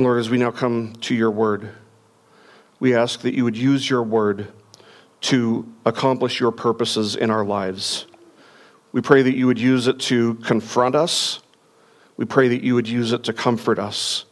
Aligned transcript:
And 0.00 0.06
Lord, 0.06 0.18
as 0.18 0.30
we 0.30 0.38
now 0.38 0.50
come 0.50 0.94
to 1.02 1.14
your 1.14 1.30
word, 1.30 1.68
we 2.78 2.94
ask 2.94 3.20
that 3.20 3.34
you 3.34 3.44
would 3.44 3.54
use 3.54 3.90
your 3.90 4.02
word 4.02 4.50
to 5.20 5.70
accomplish 5.84 6.40
your 6.40 6.52
purposes 6.52 7.16
in 7.16 7.30
our 7.30 7.44
lives. 7.44 8.06
We 8.92 9.02
pray 9.02 9.20
that 9.20 9.36
you 9.36 9.46
would 9.46 9.58
use 9.58 9.88
it 9.88 10.00
to 10.00 10.36
confront 10.36 10.94
us. 10.94 11.40
We 12.16 12.24
pray 12.24 12.48
that 12.48 12.62
you 12.62 12.74
would 12.76 12.88
use 12.88 13.12
it 13.12 13.24
to 13.24 13.34
comfort 13.34 13.78
us. 13.78 14.24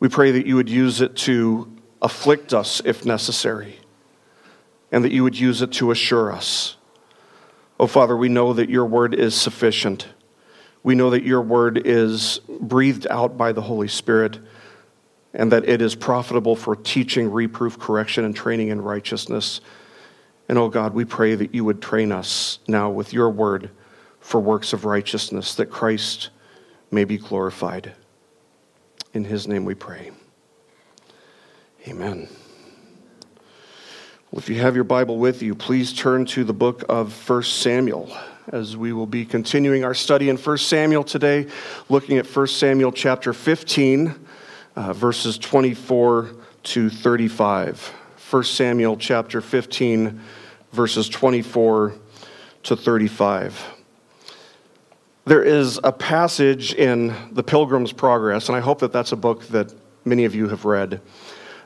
We 0.00 0.08
pray 0.08 0.32
that 0.32 0.44
you 0.44 0.56
would 0.56 0.68
use 0.68 1.00
it 1.00 1.14
to 1.18 1.70
afflict 2.02 2.52
us 2.52 2.82
if 2.84 3.04
necessary, 3.04 3.78
and 4.90 5.04
that 5.04 5.12
you 5.12 5.22
would 5.22 5.38
use 5.38 5.62
it 5.62 5.70
to 5.74 5.92
assure 5.92 6.32
us. 6.32 6.76
Oh, 7.78 7.86
Father, 7.86 8.16
we 8.16 8.28
know 8.28 8.52
that 8.54 8.68
your 8.68 8.86
word 8.86 9.14
is 9.14 9.36
sufficient. 9.36 10.08
We 10.82 10.96
know 10.96 11.10
that 11.10 11.22
your 11.22 11.42
word 11.42 11.80
is 11.84 12.40
breathed 12.58 13.06
out 13.08 13.38
by 13.38 13.52
the 13.52 13.62
Holy 13.62 13.86
Spirit 13.86 14.40
and 15.32 15.52
that 15.52 15.68
it 15.68 15.80
is 15.80 15.94
profitable 15.94 16.56
for 16.56 16.74
teaching, 16.76 17.30
reproof, 17.30 17.78
correction, 17.78 18.24
and 18.24 18.34
training 18.34 18.68
in 18.68 18.80
righteousness. 18.80 19.60
And 20.48 20.58
oh 20.58 20.68
God, 20.68 20.94
we 20.94 21.04
pray 21.04 21.34
that 21.34 21.54
you 21.54 21.64
would 21.64 21.80
train 21.80 22.10
us 22.10 22.58
now 22.66 22.90
with 22.90 23.12
your 23.12 23.30
word 23.30 23.70
for 24.18 24.40
works 24.40 24.72
of 24.72 24.84
righteousness, 24.84 25.54
that 25.54 25.66
Christ 25.66 26.30
may 26.90 27.04
be 27.04 27.16
glorified. 27.16 27.92
In 29.14 29.24
his 29.24 29.46
name 29.46 29.64
we 29.64 29.74
pray. 29.74 30.10
Amen. 31.88 32.28
Well, 34.30 34.38
if 34.38 34.48
you 34.48 34.56
have 34.56 34.74
your 34.74 34.84
Bible 34.84 35.18
with 35.18 35.42
you, 35.42 35.54
please 35.54 35.92
turn 35.92 36.24
to 36.26 36.44
the 36.44 36.52
book 36.52 36.84
of 36.88 37.28
1 37.28 37.42
Samuel 37.42 38.12
as 38.52 38.76
we 38.76 38.92
will 38.92 39.06
be 39.06 39.24
continuing 39.24 39.84
our 39.84 39.94
study 39.94 40.28
in 40.28 40.36
1 40.36 40.58
Samuel 40.58 41.04
today, 41.04 41.46
looking 41.88 42.18
at 42.18 42.26
1 42.26 42.46
Samuel 42.48 42.92
chapter 42.92 43.32
15 43.32 44.26
uh, 44.80 44.94
verses 44.94 45.36
24 45.36 46.30
to 46.62 46.88
35. 46.88 47.92
1 48.30 48.44
Samuel 48.44 48.96
chapter 48.96 49.42
15, 49.42 50.20
verses 50.72 51.08
24 51.08 51.94
to 52.62 52.76
35. 52.76 53.62
There 55.26 55.42
is 55.42 55.78
a 55.84 55.92
passage 55.92 56.72
in 56.72 57.14
The 57.32 57.42
Pilgrim's 57.42 57.92
Progress, 57.92 58.48
and 58.48 58.56
I 58.56 58.60
hope 58.60 58.78
that 58.78 58.90
that's 58.90 59.12
a 59.12 59.16
book 59.16 59.46
that 59.48 59.74
many 60.06 60.24
of 60.24 60.34
you 60.34 60.48
have 60.48 60.64
read 60.64 61.02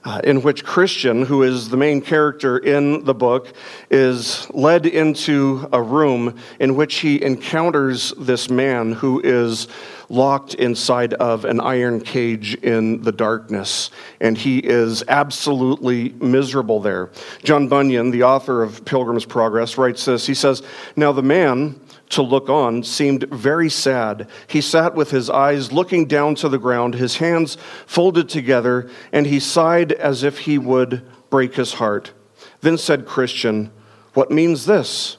uh, 0.04 0.20
in 0.24 0.42
which 0.42 0.64
Christian, 0.64 1.24
who 1.24 1.42
is 1.42 1.68
the 1.68 1.76
main 1.76 2.00
character 2.00 2.58
in 2.58 3.04
the 3.04 3.14
book, 3.14 3.52
is 3.90 4.48
led 4.50 4.86
into 4.86 5.66
a 5.72 5.80
room 5.80 6.38
in 6.60 6.76
which 6.76 6.96
he 6.96 7.22
encounters 7.22 8.12
this 8.18 8.50
man 8.50 8.92
who 8.92 9.20
is 9.24 9.66
locked 10.10 10.54
inside 10.54 11.14
of 11.14 11.46
an 11.46 11.60
iron 11.60 12.00
cage 12.00 12.54
in 12.56 13.02
the 13.02 13.12
darkness, 13.12 13.90
and 14.20 14.36
he 14.36 14.58
is 14.58 15.02
absolutely 15.08 16.10
miserable 16.20 16.80
there. 16.80 17.10
John 17.42 17.68
Bunyan, 17.68 18.10
the 18.10 18.24
author 18.24 18.62
of 18.62 18.84
Pilgrim's 18.84 19.24
Progress, 19.24 19.78
writes 19.78 20.04
this 20.04 20.26
He 20.26 20.34
says, 20.34 20.62
Now 20.96 21.12
the 21.12 21.22
man 21.22 21.80
to 22.14 22.22
look 22.22 22.48
on 22.48 22.82
seemed 22.82 23.24
very 23.24 23.68
sad. 23.68 24.28
He 24.46 24.60
sat 24.60 24.94
with 24.94 25.10
his 25.10 25.28
eyes 25.30 25.72
looking 25.72 26.06
down 26.06 26.34
to 26.36 26.48
the 26.48 26.58
ground, 26.58 26.94
his 26.94 27.18
hands 27.18 27.56
folded 27.86 28.28
together, 28.28 28.88
and 29.12 29.26
he 29.26 29.40
sighed 29.40 29.92
as 29.92 30.22
if 30.22 30.40
he 30.40 30.58
would 30.58 31.02
break 31.30 31.54
his 31.54 31.74
heart. 31.74 32.12
Then 32.60 32.78
said 32.78 33.06
Christian, 33.06 33.70
What 34.14 34.30
means 34.30 34.66
this? 34.66 35.16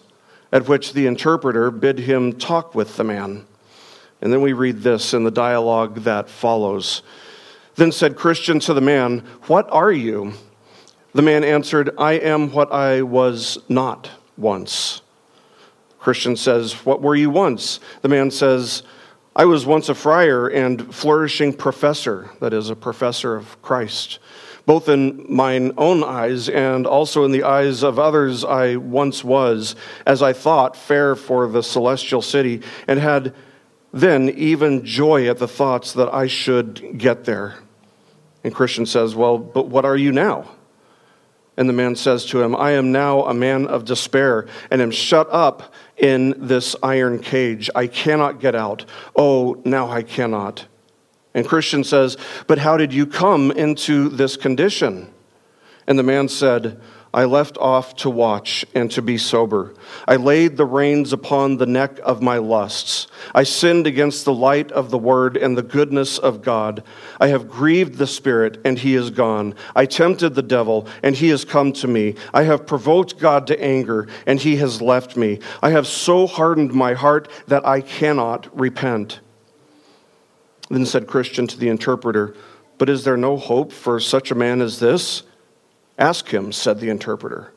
At 0.52 0.68
which 0.68 0.94
the 0.94 1.08
interpreter 1.08 1.70
bid 1.72 2.00
him 2.00 2.34
talk 2.34 2.73
with 2.73 2.96
the 2.98 3.04
man. 3.04 3.46
And 4.22 4.32
then 4.32 4.42
we 4.42 4.54
read 4.54 4.82
this 4.82 5.14
in 5.14 5.23
the 5.23 5.32
dialogue 5.32 6.02
that 6.04 6.30
follows. 6.30 7.02
Then 7.76 7.92
said 7.92 8.16
Christian 8.16 8.60
to 8.62 8.73
the 8.73 8.82
man, 8.82 9.20
What 9.48 9.70
are 9.72 9.92
you? 9.92 10.34
The 11.14 11.22
man 11.22 11.44
answered, 11.44 11.92
I 11.98 12.14
am 12.14 12.52
what 12.52 12.72
I 12.72 13.02
was 13.02 13.58
not 13.70 14.10
once. 14.38 15.02
Christian 16.05 16.36
says, 16.36 16.86
What 16.86 17.02
were 17.02 17.16
you 17.16 17.32
once? 17.32 17.80
The 18.04 18.10
man 18.10 18.30
says, 18.30 18.83
I 19.36 19.45
was 19.45 19.66
once 19.66 19.89
a 19.89 19.95
friar 19.95 20.48
and 20.48 20.93
flourishing 20.93 21.52
professor, 21.52 22.30
that 22.42 22.54
is, 22.54 22.70
a 22.70 22.76
professor 22.76 23.36
of 23.36 23.60
Christ. 23.64 24.20
Both 24.67 24.88
in 24.88 25.26
mine 25.27 25.71
own 25.80 26.04
eyes 26.04 26.48
and 26.48 26.86
also 26.86 27.26
in 27.26 27.32
the 27.32 27.42
eyes 27.42 27.82
of 27.82 27.98
others, 27.98 28.45
I 28.45 28.76
once 28.76 29.23
was, 29.23 29.76
as 30.05 30.21
I 30.21 30.32
thought, 30.33 30.77
fair 30.77 31.16
for 31.16 31.48
the 31.48 31.64
celestial 31.64 32.22
city, 32.22 32.61
and 32.87 32.99
had 32.99 33.33
then 33.92 34.30
even 34.30 34.86
joy 34.86 35.27
at 35.27 35.39
the 35.39 35.48
thoughts 35.48 35.93
that 35.93 36.14
I 36.14 36.27
should 36.27 36.99
get 36.99 37.26
there. 37.26 37.55
And 38.43 38.54
Christian 38.54 38.86
says, 38.86 39.16
Well, 39.16 39.39
but 39.39 39.70
what 39.70 39.86
are 39.86 39.98
you 39.98 40.11
now? 40.11 40.52
And 41.58 41.70
the 41.70 41.73
man 41.73 41.95
says 41.95 42.26
to 42.27 42.42
him, 42.42 42.55
I 42.55 42.72
am 42.72 42.92
now 42.92 43.23
a 43.23 43.33
man 43.33 43.67
of 43.67 43.86
despair 43.86 44.48
and 44.70 44.82
am 44.82 44.92
shut 44.92 45.27
up 45.32 45.73
in 45.98 46.33
this 46.38 46.76
iron 46.83 47.20
cage. 47.20 47.70
I 47.76 47.88
cannot 47.88 48.39
get 48.39 48.56
out. 48.56 48.86
Oh, 49.16 49.61
now 49.66 49.89
I 49.89 50.02
cannot. 50.04 50.66
And 51.33 51.48
Christian 51.48 51.83
says, 51.83 52.17
But 52.48 52.60
how 52.60 52.78
did 52.78 52.94
you 52.94 53.06
come 53.06 53.52
into 53.52 54.10
this 54.10 54.38
condition? 54.38 55.11
And 55.88 56.00
the 56.00 56.04
man 56.04 56.28
said, 56.28 56.82
I 57.15 57.23
left 57.23 57.58
off 57.59 57.95
to 57.98 58.09
watch 58.09 58.65
and 58.76 58.92
to 58.92 59.02
be 59.02 59.17
sober. 59.17 59.73
I 60.05 60.17
laid 60.17 60.58
the 60.58 60.65
reins 60.65 61.14
upon 61.14 61.55
the 61.55 61.65
neck 61.65 61.98
of 62.03 62.21
my 62.21 62.39
lusts. 62.39 63.08
I 63.33 63.43
sinned 63.43 63.87
against 63.87 64.26
the 64.26 64.33
light 64.33 64.70
of 64.73 64.92
the 64.92 64.98
word 64.98 65.37
and 65.37 65.58
the 65.58 65.64
goodness 65.64 66.17
of 66.17 66.42
God. 66.42 66.83
I 67.21 67.27
have 67.27 67.49
grieved 67.49 67.95
the 67.95 68.05
Spirit, 68.05 68.59
and 68.65 68.77
he 68.77 68.95
is 68.95 69.11
gone. 69.11 69.55
I 69.73 69.86
tempted 69.86 70.36
the 70.36 70.42
devil, 70.42 70.89
and 71.04 71.15
he 71.15 71.30
has 71.30 71.45
come 71.45 71.71
to 71.73 71.87
me. 71.87 72.15
I 72.33 72.43
have 72.43 72.67
provoked 72.67 73.17
God 73.17 73.48
to 73.48 73.64
anger, 73.64 74.09
and 74.27 74.37
he 74.37 74.58
has 74.58 74.81
left 74.81 75.15
me. 75.15 75.39
I 75.64 75.70
have 75.70 75.87
so 75.87 76.27
hardened 76.27 76.73
my 76.73 76.95
heart 76.95 77.30
that 77.48 77.65
I 77.65 77.80
cannot 77.80 78.54
repent. 78.59 79.21
Then 80.70 80.86
said 80.86 81.08
Christian 81.08 81.48
to 81.48 81.58
the 81.58 81.70
interpreter, 81.70 82.36
But 82.77 82.89
is 82.89 83.05
there 83.05 83.15
no 83.15 83.37
hope 83.37 83.71
for 83.71 84.02
such 84.02 84.31
a 84.31 84.36
man 84.36 84.59
as 84.59 84.80
this? 84.80 85.23
Ask 85.98 86.30
him, 86.30 86.52
said 86.52 86.80
the 86.80 86.89
interpreter. 86.89 87.54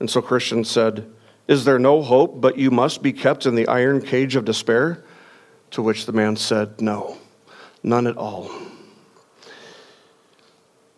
And 0.00 0.10
so 0.10 0.22
Christian 0.22 0.64
said, 0.64 1.10
Is 1.48 1.64
there 1.64 1.78
no 1.78 2.02
hope, 2.02 2.40
but 2.40 2.58
you 2.58 2.70
must 2.70 3.02
be 3.02 3.12
kept 3.12 3.46
in 3.46 3.54
the 3.54 3.68
iron 3.68 4.00
cage 4.00 4.36
of 4.36 4.44
despair? 4.44 5.04
To 5.72 5.82
which 5.82 6.06
the 6.06 6.12
man 6.12 6.36
said, 6.36 6.80
No, 6.80 7.18
none 7.82 8.06
at 8.06 8.16
all. 8.16 8.50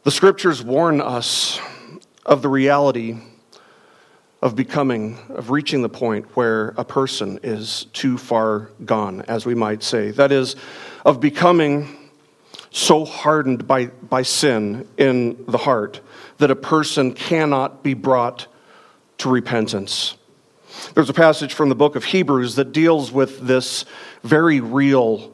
The 0.05 0.11
scriptures 0.11 0.63
warn 0.63 1.01
us 1.01 1.61
of 2.25 2.43
the 2.43 2.49
reality 2.49 3.19
of 4.41 4.55
becoming, 4.55 5.19
of 5.31 5.51
reaching 5.51 5.83
the 5.83 5.89
point 5.89 6.37
where 6.37 6.69
a 6.77 6.85
person 6.85 7.41
is 7.43 7.87
too 7.93 8.17
far 8.17 8.71
gone, 8.85 9.23
as 9.23 9.45
we 9.45 9.55
might 9.55 9.83
say. 9.83 10.13
That 10.13 10.31
is, 10.31 10.55
of 11.05 11.21
becoming 11.21 11.98
so 12.71 13.05
hardened 13.05 13.67
by, 13.67 13.87
by 13.87 14.23
sin 14.23 14.87
in 14.97 15.45
the 15.47 15.59
heart 15.59 16.01
that 16.39 16.51
a 16.51 16.57
person 16.57 17.13
cannot 17.13 17.83
be 17.83 17.95
brought 17.95 18.47
to 19.19 19.29
repentance. 19.29 20.17
There's 20.95 21.11
a 21.11 21.15
passage 21.15 21.55
from 21.55 21.69
the 21.69 21.75
book 21.75 21.97
of 21.97 22.05
Hebrews 22.05 22.55
that 22.55 22.73
deals 22.73 23.11
with 23.11 23.41
this 23.41 23.85
very 24.23 24.61
real 24.61 25.33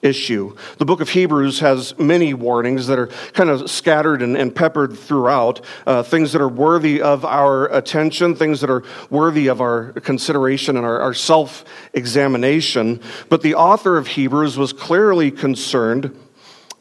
issue. 0.00 0.56
The 0.78 0.84
book 0.84 1.00
of 1.00 1.08
Hebrews 1.08 1.60
has 1.60 1.98
many 1.98 2.32
warnings 2.32 2.86
that 2.86 2.98
are 2.98 3.08
kind 3.32 3.50
of 3.50 3.68
scattered 3.68 4.22
and, 4.22 4.36
and 4.36 4.54
peppered 4.54 4.96
throughout, 4.96 5.60
uh, 5.86 6.02
things 6.04 6.32
that 6.32 6.40
are 6.40 6.48
worthy 6.48 7.02
of 7.02 7.24
our 7.24 7.66
attention, 7.74 8.36
things 8.36 8.60
that 8.60 8.70
are 8.70 8.84
worthy 9.10 9.48
of 9.48 9.60
our 9.60 9.92
consideration 9.92 10.76
and 10.76 10.86
our, 10.86 11.00
our 11.00 11.14
self 11.14 11.64
examination. 11.94 13.00
But 13.28 13.42
the 13.42 13.56
author 13.56 13.96
of 13.96 14.06
Hebrews 14.06 14.56
was 14.56 14.72
clearly 14.72 15.30
concerned 15.30 16.16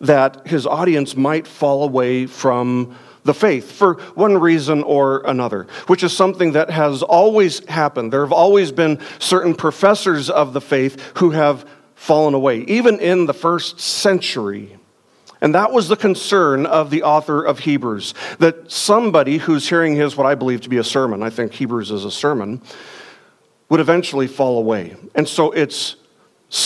that 0.02 0.48
his 0.48 0.66
audience 0.66 1.16
might 1.16 1.48
fall 1.48 1.84
away 1.84 2.28
from 2.28 2.96
the 3.24 3.34
faith 3.34 3.72
for 3.72 3.96
one 4.16 4.38
reason 4.38 4.84
or 4.84 5.22
another, 5.26 5.68
which 5.88 6.04
is 6.04 6.16
something 6.16 6.54
that 6.54 6.70
has 6.70 7.04
always 7.04 7.64
happened. 7.68 8.12
There 8.12 8.24
have 8.24 8.32
always 8.32 8.72
been 8.72 9.00
certain 9.20 9.54
professors 9.54 10.30
of 10.30 10.54
the 10.54 10.62
faith 10.62 11.00
who 11.18 11.32
have 11.32 11.70
fallen 11.94 12.34
away, 12.34 12.62
even 12.62 13.00
in 13.00 13.26
the 13.26 13.34
first 13.34 13.80
century. 13.80 14.78
And 15.42 15.54
that 15.54 15.72
was 15.72 15.88
the 15.88 15.96
concern 15.96 16.66
of 16.66 16.90
the 16.90 17.04
author 17.04 17.44
of 17.44 17.60
Hebrews 17.60 18.14
that 18.40 18.72
somebody 18.72 19.38
who's 19.38 19.70
hearing 19.70 19.96
his, 19.96 20.18
what 20.18 20.26
I 20.26 20.34
believe 20.34 20.62
to 20.62 20.70
be 20.70 20.78
a 20.78 20.84
sermon, 20.84 21.22
I 21.22 21.30
think 21.30 21.54
Hebrews 21.54 21.92
is 21.92 22.06
a 22.06 22.12
sermon, 22.12 22.62
would 23.70 23.80
eventually 23.80 24.28
fall 24.28 24.58
away. 24.58 24.96
And 25.14 25.28
so 25.28 25.52
it's, 25.52 25.98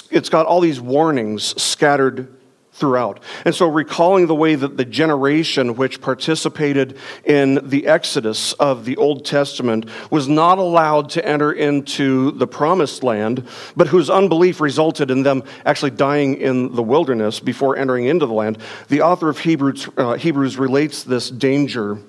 it's 0.09 0.29
got 0.29 0.45
all 0.45 0.61
these 0.61 0.79
warnings 0.79 1.59
scattered 1.61 2.37
throughout. 2.81 3.21
And 3.45 3.55
so, 3.55 3.67
recalling 3.67 4.27
the 4.27 4.35
way 4.35 4.55
that 4.55 4.75
the 4.75 4.83
generation 4.83 5.75
which 5.75 6.01
participated 6.01 6.97
in 7.23 7.69
the 7.69 7.87
exodus 7.87 8.51
of 8.53 8.83
the 8.83 8.97
Old 8.97 9.23
Testament 9.23 9.85
was 10.09 10.27
not 10.27 10.57
allowed 10.57 11.09
to 11.11 11.25
enter 11.25 11.53
into 11.53 12.31
the 12.31 12.47
promised 12.47 13.03
land, 13.03 13.47
but 13.77 13.87
whose 13.87 14.09
unbelief 14.09 14.59
resulted 14.59 15.11
in 15.11 15.21
them 15.21 15.43
actually 15.65 15.91
dying 15.91 16.35
in 16.35 16.75
the 16.75 16.83
wilderness 16.83 17.39
before 17.39 17.77
entering 17.77 18.05
into 18.05 18.25
the 18.25 18.33
land, 18.33 18.57
the 18.89 19.01
author 19.01 19.29
of 19.29 19.37
Hebrews, 19.37 19.87
uh, 19.95 20.15
Hebrews 20.15 20.57
relates 20.57 21.03
this 21.03 21.29
danger 21.29 21.99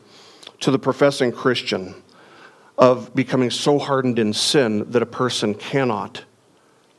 to 0.60 0.70
the 0.70 0.78
professing 0.78 1.32
Christian 1.32 1.94
of 2.78 3.14
becoming 3.14 3.50
so 3.50 3.78
hardened 3.78 4.18
in 4.18 4.32
sin 4.32 4.90
that 4.90 5.02
a 5.02 5.06
person 5.06 5.54
cannot 5.54 6.25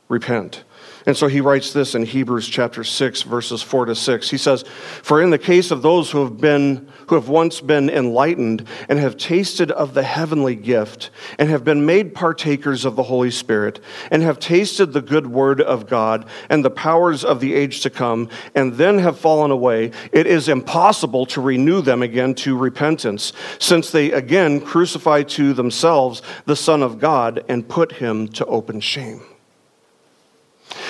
repent. 0.08 0.62
And 1.06 1.14
so 1.14 1.26
he 1.26 1.42
writes 1.42 1.72
this 1.72 1.94
in 1.94 2.06
Hebrews 2.06 2.48
chapter 2.48 2.82
6 2.82 3.22
verses 3.22 3.62
4 3.62 3.86
to 3.86 3.94
6. 3.94 4.30
He 4.30 4.38
says, 4.38 4.64
"For 5.02 5.20
in 5.20 5.30
the 5.30 5.38
case 5.38 5.70
of 5.70 5.82
those 5.82 6.10
who 6.10 6.22
have 6.22 6.40
been 6.40 6.88
who 7.08 7.14
have 7.14 7.28
once 7.28 7.60
been 7.60 7.90
enlightened 7.90 8.64
and 8.88 8.98
have 8.98 9.18
tasted 9.18 9.70
of 9.70 9.92
the 9.92 10.02
heavenly 10.02 10.54
gift 10.54 11.10
and 11.38 11.50
have 11.50 11.62
been 11.62 11.84
made 11.84 12.14
partakers 12.14 12.86
of 12.86 12.96
the 12.96 13.02
Holy 13.02 13.30
Spirit 13.30 13.80
and 14.10 14.22
have 14.22 14.38
tasted 14.38 14.94
the 14.94 15.02
good 15.02 15.26
word 15.26 15.60
of 15.60 15.86
God 15.86 16.24
and 16.48 16.64
the 16.64 16.70
powers 16.70 17.22
of 17.22 17.40
the 17.40 17.54
age 17.54 17.80
to 17.80 17.90
come 17.90 18.30
and 18.54 18.74
then 18.74 18.98
have 18.98 19.18
fallen 19.18 19.50
away, 19.50 19.90
it 20.12 20.26
is 20.26 20.48
impossible 20.48 21.26
to 21.26 21.42
renew 21.42 21.82
them 21.82 22.00
again 22.00 22.34
to 22.34 22.56
repentance, 22.56 23.34
since 23.58 23.90
they 23.90 24.10
again 24.10 24.60
crucify 24.60 25.22
to 25.22 25.52
themselves 25.52 26.22
the 26.46 26.56
Son 26.56 26.82
of 26.82 26.98
God 26.98 27.44
and 27.46 27.68
put 27.68 27.92
him 27.92 28.26
to 28.28 28.46
open 28.46 28.80
shame." 28.80 29.20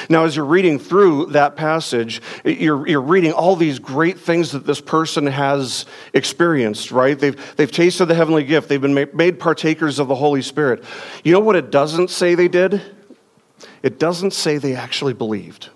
Now, 0.09 0.25
as 0.25 0.37
you're 0.37 0.45
reading 0.45 0.79
through 0.79 1.27
that 1.27 1.57
passage, 1.57 2.21
you're, 2.45 2.87
you're 2.87 3.01
reading 3.01 3.33
all 3.33 3.57
these 3.57 3.79
great 3.79 4.19
things 4.19 4.53
that 4.53 4.67
this 4.67 4.81
person 4.81 5.27
has 5.27 5.87
experienced, 6.13 6.91
right? 6.91 7.19
They've, 7.19 7.57
they've 7.57 7.71
tasted 7.71 8.07
the 8.07 8.15
heavenly 8.15 8.45
gift, 8.45 8.69
they've 8.69 8.81
been 8.81 8.95
made 8.95 9.39
partakers 9.39 9.99
of 9.99 10.09
the 10.09 10.15
Holy 10.15 10.43
Spirit. 10.43 10.85
You 11.23 11.33
know 11.33 11.41
what 11.41 11.57
it 11.57 11.71
doesn't 11.71 12.11
say 12.11 12.35
they 12.35 12.49
did? 12.49 12.81
It 13.83 13.99
doesn't 13.99 14.33
say 14.33 14.59
they 14.59 14.75
actually 14.75 15.15
believed. 15.15 15.71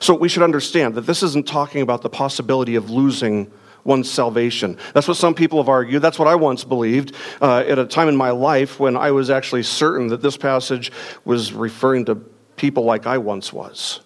So 0.00 0.14
we 0.14 0.28
should 0.28 0.42
understand 0.42 0.94
that 0.94 1.02
this 1.02 1.22
isn't 1.22 1.46
talking 1.46 1.82
about 1.82 2.02
the 2.02 2.10
possibility 2.10 2.74
of 2.74 2.90
losing 2.90 3.50
one's 3.84 4.10
salvation. 4.10 4.76
That's 4.92 5.08
what 5.08 5.16
some 5.16 5.34
people 5.34 5.58
have 5.60 5.68
argued. 5.68 6.02
That's 6.02 6.18
what 6.18 6.28
I 6.28 6.34
once 6.34 6.64
believed 6.64 7.14
uh, 7.40 7.64
at 7.66 7.78
a 7.78 7.86
time 7.86 8.08
in 8.08 8.16
my 8.16 8.30
life 8.30 8.78
when 8.78 8.96
I 8.96 9.12
was 9.12 9.30
actually 9.30 9.62
certain 9.62 10.08
that 10.08 10.20
this 10.20 10.36
passage 10.36 10.92
was 11.24 11.52
referring 11.52 12.04
to 12.06 12.16
people 12.58 12.84
like 12.84 13.06
I 13.06 13.18
once 13.18 13.52
was. 13.52 14.00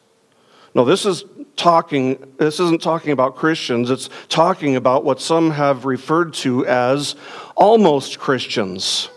No, 0.74 0.84
this 0.84 1.04
is 1.04 1.24
talking, 1.56 2.34
this 2.38 2.60
isn't 2.60 2.80
talking 2.80 3.12
about 3.12 3.36
Christians, 3.36 3.90
it's 3.90 4.08
talking 4.28 4.76
about 4.76 5.04
what 5.04 5.20
some 5.20 5.50
have 5.50 5.84
referred 5.84 6.34
to 6.34 6.66
as 6.66 7.14
almost 7.56 8.18
Christians. 8.18 9.08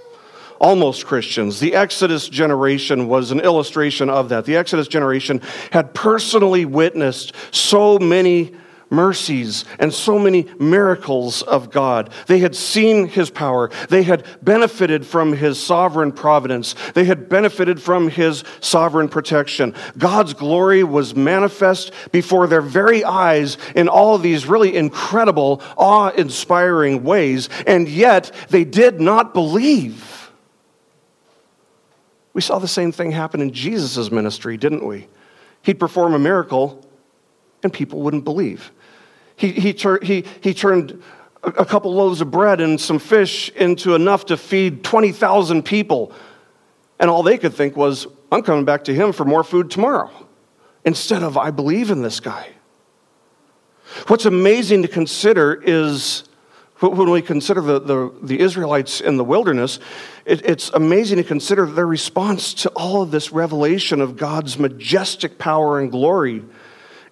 Almost 0.57 1.05
Christians. 1.05 1.59
The 1.59 1.75
Exodus 1.75 2.29
generation 2.29 3.07
was 3.07 3.31
an 3.31 3.41
illustration 3.41 4.09
of 4.09 4.29
that. 4.29 4.45
The 4.45 4.55
Exodus 4.55 4.87
generation 4.87 5.41
had 5.71 5.93
personally 5.93 6.63
witnessed 6.63 7.33
so 7.51 7.99
many 7.99 8.55
mercies 8.89 9.65
and 9.79 9.93
so 9.93 10.19
many 10.19 10.47
miracles 10.59 11.41
of 11.41 11.71
God. 11.71 12.11
They 12.27 12.39
had 12.39 12.55
seen 12.55 13.07
his 13.07 13.29
power. 13.29 13.69
They 13.89 14.03
had 14.03 14.25
benefited 14.41 15.05
from 15.05 15.33
his 15.33 15.61
sovereign 15.61 16.11
providence. 16.11 16.75
They 16.93 17.05
had 17.05 17.29
benefited 17.29 17.81
from 17.81 18.09
his 18.09 18.43
sovereign 18.61 19.09
protection. 19.09 19.73
God's 19.97 20.33
glory 20.33 20.83
was 20.83 21.15
manifest 21.15 21.91
before 22.11 22.47
their 22.47 22.61
very 22.61 23.03
eyes 23.03 23.57
in 23.75 23.87
all 23.87 24.17
these 24.17 24.45
really 24.45 24.75
incredible, 24.75 25.61
awe 25.77 26.09
inspiring 26.09 27.03
ways, 27.03 27.49
and 27.67 27.87
yet 27.87 28.31
they 28.49 28.63
did 28.63 29.01
not 29.01 29.33
believe. 29.33 30.31
We 32.33 32.41
saw 32.41 32.59
the 32.59 32.67
same 32.67 32.91
thing 32.91 33.11
happen 33.11 33.39
in 33.39 33.53
Jesus' 33.53 34.11
ministry, 34.11 34.57
didn't 34.57 34.85
we? 34.85 35.07
He'd 35.61 35.79
perform 35.79 36.13
a 36.13 36.19
miracle 36.19 36.85
and 37.63 37.71
people 37.71 38.01
wouldn't 38.01 38.25
believe. 38.25 38.71
He, 39.35 39.51
he, 39.51 39.73
tur- 39.73 39.99
he, 40.01 40.25
he 40.41 40.53
turned 40.53 41.01
a 41.43 41.65
couple 41.65 41.93
loaves 41.93 42.21
of 42.21 42.31
bread 42.31 42.61
and 42.61 42.79
some 42.79 42.99
fish 42.99 43.49
into 43.49 43.93
enough 43.93 44.25
to 44.25 44.37
feed 44.37 44.83
20,000 44.83 45.63
people. 45.63 46.11
And 46.99 47.09
all 47.09 47.23
they 47.23 47.37
could 47.37 47.53
think 47.53 47.75
was, 47.75 48.07
I'm 48.31 48.41
coming 48.41 48.65
back 48.65 48.85
to 48.85 48.93
him 48.93 49.11
for 49.11 49.25
more 49.25 49.43
food 49.43 49.69
tomorrow, 49.69 50.11
instead 50.83 51.23
of, 51.23 51.37
I 51.37 51.51
believe 51.51 51.91
in 51.91 52.01
this 52.01 52.19
guy. 52.19 52.49
What's 54.07 54.25
amazing 54.25 54.81
to 54.81 54.87
consider 54.87 55.61
is 55.61 56.23
when 56.79 57.09
we 57.09 57.21
consider 57.21 57.61
the, 57.61 57.79
the, 57.79 58.13
the 58.21 58.39
Israelites 58.39 58.99
in 58.99 59.17
the 59.17 59.23
wilderness, 59.23 59.79
it, 60.25 60.45
it's 60.45 60.69
amazing 60.71 61.17
to 61.17 61.23
consider 61.23 61.65
their 61.65 61.87
response 61.87 62.53
to 62.55 62.69
all 62.69 63.01
of 63.01 63.11
this 63.11 63.31
revelation 63.31 64.01
of 64.01 64.17
God's 64.17 64.59
majestic 64.59 65.37
power 65.37 65.79
and 65.79 65.91
glory 65.91 66.43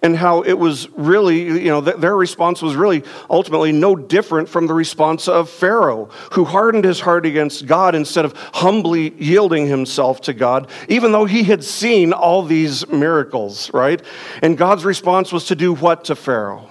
and 0.04 0.14
how 0.14 0.42
it 0.42 0.52
was 0.52 0.86
really, 0.90 1.44
you 1.44 1.70
know, 1.70 1.80
their 1.80 2.14
response 2.14 2.60
was 2.60 2.76
really 2.76 3.02
ultimately 3.30 3.72
no 3.72 3.96
different 3.96 4.50
from 4.50 4.66
the 4.66 4.74
response 4.74 5.28
of 5.28 5.48
Pharaoh, 5.48 6.10
who 6.32 6.44
hardened 6.44 6.84
his 6.84 7.00
heart 7.00 7.24
against 7.24 7.64
God 7.64 7.94
instead 7.94 8.26
of 8.26 8.34
humbly 8.52 9.14
yielding 9.16 9.66
himself 9.66 10.20
to 10.22 10.34
God, 10.34 10.68
even 10.90 11.10
though 11.10 11.24
he 11.24 11.42
had 11.44 11.64
seen 11.64 12.12
all 12.12 12.42
these 12.42 12.86
miracles, 12.88 13.72
right? 13.72 14.02
And 14.42 14.58
God's 14.58 14.84
response 14.84 15.32
was 15.32 15.46
to 15.46 15.54
do 15.54 15.74
what 15.74 16.04
to 16.04 16.14
Pharaoh? 16.14 16.68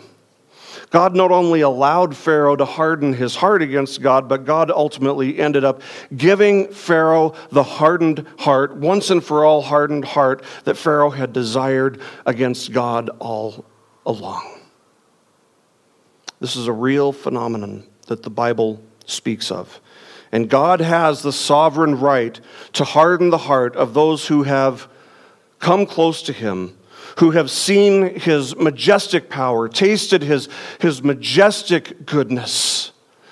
God 0.93 1.15
not 1.15 1.31
only 1.31 1.61
allowed 1.61 2.15
Pharaoh 2.15 2.55
to 2.55 2.65
harden 2.65 3.13
his 3.13 3.35
heart 3.35 3.63
against 3.63 3.99
God, 3.99 4.29
but 4.29 4.45
God 4.45 4.69
ultimately 4.69 5.39
ended 5.39 5.63
up 5.63 5.81
giving 6.15 6.67
Pharaoh 6.67 7.33
the 7.51 7.63
hardened 7.63 8.27
heart, 8.37 8.75
once 8.75 9.09
and 9.09 9.23
for 9.23 9.43
all 9.43 9.63
hardened 9.63 10.05
heart 10.05 10.43
that 10.65 10.77
Pharaoh 10.77 11.09
had 11.09 11.33
desired 11.33 11.99
against 12.27 12.71
God 12.71 13.09
all 13.17 13.65
along. 14.05 14.59
This 16.39 16.55
is 16.55 16.67
a 16.67 16.71
real 16.71 17.11
phenomenon 17.11 17.87
that 18.05 18.21
the 18.21 18.29
Bible 18.29 18.79
speaks 19.07 19.49
of. 19.49 19.81
And 20.31 20.47
God 20.47 20.79
has 20.79 21.23
the 21.23 21.33
sovereign 21.33 21.99
right 21.99 22.39
to 22.73 22.83
harden 22.83 23.31
the 23.31 23.39
heart 23.39 23.75
of 23.75 23.95
those 23.95 24.27
who 24.27 24.43
have 24.43 24.87
come 25.57 25.87
close 25.87 26.21
to 26.21 26.33
him 26.33 26.77
who 27.17 27.31
have 27.31 27.49
seen 27.49 28.19
his 28.19 28.55
majestic 28.55 29.29
power, 29.29 29.67
tasted 29.69 30.21
his, 30.21 30.49
his 30.79 31.03
majestic 31.03 32.05
goodness, 32.05 32.91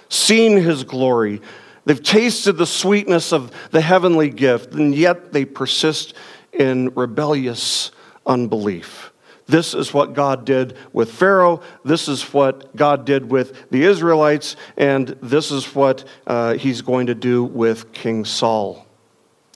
seen 0.09 0.57
his 0.57 0.83
glory. 0.83 1.41
They've 1.85 2.01
tasted 2.01 2.53
the 2.53 2.65
sweetness 2.65 3.33
of 3.33 3.51
the 3.71 3.81
heavenly 3.81 4.29
gift, 4.29 4.73
and 4.73 4.93
yet 4.93 5.33
they 5.33 5.45
persist 5.45 6.13
in 6.53 6.93
rebellious 6.95 7.91
unbelief. 8.25 9.11
This 9.47 9.73
is 9.73 9.93
what 9.93 10.13
God 10.13 10.45
did 10.45 10.77
with 10.93 11.11
Pharaoh. 11.11 11.61
This 11.83 12.07
is 12.07 12.23
what 12.33 12.73
God 12.73 13.03
did 13.03 13.29
with 13.29 13.69
the 13.69 13.83
Israelites. 13.83 14.55
And 14.77 15.09
this 15.21 15.51
is 15.51 15.75
what 15.75 16.05
uh, 16.25 16.53
he's 16.53 16.81
going 16.81 17.07
to 17.07 17.15
do 17.15 17.43
with 17.43 17.91
King 17.91 18.23
Saul 18.23 18.85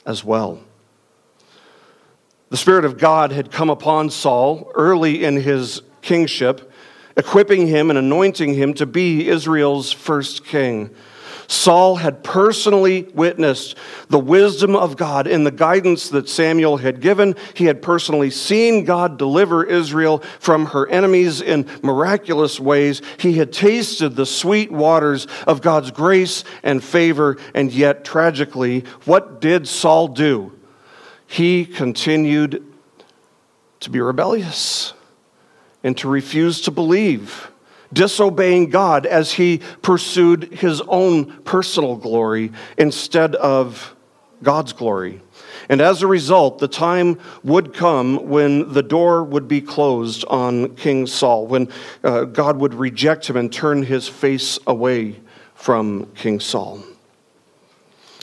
as 0.05 0.21
well. 0.21 0.64
The 2.55 2.61
Spirit 2.61 2.85
of 2.85 2.97
God 2.97 3.33
had 3.33 3.51
come 3.51 3.69
upon 3.69 4.09
Saul 4.09 4.71
early 4.75 5.25
in 5.25 5.35
his 5.35 5.81
kingship, 6.01 6.71
equipping 7.17 7.67
him 7.67 7.89
and 7.89 7.99
anointing 7.99 8.53
him 8.53 8.73
to 8.75 8.85
be 8.85 9.27
Israel's 9.27 9.91
first 9.91 10.45
king. 10.45 10.89
Saul 11.47 11.97
had 11.97 12.23
personally 12.23 13.09
witnessed 13.13 13.77
the 14.07 14.19
wisdom 14.19 14.73
of 14.73 14.95
God 14.95 15.27
in 15.27 15.43
the 15.43 15.51
guidance 15.51 16.07
that 16.11 16.29
Samuel 16.29 16.77
had 16.77 17.01
given. 17.01 17.35
He 17.55 17.65
had 17.65 17.81
personally 17.81 18.29
seen 18.29 18.85
God 18.85 19.17
deliver 19.17 19.65
Israel 19.65 20.19
from 20.39 20.67
her 20.67 20.87
enemies 20.87 21.41
in 21.41 21.67
miraculous 21.83 22.57
ways. 22.57 23.01
He 23.19 23.33
had 23.33 23.51
tasted 23.51 24.15
the 24.15 24.25
sweet 24.25 24.71
waters 24.71 25.27
of 25.45 25.61
God's 25.61 25.91
grace 25.91 26.45
and 26.63 26.81
favor, 26.81 27.35
and 27.53 27.73
yet, 27.73 28.05
tragically, 28.05 28.85
what 29.03 29.41
did 29.41 29.67
Saul 29.67 30.07
do? 30.07 30.53
He 31.27 31.65
continued 31.65 32.63
to 33.81 33.89
be 33.89 33.99
rebellious 33.99 34.93
and 35.83 35.97
to 35.97 36.09
refuse 36.09 36.61
to 36.61 36.71
believe, 36.71 37.51
disobeying 37.93 38.69
God 38.69 39.05
as 39.05 39.33
he 39.33 39.61
pursued 39.81 40.45
his 40.53 40.81
own 40.81 41.31
personal 41.43 41.95
glory 41.95 42.51
instead 42.77 43.35
of 43.35 43.95
God's 44.41 44.73
glory. 44.73 45.21
And 45.69 45.81
as 45.81 46.01
a 46.01 46.07
result, 46.07 46.59
the 46.59 46.67
time 46.67 47.19
would 47.43 47.73
come 47.73 48.27
when 48.27 48.73
the 48.73 48.83
door 48.83 49.23
would 49.23 49.47
be 49.47 49.61
closed 49.61 50.25
on 50.25 50.75
King 50.75 51.07
Saul, 51.07 51.47
when 51.47 51.69
uh, 52.03 52.25
God 52.25 52.57
would 52.57 52.73
reject 52.73 53.29
him 53.29 53.37
and 53.37 53.51
turn 53.51 53.83
his 53.83 54.07
face 54.07 54.59
away 54.67 55.19
from 55.53 56.07
King 56.15 56.39
Saul. 56.39 56.83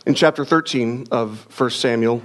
In 0.07 0.15
chapter 0.15 0.45
13 0.45 1.07
of 1.11 1.47
1 1.59 1.71
Samuel, 1.71 2.23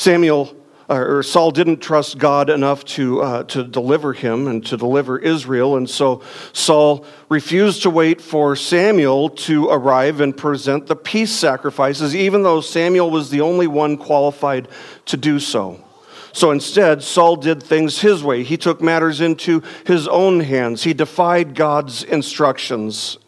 Samuel 0.00 0.56
or 0.88 1.22
Saul 1.22 1.50
didn't 1.50 1.80
trust 1.80 2.16
God 2.16 2.48
enough 2.48 2.86
to, 2.96 3.20
uh, 3.20 3.42
to 3.44 3.62
deliver 3.62 4.14
him 4.14 4.48
and 4.48 4.64
to 4.64 4.78
deliver 4.78 5.18
Israel. 5.18 5.76
And 5.76 5.88
so 5.88 6.22
Saul 6.54 7.04
refused 7.28 7.82
to 7.82 7.90
wait 7.90 8.20
for 8.20 8.56
Samuel 8.56 9.28
to 9.28 9.68
arrive 9.68 10.22
and 10.22 10.34
present 10.34 10.86
the 10.86 10.96
peace 10.96 11.30
sacrifices, 11.30 12.16
even 12.16 12.42
though 12.42 12.62
Samuel 12.62 13.10
was 13.10 13.28
the 13.28 13.42
only 13.42 13.66
one 13.66 13.98
qualified 13.98 14.68
to 15.04 15.18
do 15.18 15.38
so. 15.38 15.84
So 16.32 16.50
instead, 16.50 17.02
Saul 17.02 17.36
did 17.36 17.62
things 17.62 18.00
his 18.00 18.24
way. 18.24 18.42
He 18.42 18.56
took 18.56 18.80
matters 18.80 19.20
into 19.20 19.62
his 19.86 20.08
own 20.08 20.40
hands. 20.40 20.82
He 20.82 20.94
defied 20.94 21.54
God's 21.54 22.02
instructions. 22.04 23.18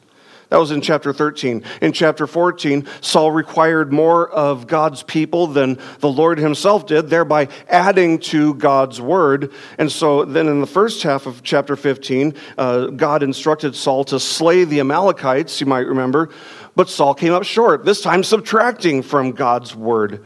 That 0.52 0.59
was 0.59 0.71
in 0.71 0.82
chapter 0.82 1.14
13. 1.14 1.64
In 1.80 1.92
chapter 1.92 2.26
14, 2.26 2.87
Saul 3.00 3.32
required 3.32 3.90
more 3.90 4.28
of 4.28 4.66
God's 4.66 5.02
people 5.02 5.47
than 5.47 5.78
the 6.00 6.11
Lord 6.11 6.37
himself 6.37 6.85
did, 6.85 7.09
thereby 7.09 7.49
adding 7.71 8.18
to 8.18 8.52
God's 8.52 9.00
word. 9.00 9.50
And 9.78 9.90
so 9.90 10.26
then 10.26 10.49
in 10.49 10.61
the 10.61 10.66
first 10.66 11.04
half 11.04 11.25
of 11.25 11.42
chapter 11.42 11.75
15, 11.75 12.35
uh, 12.59 12.88
God 12.88 13.23
instructed 13.23 13.75
Saul 13.75 14.04
to 14.04 14.21
slay 14.21 14.64
the 14.64 14.80
Amalekites, 14.80 15.59
you 15.59 15.66
might 15.66 15.87
remember, 15.87 16.28
but 16.76 16.90
Saul 16.90 17.14
came 17.14 17.32
up 17.32 17.44
short, 17.44 17.87
this 17.87 18.02
time 18.02 18.23
subtracting 18.23 19.00
from 19.00 19.32
God's 19.32 19.75
word. 19.75 20.23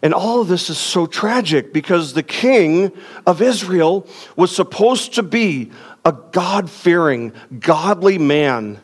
And 0.00 0.14
all 0.14 0.40
of 0.40 0.48
this 0.48 0.70
is 0.70 0.78
so 0.78 1.04
tragic 1.04 1.74
because 1.74 2.14
the 2.14 2.22
king 2.22 2.92
of 3.26 3.42
Israel 3.42 4.06
was 4.36 4.56
supposed 4.56 5.16
to 5.16 5.22
be 5.22 5.70
a 6.06 6.12
God 6.12 6.70
fearing, 6.70 7.34
godly 7.58 8.16
man 8.16 8.80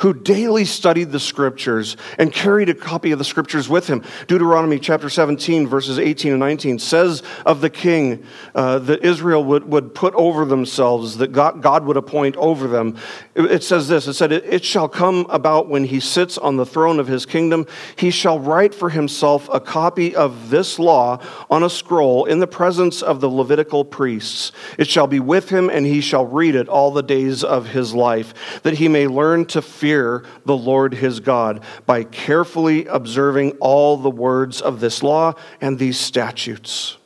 who 0.00 0.14
daily 0.14 0.64
studied 0.64 1.12
the 1.12 1.20
scriptures 1.20 1.96
and 2.18 2.32
carried 2.32 2.70
a 2.70 2.74
copy 2.74 3.12
of 3.12 3.18
the 3.18 3.24
scriptures 3.24 3.68
with 3.68 3.86
him. 3.86 4.02
Deuteronomy 4.26 4.78
chapter 4.78 5.10
17, 5.10 5.66
verses 5.66 5.98
18 5.98 6.32
and 6.32 6.40
19 6.40 6.78
says 6.78 7.22
of 7.44 7.60
the 7.60 7.68
king 7.68 8.24
uh, 8.54 8.78
that 8.78 9.04
Israel 9.04 9.44
would, 9.44 9.64
would 9.64 9.94
put 9.94 10.14
over 10.14 10.46
themselves, 10.46 11.18
that 11.18 11.32
God, 11.32 11.60
God 11.62 11.84
would 11.84 11.98
appoint 11.98 12.34
over 12.36 12.66
them. 12.66 12.96
It, 13.34 13.50
it 13.50 13.62
says 13.62 13.88
this 13.88 14.06
it 14.06 14.14
said, 14.14 14.32
it, 14.32 14.44
it 14.46 14.64
shall 14.64 14.88
come 14.88 15.26
about 15.28 15.68
when 15.68 15.84
he 15.84 16.00
sits 16.00 16.38
on 16.38 16.56
the 16.56 16.66
throne 16.66 16.98
of 16.98 17.06
his 17.06 17.26
kingdom, 17.26 17.66
he 17.96 18.10
shall 18.10 18.38
write 18.38 18.74
for 18.74 18.88
himself 18.88 19.50
a 19.52 19.60
copy 19.60 20.16
of 20.16 20.48
this 20.48 20.78
law 20.78 21.22
on 21.50 21.62
a 21.62 21.70
scroll 21.70 22.24
in 22.24 22.38
the 22.38 22.46
presence 22.46 23.02
of 23.02 23.20
the 23.20 23.28
Levitical 23.28 23.84
priests. 23.84 24.50
It 24.78 24.88
shall 24.88 25.06
be 25.06 25.20
with 25.20 25.50
him, 25.50 25.68
and 25.68 25.84
he 25.84 26.00
shall 26.00 26.24
read 26.24 26.54
it 26.54 26.68
all 26.68 26.90
the 26.90 27.02
days 27.02 27.44
of 27.44 27.66
his 27.66 27.92
life, 27.92 28.60
that 28.62 28.74
he 28.74 28.88
may 28.88 29.06
learn 29.06 29.44
to 29.46 29.60
fear 29.60 29.89
fear 29.90 30.22
the 30.44 30.56
Lord 30.56 30.94
his 30.94 31.18
God 31.18 31.64
by 31.84 32.04
carefully 32.04 32.86
observing 32.86 33.50
all 33.58 33.96
the 33.96 34.08
words 34.08 34.60
of 34.60 34.78
this 34.78 35.02
law 35.02 35.34
and 35.60 35.80
these 35.80 35.98
statutes. 35.98 36.96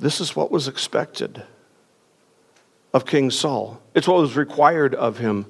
This 0.00 0.20
is 0.20 0.34
what 0.34 0.50
was 0.50 0.66
expected 0.66 1.44
of 2.92 3.06
King 3.06 3.30
Saul. 3.30 3.80
It's 3.94 4.08
what 4.08 4.16
was 4.16 4.34
required 4.36 4.96
of 4.96 5.18
him. 5.18 5.46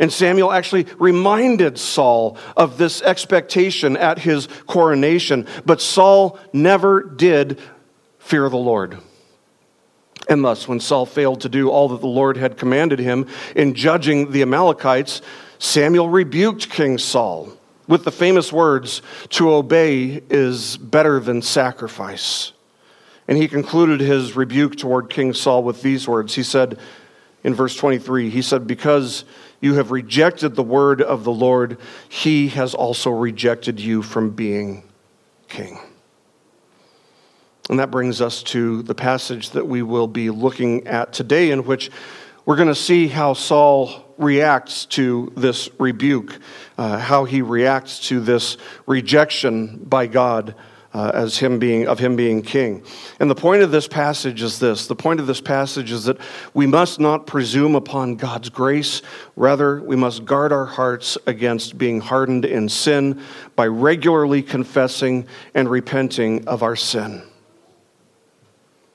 And 0.00 0.12
Samuel 0.12 0.50
actually 0.50 0.88
reminded 0.98 1.78
Saul 1.78 2.36
of 2.56 2.76
this 2.76 3.02
expectation 3.02 3.96
at 3.96 4.18
his 4.18 4.48
coronation, 4.66 5.46
but 5.64 5.80
Saul 5.80 6.40
never 6.52 7.04
did 7.04 7.60
fear 8.18 8.48
the 8.48 8.56
Lord. 8.56 8.98
And 10.28 10.44
thus, 10.44 10.66
when 10.66 10.80
Saul 10.80 11.06
failed 11.06 11.42
to 11.42 11.48
do 11.48 11.70
all 11.70 11.88
that 11.90 12.00
the 12.00 12.06
Lord 12.06 12.36
had 12.36 12.56
commanded 12.56 12.98
him 12.98 13.26
in 13.54 13.74
judging 13.74 14.30
the 14.30 14.42
Amalekites, 14.42 15.20
Samuel 15.58 16.08
rebuked 16.08 16.70
King 16.70 16.98
Saul 16.98 17.50
with 17.86 18.04
the 18.04 18.10
famous 18.10 18.52
words, 18.52 19.02
To 19.30 19.52
obey 19.52 20.22
is 20.30 20.76
better 20.76 21.20
than 21.20 21.42
sacrifice. 21.42 22.52
And 23.28 23.38
he 23.38 23.48
concluded 23.48 24.00
his 24.00 24.36
rebuke 24.36 24.76
toward 24.76 25.10
King 25.10 25.32
Saul 25.32 25.62
with 25.62 25.82
these 25.82 26.08
words. 26.08 26.34
He 26.34 26.42
said 26.42 26.78
in 27.42 27.54
verse 27.54 27.76
23, 27.76 28.30
He 28.30 28.42
said, 28.42 28.66
Because 28.66 29.24
you 29.60 29.74
have 29.74 29.90
rejected 29.90 30.54
the 30.54 30.62
word 30.62 31.00
of 31.00 31.24
the 31.24 31.32
Lord, 31.32 31.78
he 32.08 32.48
has 32.48 32.74
also 32.74 33.10
rejected 33.10 33.80
you 33.80 34.02
from 34.02 34.30
being 34.30 34.84
king. 35.48 35.78
And 37.70 37.78
that 37.78 37.90
brings 37.90 38.20
us 38.20 38.42
to 38.44 38.82
the 38.82 38.94
passage 38.94 39.50
that 39.50 39.66
we 39.66 39.82
will 39.82 40.06
be 40.06 40.28
looking 40.28 40.86
at 40.86 41.12
today, 41.14 41.50
in 41.50 41.64
which 41.64 41.90
we're 42.44 42.56
going 42.56 42.68
to 42.68 42.74
see 42.74 43.08
how 43.08 43.32
Saul 43.32 44.04
reacts 44.18 44.84
to 44.86 45.32
this 45.34 45.70
rebuke, 45.78 46.38
uh, 46.76 46.98
how 46.98 47.24
he 47.24 47.40
reacts 47.40 48.08
to 48.08 48.20
this 48.20 48.58
rejection 48.86 49.78
by 49.84 50.06
God. 50.06 50.54
Uh, 50.92 51.10
as 51.12 51.36
him 51.36 51.58
being 51.58 51.88
of 51.88 51.98
him 51.98 52.14
being 52.14 52.40
king 52.40 52.80
and 53.18 53.28
the 53.28 53.34
point 53.34 53.62
of 53.62 53.72
this 53.72 53.88
passage 53.88 54.42
is 54.42 54.60
this 54.60 54.86
the 54.86 54.94
point 54.94 55.18
of 55.18 55.26
this 55.26 55.40
passage 55.40 55.90
is 55.90 56.04
that 56.04 56.16
we 56.54 56.68
must 56.68 57.00
not 57.00 57.26
presume 57.26 57.74
upon 57.74 58.14
god's 58.14 58.48
grace 58.48 59.02
rather 59.34 59.82
we 59.82 59.96
must 59.96 60.24
guard 60.24 60.52
our 60.52 60.66
hearts 60.66 61.18
against 61.26 61.76
being 61.76 62.00
hardened 62.00 62.44
in 62.44 62.68
sin 62.68 63.20
by 63.56 63.66
regularly 63.66 64.40
confessing 64.40 65.26
and 65.52 65.68
repenting 65.68 66.46
of 66.46 66.62
our 66.62 66.76
sin 66.76 67.20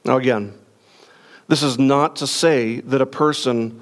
now, 0.05 0.17
again, 0.17 0.53
this 1.47 1.63
is 1.63 1.79
not 1.79 2.17
to 2.17 2.27
say 2.27 2.79
that 2.81 3.01
a 3.01 3.05
person 3.05 3.81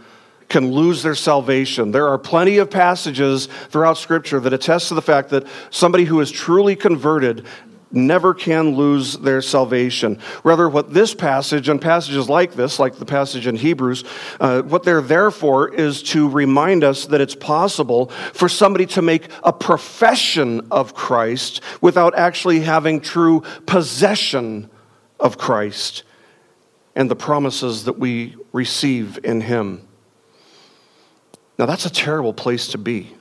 can 0.50 0.72
lose 0.72 1.04
their 1.04 1.16
salvation. 1.16 1.92
There 1.92 2.08
are 2.08 2.18
plenty 2.18 2.58
of 2.58 2.70
passages 2.70 3.48
throughout 3.70 3.98
Scripture 3.98 4.40
that 4.40 4.54
attest 4.54 4.88
to 4.88 4.94
the 4.94 5.02
fact 5.02 5.30
that 5.30 5.46
somebody 5.70 6.06
who 6.06 6.22
is 6.22 6.32
truly 6.32 6.76
converted 6.76 7.46
never 7.92 8.34
can 8.34 8.76
lose 8.76 9.18
their 9.18 9.42
salvation. 9.42 10.20
Rather, 10.44 10.68
what 10.68 10.94
this 10.94 11.14
passage 11.14 11.70
and 11.70 11.82
passages 11.82 12.30
like 12.30 12.54
this, 12.54 12.80
like 12.80 12.98
the 12.98 13.06
passage 13.06 13.48
in 13.48 13.56
Hebrews, 13.56 14.04
uh, 14.40 14.62
what 14.62 14.84
they're 14.84 15.02
there 15.02 15.32
for 15.32 15.74
is 15.74 16.04
to 16.04 16.30
remind 16.30 16.84
us 16.84 17.06
that 17.08 17.22
it's 17.22 17.36
possible 17.36 18.08
for 18.34 18.50
somebody 18.50 18.86
to 18.88 19.02
make 19.02 19.30
a 19.44 19.54
profession 19.54 20.68
of 20.72 20.94
Christ 20.94 21.62
without 21.82 22.18
actually 22.18 22.62
having 22.62 23.00
true 23.00 23.44
possession 23.66 24.70
of 25.20 25.38
Christ 25.38 26.04
and 26.98 27.12
the 27.12 27.16
promises 27.16 27.86
that 27.86 28.00
we 28.00 28.36
receive 28.51 29.20
in 29.24 29.39
Him. 29.39 29.88
Now, 31.60 31.68
that's 31.68 31.86
a 31.86 31.92
terrible 31.92 32.34
place 32.34 32.70
to 32.70 32.80
be. 32.80 33.16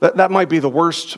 That, 0.00 0.18
that 0.18 0.30
might 0.30 0.50
be 0.50 0.58
the 0.58 0.68
worst 0.68 1.16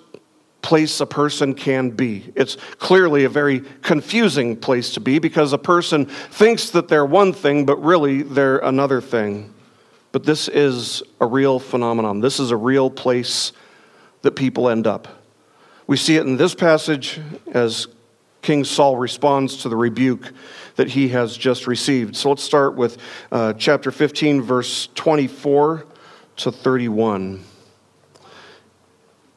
place 0.63 1.01
a 1.01 1.07
person 1.07 1.53
can 1.53 1.91
be. 1.91 2.33
It's 2.37 2.57
clearly 2.79 3.25
a 3.25 3.29
very 3.29 3.63
confusing 3.83 4.57
place 4.57 4.95
to 4.95 5.01
be 5.01 5.19
because 5.19 5.53
a 5.53 5.59
person 5.59 6.07
thinks 6.07 6.71
that 6.71 6.87
they're 6.87 7.05
one 7.05 7.33
thing, 7.33 7.67
but 7.67 7.83
really 7.83 8.23
they're 8.23 8.59
another 8.59 9.01
thing. 9.01 9.53
But 10.13 10.23
this 10.23 10.47
is 10.49 11.03
a 11.21 11.27
real 11.27 11.59
phenomenon. 11.59 12.21
This 12.21 12.39
is 12.39 12.53
a 12.53 12.57
real 12.57 12.89
place 12.89 13.53
that 14.23 14.37
people 14.37 14.69
end 14.69 14.87
up. 14.87 15.09
We 15.89 15.97
see 15.97 16.17
it 16.17 16.25
in 16.25 16.37
this 16.37 16.55
passage 16.55 17.21
as 17.53 17.89
King 18.45 18.63
Saul 18.63 18.97
responds 18.97 19.57
to 19.63 19.71
the 19.71 19.77
rebuke 19.77 20.31
that 20.77 20.89
he 20.89 21.09
has 21.09 21.37
just 21.37 21.67
received. 21.67 22.17
So 22.17 22.31
let's 22.31 22.43
start 22.43 22.75
with 22.75 22.99
uh, 23.31 23.53
chapter 23.55 23.91
15, 23.91 24.43
verse 24.43 24.89
24 24.95 25.87
to 26.37 26.53
31. 26.53 27.45
It 28.23 28.29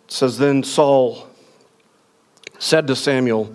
says, 0.07 0.37
Then 0.37 0.63
Saul 0.63 1.27
said 2.59 2.87
to 2.87 2.95
Samuel, 2.95 3.53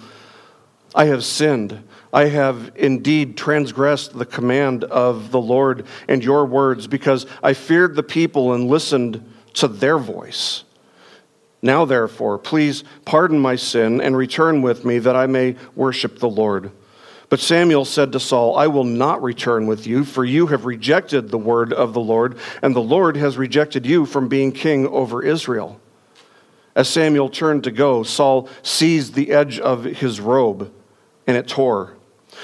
I 0.95 1.07
have 1.07 1.25
sinned. 1.25 1.83
I 2.13 2.27
have 2.27 2.73
indeed 2.77 3.37
transgressed 3.37 4.17
the 4.17 4.27
command 4.27 4.85
of 4.85 5.31
the 5.31 5.41
Lord 5.41 5.87
and 6.09 6.23
your 6.23 6.45
words 6.45 6.87
because 6.87 7.27
I 7.43 7.55
feared 7.55 7.97
the 7.97 8.03
people 8.03 8.53
and 8.53 8.69
listened 8.69 9.25
to 9.55 9.69
their 9.69 9.99
voice. 9.99 10.65
Now, 11.63 11.85
therefore, 11.85 12.39
please 12.39 12.85
pardon 13.05 13.39
my 13.39 13.57
sin 13.57 14.01
and 14.01 14.17
return 14.17 14.63
with 14.63 14.85
me 14.85 14.99
that 14.99 15.17
I 15.17 15.27
may 15.27 15.57
worship 15.75 16.19
the 16.19 16.29
Lord. 16.29 16.73
But 17.33 17.41
Samuel 17.41 17.87
said 17.87 18.13
to 18.13 18.21
Saul, 18.21 18.59
I 18.59 18.67
will 18.67 18.85
not 18.85 19.23
return 19.23 19.67
with 19.67 19.87
you, 19.87 20.05
for 20.05 20.23
you 20.23 20.49
have 20.49 20.67
rejected 20.67 21.31
the 21.31 21.39
word 21.39 21.73
of 21.73 21.95
the 21.95 22.01
Lord, 22.01 22.37
and 22.61 22.77
the 22.77 22.81
Lord 22.81 23.17
has 23.17 23.39
rejected 23.39 23.87
you 23.87 24.05
from 24.05 24.29
being 24.29 24.53
king 24.53 24.87
over 24.87 25.23
Israel. 25.23 25.81
As 26.77 26.91
Samuel 26.91 27.31
turned 27.31 27.65
to 27.65 27.71
go, 27.71 28.03
Saul 28.03 28.51
seized 28.63 29.15
the 29.15 29.31
edge 29.31 29.59
of 29.59 29.85
his 29.85 30.21
robe, 30.21 30.71
and 31.27 31.39
it 31.39 31.49
tore. 31.49 31.95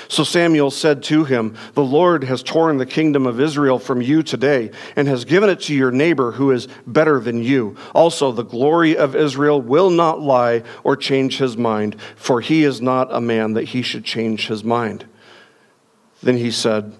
So 0.09 0.25
Samuel 0.25 0.71
said 0.71 1.03
to 1.05 1.25
him, 1.25 1.57
The 1.75 1.85
Lord 1.85 2.25
has 2.25 2.43
torn 2.43 2.79
the 2.79 2.87
kingdom 2.87 3.27
of 3.27 3.41
Israel 3.41 3.79
from 3.79 4.01
you 4.01 4.23
today 4.23 4.71
and 4.97 5.09
has 5.09 5.25
given 5.25 5.51
it 5.51 5.61
to 5.63 5.75
your 5.75 5.91
neighbor 5.91 6.33
who 6.33 6.51
is 6.51 6.69
better 6.87 7.21
than 7.21 7.43
you. 7.43 7.77
Also, 7.95 8.33
the 8.33 8.45
glory 8.45 8.97
of 8.97 9.17
Israel 9.17 9.61
will 9.61 9.91
not 9.91 10.21
lie 10.21 10.63
or 10.85 10.97
change 10.97 11.39
his 11.39 11.57
mind, 11.57 12.01
for 12.17 12.41
he 12.41 12.65
is 12.65 12.81
not 12.81 13.13
a 13.13 13.21
man 13.21 13.55
that 13.55 13.65
he 13.65 13.83
should 13.83 14.05
change 14.05 14.47
his 14.47 14.63
mind. 14.63 15.07
Then 16.23 16.37
he 16.37 16.51
said, 16.51 16.95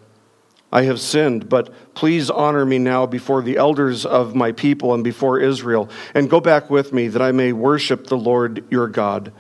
I 0.71 0.83
have 0.83 1.01
sinned, 1.01 1.49
but 1.49 1.95
please 1.95 2.29
honor 2.29 2.67
me 2.67 2.79
now 2.79 3.07
before 3.07 3.41
the 3.41 3.57
elders 3.57 4.05
of 4.05 4.35
my 4.35 4.53
people 4.53 4.93
and 4.93 5.03
before 5.03 5.41
Israel, 5.41 5.89
and 6.15 6.29
go 6.29 6.41
back 6.41 6.69
with 6.69 6.93
me 6.93 7.09
that 7.09 7.23
I 7.23 7.33
may 7.33 7.53
worship 7.53 8.07
the 8.07 8.19
Lord 8.19 8.65
your 8.71 8.87
God. 8.87 9.33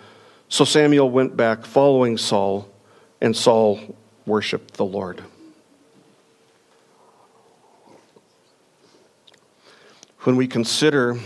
So 0.48 0.64
Samuel 0.64 1.10
went 1.10 1.36
back 1.36 1.66
following 1.66 2.16
Saul, 2.16 2.67
and 3.20 3.36
Saul 3.36 3.96
worshiped 4.26 4.74
the 4.74 4.84
Lord. 4.84 5.22
When 10.20 10.36
we 10.36 10.46
consider 10.46 11.18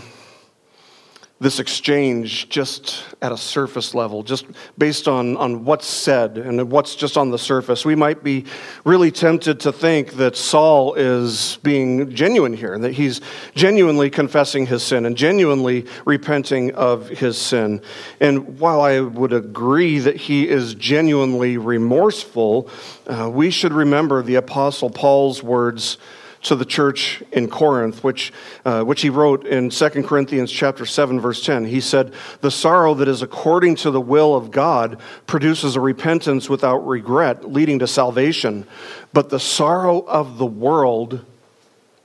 this 1.43 1.59
exchange 1.59 2.49
just 2.49 3.03
at 3.21 3.31
a 3.31 3.37
surface 3.37 3.93
level, 3.93 4.23
just 4.23 4.45
based 4.77 5.07
on, 5.07 5.37
on 5.37 5.65
what's 5.65 5.85
said 5.85 6.37
and 6.37 6.71
what's 6.71 6.95
just 6.95 7.17
on 7.17 7.29
the 7.29 7.37
surface, 7.37 7.85
we 7.85 7.95
might 7.95 8.23
be 8.23 8.45
really 8.85 9.11
tempted 9.11 9.59
to 9.59 9.71
think 9.71 10.13
that 10.13 10.35
Saul 10.35 10.93
is 10.95 11.59
being 11.61 12.15
genuine 12.15 12.53
here, 12.53 12.79
that 12.79 12.93
he's 12.93 13.21
genuinely 13.53 14.09
confessing 14.09 14.65
his 14.65 14.81
sin 14.83 15.05
and 15.05 15.17
genuinely 15.17 15.85
repenting 16.05 16.73
of 16.75 17.09
his 17.09 17.37
sin. 17.37 17.81
And 18.19 18.57
while 18.59 18.81
I 18.81 19.01
would 19.01 19.33
agree 19.33 19.99
that 19.99 20.15
he 20.15 20.47
is 20.47 20.73
genuinely 20.75 21.57
remorseful, 21.57 22.69
uh, 23.05 23.29
we 23.31 23.51
should 23.51 23.73
remember 23.73 24.23
the 24.23 24.35
Apostle 24.35 24.89
Paul's 24.89 25.43
words 25.43 25.97
to 26.43 26.55
the 26.55 26.65
church 26.65 27.23
in 27.31 27.49
Corinth, 27.49 28.03
which, 28.03 28.31
uh, 28.65 28.83
which 28.83 29.01
he 29.01 29.09
wrote 29.09 29.45
in 29.45 29.69
2 29.69 29.89
Corinthians 30.03 30.51
chapter 30.51 30.85
7, 30.85 31.19
verse 31.19 31.43
10. 31.43 31.65
He 31.65 31.81
said, 31.81 32.13
The 32.41 32.51
sorrow 32.51 32.93
that 32.95 33.07
is 33.07 33.21
according 33.21 33.75
to 33.77 33.91
the 33.91 34.01
will 34.01 34.35
of 34.35 34.51
God 34.51 34.99
produces 35.25 35.75
a 35.75 35.79
repentance 35.79 36.49
without 36.49 36.85
regret, 36.85 37.51
leading 37.51 37.79
to 37.79 37.87
salvation. 37.87 38.67
But 39.13 39.29
the 39.29 39.39
sorrow 39.39 40.01
of 40.01 40.37
the 40.37 40.45
world 40.45 41.25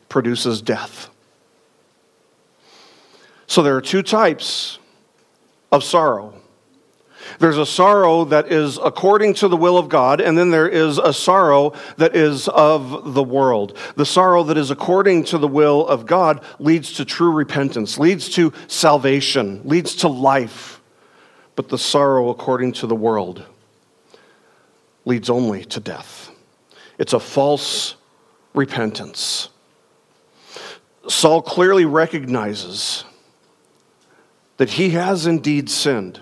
produces 0.09 0.62
death. 0.62 1.11
So 3.47 3.62
there 3.62 3.76
are 3.76 3.83
two 3.83 4.02
types 4.02 4.78
of 5.73 5.83
sorrow 5.83 6.38
there's 7.38 7.58
a 7.58 7.66
sorrow 7.66 8.25
that 8.26 8.52
is 8.52 8.78
according 8.82 9.35
to 9.35 9.49
the 9.49 9.56
will 9.56 9.78
of 9.78 9.88
God, 9.88 10.20
and 10.20 10.37
then 10.37 10.50
there 10.50 10.68
is 10.68 10.99
a 10.99 11.12
sorrow 11.12 11.73
that 11.97 12.14
is 12.16 12.49
of 12.49 13.14
the 13.14 13.23
world. 13.23 13.76
The 13.97 14.06
sorrow 14.06 14.42
that 14.44 14.56
is 14.56 14.70
according 14.70 15.25
to 15.25 15.38
the 15.38 15.49
will 15.49 15.87
of 15.87 16.06
God 16.06 16.44
leads 16.58 16.94
to 16.94 17.04
true 17.04 17.32
repentance, 17.32 17.99
leads 17.99 18.28
to 18.30 18.52
salvation, 18.66 19.61
leads 19.64 19.97
to 19.97 20.08
life. 20.08 20.80
But 21.56 21.68
the 21.68 21.78
sorrow 21.78 22.30
according 22.30 22.73
to 22.75 22.87
the 22.87 22.94
world 22.94 23.44
leads 25.04 25.30
only 25.30 25.64
to 25.64 25.80
death. 25.80 26.30
It's 26.99 27.12
a 27.12 27.20
false 27.20 27.97
repentance. 28.54 29.49
Saul 31.08 31.42
clearly 31.42 31.85
recognizes 31.85 33.04
that 34.58 34.70
he 34.70 34.90
has 34.90 35.26
indeed 35.26 35.70
sinned. 35.70 36.20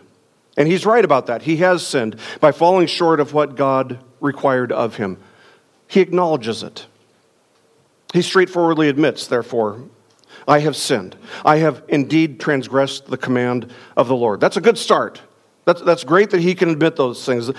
And 0.57 0.67
he's 0.69 0.87
right 0.87 1.05
about 1.05 1.27
that. 1.27 1.43
He 1.43 1.59
has 1.59 1.87
sinned 1.87 2.17
by 2.41 2.53
falling 2.53 2.87
short 2.87 3.21
of 3.21 3.35
what 3.35 3.57
God 3.57 4.03
required 4.21 4.73
of 4.73 4.97
him. 4.97 5.19
He 5.87 6.01
acknowledges 6.01 6.63
it. 6.63 6.87
He 8.13 8.23
straightforwardly 8.23 8.89
admits, 8.89 9.27
therefore, 9.27 9.83
I 10.49 10.61
have 10.61 10.77
sinned. 10.77 11.17
I 11.45 11.59
have 11.59 11.83
indeed 11.89 12.41
transgressed 12.41 13.07
the 13.07 13.19
command 13.19 13.73
of 13.97 14.09
the 14.09 14.17
Lord. 14.17 14.41
That's 14.41 14.57
a 14.57 14.61
good 14.61 14.79
start. 14.79 15.21
That's, 15.65 15.83
that's 15.83 16.05
great 16.05 16.31
that 16.31 16.41
he 16.41 16.55
can 16.55 16.71
admit 16.71 16.97
those 16.97 17.25
things. 17.25 17.51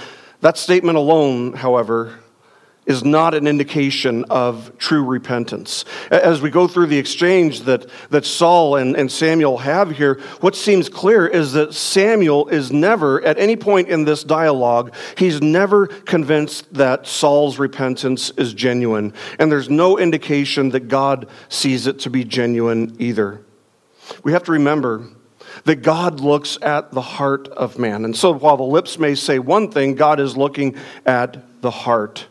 That 0.41 0.57
statement 0.57 0.97
alone, 0.97 1.53
however, 1.53 2.19
is 2.87 3.03
not 3.03 3.33
an 3.33 3.45
indication 3.45 4.23
of 4.29 4.75
true 4.79 5.03
repentance. 5.03 5.85
As 6.09 6.41
we 6.41 6.49
go 6.49 6.67
through 6.67 6.87
the 6.87 6.97
exchange 6.97 7.61
that, 7.63 7.85
that 8.09 8.25
Saul 8.25 8.77
and, 8.77 8.95
and 8.95 9.11
Samuel 9.11 9.57
have 9.57 9.91
here, 9.91 10.19
what 10.39 10.55
seems 10.55 10.87
clear 10.87 11.27
is 11.27 11.51
that 11.51 11.73
Samuel 11.73 12.47
is 12.47 12.71
never, 12.71 13.21
at 13.23 13.37
any 13.37 13.57
point 13.57 13.89
in 13.89 14.05
this 14.05 14.23
dialogue, 14.23 14.95
he's 15.17 15.41
never 15.41 15.87
convinced 15.87 16.73
that 16.73 17.05
Saul's 17.05 17.59
repentance 17.59 18.31
is 18.31 18.53
genuine. 18.53 19.13
And 19.37 19.51
there's 19.51 19.69
no 19.69 19.99
indication 19.99 20.69
that 20.69 20.87
God 20.87 21.27
sees 21.49 21.87
it 21.87 21.99
to 21.99 22.09
be 22.09 22.23
genuine 22.23 22.95
either. 22.99 23.41
We 24.23 24.31
have 24.31 24.43
to 24.43 24.53
remember 24.53 25.05
that 25.65 25.81
God 25.81 26.21
looks 26.21 26.57
at 26.61 26.91
the 26.91 27.01
heart 27.01 27.49
of 27.49 27.77
man. 27.77 28.05
And 28.05 28.15
so 28.15 28.33
while 28.33 28.55
the 28.55 28.63
lips 28.63 28.97
may 28.97 29.15
say 29.15 29.39
one 29.39 29.69
thing, 29.69 29.95
God 29.95 30.21
is 30.21 30.37
looking 30.37 30.77
at 31.05 31.61
the 31.61 31.71
heart. 31.71 32.27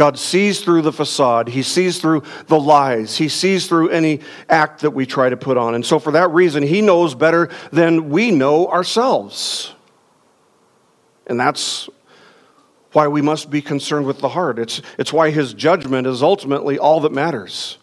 God 0.00 0.18
sees 0.18 0.62
through 0.62 0.80
the 0.80 0.94
facade. 0.94 1.46
He 1.46 1.62
sees 1.62 1.98
through 1.98 2.22
the 2.46 2.58
lies. 2.58 3.18
He 3.18 3.28
sees 3.28 3.66
through 3.66 3.90
any 3.90 4.20
act 4.48 4.80
that 4.80 4.92
we 4.92 5.04
try 5.04 5.28
to 5.28 5.36
put 5.36 5.58
on. 5.58 5.74
And 5.74 5.84
so, 5.84 5.98
for 5.98 6.12
that 6.12 6.30
reason, 6.30 6.62
He 6.62 6.80
knows 6.80 7.14
better 7.14 7.50
than 7.70 8.08
we 8.08 8.30
know 8.30 8.68
ourselves. 8.68 9.74
And 11.26 11.38
that's 11.38 11.90
why 12.92 13.08
we 13.08 13.20
must 13.20 13.50
be 13.50 13.60
concerned 13.60 14.06
with 14.06 14.20
the 14.20 14.30
heart. 14.30 14.58
It's, 14.58 14.80
it's 14.96 15.12
why 15.12 15.32
His 15.32 15.52
judgment 15.52 16.06
is 16.06 16.22
ultimately 16.22 16.78
all 16.78 17.00
that 17.00 17.12
matters. 17.12 17.76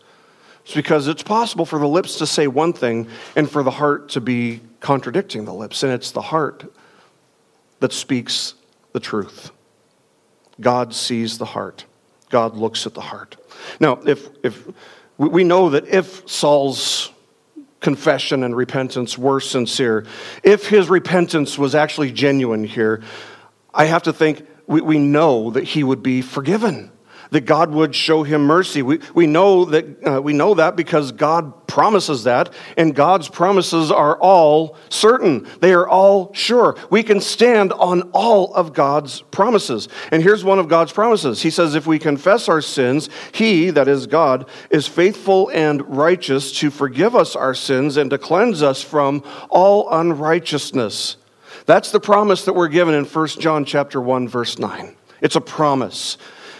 It's 0.65 0.73
because 0.73 1.07
it's 1.07 1.21
possible 1.21 1.67
for 1.67 1.77
the 1.77 1.87
lips 1.87 2.17
to 2.17 2.25
say 2.25 2.47
one 2.47 2.73
thing 2.73 3.09
and 3.35 3.47
for 3.47 3.61
the 3.61 3.69
heart 3.69 4.09
to 4.09 4.21
be 4.21 4.61
contradicting 4.79 5.45
the 5.45 5.53
lips. 5.53 5.83
And 5.83 5.93
it's 5.93 6.09
the 6.09 6.21
heart 6.21 6.65
that 7.79 7.93
speaks 7.93 8.55
the 8.93 8.99
truth. 8.99 9.51
God 10.59 10.95
sees 10.95 11.37
the 11.37 11.45
heart. 11.45 11.85
God 12.29 12.55
looks 12.55 12.85
at 12.85 12.93
the 12.93 13.01
heart. 13.01 13.37
Now, 13.79 13.99
if, 14.05 14.27
if 14.43 14.67
we 15.17 15.43
know 15.43 15.69
that 15.69 15.87
if 15.87 16.27
Saul's 16.29 17.11
confession 17.79 18.43
and 18.43 18.55
repentance 18.55 19.17
were 19.17 19.39
sincere, 19.39 20.05
if 20.43 20.67
his 20.67 20.89
repentance 20.89 21.57
was 21.57 21.75
actually 21.75 22.11
genuine 22.11 22.63
here, 22.63 23.03
I 23.73 23.85
have 23.85 24.03
to 24.03 24.13
think 24.13 24.47
we, 24.65 24.81
we 24.81 24.99
know 24.99 25.51
that 25.51 25.63
he 25.63 25.83
would 25.83 26.03
be 26.03 26.21
forgiven 26.21 26.91
that 27.31 27.41
God 27.41 27.71
would 27.71 27.95
show 27.95 28.23
him 28.23 28.45
mercy. 28.45 28.81
We, 28.81 28.99
we, 29.13 29.27
know 29.27 29.65
that, 29.65 30.07
uh, 30.07 30.21
we 30.21 30.33
know 30.33 30.53
that 30.55 30.75
because 30.75 31.11
God 31.11 31.67
promises 31.67 32.23
that, 32.23 32.53
and 32.77 32.95
God's 32.95 33.27
promises 33.29 33.91
are 33.91 34.17
all 34.19 34.77
certain. 34.89 35.47
They 35.59 35.73
are 35.73 35.87
all 35.87 36.33
sure. 36.33 36.77
We 36.89 37.03
can 37.03 37.21
stand 37.21 37.73
on 37.73 38.09
all 38.13 38.53
of 38.53 38.73
God's 38.73 39.21
promises. 39.21 39.87
And 40.11 40.23
here's 40.23 40.43
one 40.43 40.59
of 40.59 40.67
God's 40.67 40.91
promises 40.91 41.41
He 41.41 41.49
says, 41.49 41.75
If 41.75 41.87
we 41.87 41.99
confess 41.99 42.49
our 42.49 42.61
sins, 42.61 43.09
He, 43.33 43.69
that 43.71 43.87
is 43.87 44.07
God, 44.07 44.49
is 44.69 44.87
faithful 44.87 45.49
and 45.49 45.97
righteous 45.97 46.51
to 46.59 46.69
forgive 46.69 47.15
us 47.15 47.35
our 47.35 47.53
sins 47.53 47.97
and 47.97 48.09
to 48.09 48.17
cleanse 48.17 48.63
us 48.63 48.81
from 48.81 49.23
all 49.49 49.91
unrighteousness. 49.91 51.17
That's 51.65 51.91
the 51.91 51.99
promise 51.99 52.45
that 52.45 52.53
we're 52.53 52.69
given 52.69 52.95
in 52.95 53.03
1 53.03 53.27
John 53.27 53.65
chapter 53.65 53.99
1 53.99 54.29
verse 54.29 54.57
9. 54.57 54.95
It's 55.21 55.35
a 55.35 55.41
promise. 55.41 56.17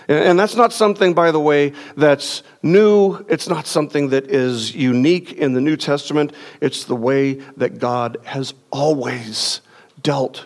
And 0.08 0.39
that's 0.39 0.56
not 0.56 0.72
something, 0.72 1.13
by 1.13 1.32
the 1.32 1.39
way, 1.39 1.74
that's 1.98 2.43
new. 2.63 3.26
It's 3.28 3.50
not 3.50 3.67
something 3.67 4.10
that 4.10 4.28
is 4.32 4.74
unique 4.74 5.34
in 5.34 5.54
the 5.54 5.60
New 5.60 5.76
Testament. 5.76 6.32
It's 6.62 6.86
the 6.86 6.96
way 6.96 7.34
that 7.58 7.78
God 7.80 8.17
has 8.24 8.54
always 8.72 9.60
dealt 10.02 10.46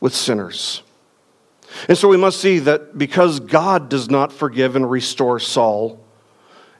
with 0.00 0.12
sinners. 0.14 0.82
And 1.88 1.96
so 1.96 2.08
we 2.08 2.16
must 2.16 2.40
see 2.40 2.58
that 2.60 2.98
because 2.98 3.38
God 3.38 3.88
does 3.88 4.10
not 4.10 4.32
forgive 4.32 4.74
and 4.74 4.90
restore 4.90 5.38
Saul, 5.38 5.99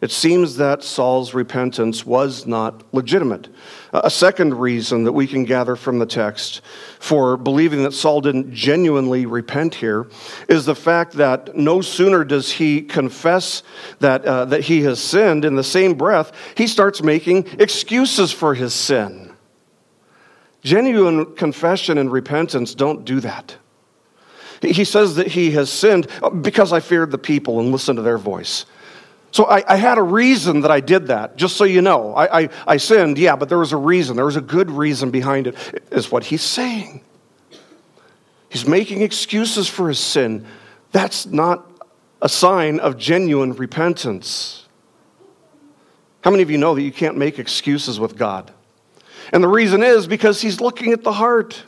it 0.01 0.11
seems 0.11 0.57
that 0.57 0.83
Saul's 0.83 1.35
repentance 1.35 2.07
was 2.07 2.47
not 2.47 2.83
legitimate. 2.95 3.49
A 3.93 4.09
second 4.09 4.55
reason 4.55 5.05
that 5.05 5.13
we 5.13 5.27
can 5.27 5.45
gather 5.45 5.77
from 5.77 5.99
the 5.99 6.07
text 6.07 6.63
for 6.99 7.37
believing 7.37 7.83
that 7.83 7.93
Saul 7.93 8.23
didn't 8.23 8.53
genuinely 8.53 9.27
repent 9.27 9.75
here 9.75 10.09
is 10.49 10.65
the 10.65 10.75
fact 10.75 11.15
that 11.15 11.55
no 11.55 11.83
sooner 11.83 12.25
does 12.25 12.51
he 12.53 12.81
confess 12.81 13.63
that, 13.99 14.25
uh, 14.25 14.47
that 14.47 14.63
he 14.63 14.83
has 14.83 15.03
sinned, 15.03 15.45
in 15.45 15.57
the 15.57 15.65
same 15.65 15.95
breath, 15.95 16.33
he 16.57 16.67
starts 16.67 17.03
making 17.03 17.47
excuses 17.59 18.33
for 18.33 18.55
his 18.55 18.73
sin. 18.73 19.35
Genuine 20.63 21.35
confession 21.37 21.99
and 21.99 22.11
repentance 22.11 22.75
don't 22.75 23.05
do 23.05 23.21
that. 23.21 23.57
He 24.63 24.85
says 24.85 25.17
that 25.17 25.27
he 25.27 25.53
has 25.53 25.71
sinned 25.71 26.07
because 26.43 26.73
I 26.73 26.81
feared 26.81 27.11
the 27.11 27.19
people 27.19 27.61
and 27.61 27.73
listened 27.73 27.97
to 27.97 28.03
their 28.03 28.19
voice. 28.19 28.67
So 29.33 29.45
I, 29.45 29.62
I, 29.75 29.77
had 29.77 29.97
a 29.97 30.03
reason 30.03 30.62
that 30.62 30.73
I 30.73 30.81
did 30.81 31.07
that, 31.07 31.37
just 31.37 31.57
so 31.57 31.62
you 31.64 31.83
know. 31.83 32.14
I, 32.14 32.40
I, 32.40 32.49
I, 32.66 32.77
sinned, 32.79 33.16
yeah, 33.16 33.37
but 33.37 33.49
there 33.49 33.59
was 33.59 33.73
a 33.73 33.77
reason. 33.77 34.16
There 34.16 34.25
was 34.25 34.37
a 34.37 34.40
good 34.40 34.71
reason 34.71 35.12
behind 35.12 35.47
it, 35.47 35.85
is 35.93 36.11
what 36.11 36.25
he's 36.25 36.43
saying. 36.43 37.03
He's 38.49 38.66
making 38.66 39.03
excuses 39.03 39.69
for 39.69 39.88
his 39.88 40.01
sin. 40.01 40.45
That's 40.90 41.27
not 41.27 41.71
a 42.21 42.29
sign 42.29 42.81
of 42.81 42.99
genuine 42.99 43.53
repentance. 43.53 44.66
How 46.23 46.33
many 46.33 46.43
of 46.43 46.51
you 46.51 46.59
know 46.59 46.75
that 46.75 46.83
you 46.83 46.93
can't 46.93 47.16
make 47.16 47.38
excuses 47.38 48.01
with 48.01 48.16
God? 48.16 48.53
And 49.33 49.45
the 49.45 49.49
reason 49.49 49.83
is 49.83 50.09
because 50.09 50.40
he's 50.40 50.61
looking 50.61 50.93
at 50.93 51.05
the 51.05 51.12
heart. 51.12 51.62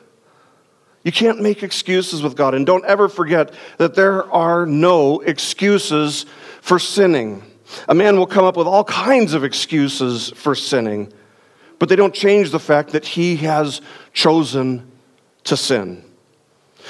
You 1.04 1.12
can't 1.12 1.40
make 1.40 1.62
excuses 1.62 2.22
with 2.22 2.36
God. 2.36 2.54
And 2.54 2.66
don't 2.66 2.84
ever 2.84 3.08
forget 3.08 3.54
that 3.78 3.94
there 3.94 4.30
are 4.32 4.66
no 4.66 5.20
excuses 5.20 6.26
for 6.60 6.80
sinning. 6.80 7.44
A 7.88 7.94
man 7.94 8.16
will 8.16 8.26
come 8.26 8.44
up 8.44 8.56
with 8.56 8.66
all 8.66 8.84
kinds 8.84 9.34
of 9.34 9.44
excuses 9.44 10.30
for 10.30 10.54
sinning, 10.54 11.12
but 11.78 11.88
they 11.88 11.96
don't 11.96 12.14
change 12.14 12.50
the 12.50 12.60
fact 12.60 12.90
that 12.90 13.06
he 13.06 13.36
has 13.36 13.80
chosen 14.12 14.90
to 15.44 15.56
sin. 15.56 16.04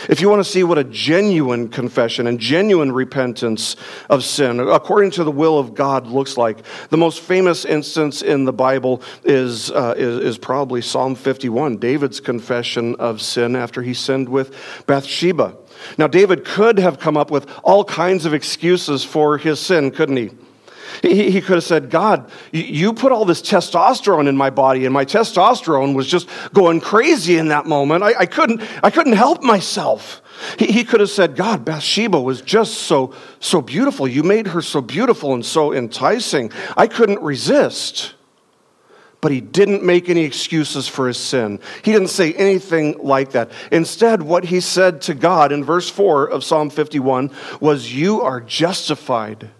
If 0.08 0.20
you 0.20 0.28
want 0.28 0.40
to 0.40 0.50
see 0.50 0.64
what 0.64 0.78
a 0.78 0.84
genuine 0.84 1.68
confession 1.68 2.26
and 2.26 2.38
genuine 2.38 2.92
repentance 2.92 3.76
of 4.08 4.24
sin, 4.24 4.58
according 4.58 5.12
to 5.12 5.24
the 5.24 5.30
will 5.30 5.58
of 5.58 5.74
God, 5.74 6.06
looks 6.06 6.36
like, 6.36 6.58
the 6.88 6.96
most 6.96 7.20
famous 7.20 7.64
instance 7.64 8.22
in 8.22 8.44
the 8.44 8.52
Bible 8.52 9.02
is, 9.22 9.70
uh, 9.70 9.94
is, 9.96 10.18
is, 10.18 10.38
probably 10.38 10.80
Psalm 10.80 11.14
51, 11.14 11.76
David's 11.76 12.20
confession 12.20 12.96
of 12.96 13.20
sin 13.20 13.54
after 13.54 13.82
he 13.82 13.94
sinned 13.94 14.28
with 14.28 14.84
Bathsheba. 14.86 15.56
Now, 15.98 16.06
David 16.06 16.44
could 16.44 16.78
have 16.78 16.98
come 16.98 17.16
up 17.16 17.30
with 17.30 17.48
all 17.62 17.84
kinds 17.84 18.24
of 18.24 18.34
excuses 18.34 19.04
for 19.04 19.38
his 19.38 19.60
sin, 19.60 19.90
couldn't 19.90 20.16
he? 20.16 20.30
He, 21.00 21.30
he 21.30 21.40
could 21.40 21.56
have 21.56 21.64
said, 21.64 21.90
God, 21.90 22.30
you 22.52 22.92
put 22.92 23.12
all 23.12 23.24
this 23.24 23.40
testosterone 23.40 24.28
in 24.28 24.36
my 24.36 24.50
body, 24.50 24.84
and 24.84 24.92
my 24.92 25.04
testosterone 25.04 25.94
was 25.94 26.06
just 26.06 26.28
going 26.52 26.80
crazy 26.80 27.38
in 27.38 27.48
that 27.48 27.66
moment. 27.66 28.02
I, 28.02 28.14
I 28.20 28.26
couldn't, 28.26 28.62
I 28.82 28.90
couldn't 28.90 29.14
help 29.14 29.42
myself. 29.42 30.22
He, 30.58 30.66
he 30.66 30.84
could 30.84 31.00
have 31.00 31.10
said, 31.10 31.36
God, 31.36 31.64
Bathsheba 31.64 32.20
was 32.20 32.40
just 32.40 32.74
so, 32.74 33.14
so 33.40 33.60
beautiful. 33.60 34.08
You 34.08 34.22
made 34.22 34.48
her 34.48 34.62
so 34.62 34.80
beautiful 34.80 35.34
and 35.34 35.44
so 35.44 35.72
enticing. 35.72 36.52
I 36.76 36.86
couldn't 36.86 37.22
resist. 37.22 38.14
But 39.20 39.30
he 39.30 39.40
didn't 39.40 39.84
make 39.84 40.08
any 40.08 40.24
excuses 40.24 40.88
for 40.88 41.06
his 41.06 41.16
sin. 41.16 41.60
He 41.84 41.92
didn't 41.92 42.08
say 42.08 42.32
anything 42.32 42.98
like 42.98 43.30
that. 43.32 43.52
Instead, 43.70 44.20
what 44.20 44.44
he 44.44 44.58
said 44.58 45.00
to 45.02 45.14
God 45.14 45.52
in 45.52 45.62
verse 45.62 45.88
4 45.88 46.28
of 46.28 46.42
Psalm 46.42 46.70
51 46.70 47.30
was, 47.60 47.94
You 47.94 48.22
are 48.22 48.40
justified 48.40 49.50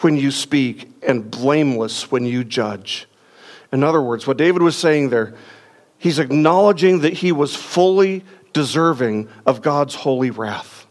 when 0.00 0.16
you 0.16 0.30
speak 0.30 0.90
and 1.02 1.30
blameless 1.30 2.10
when 2.10 2.24
you 2.24 2.44
judge. 2.44 3.06
In 3.72 3.82
other 3.82 4.02
words, 4.02 4.26
what 4.26 4.36
David 4.36 4.62
was 4.62 4.76
saying 4.76 5.10
there, 5.10 5.34
he's 5.98 6.18
acknowledging 6.18 7.00
that 7.00 7.14
he 7.14 7.32
was 7.32 7.56
fully 7.56 8.24
deserving 8.52 9.28
of 9.46 9.62
God's 9.62 9.94
holy 9.94 10.30
wrath. 10.30 10.86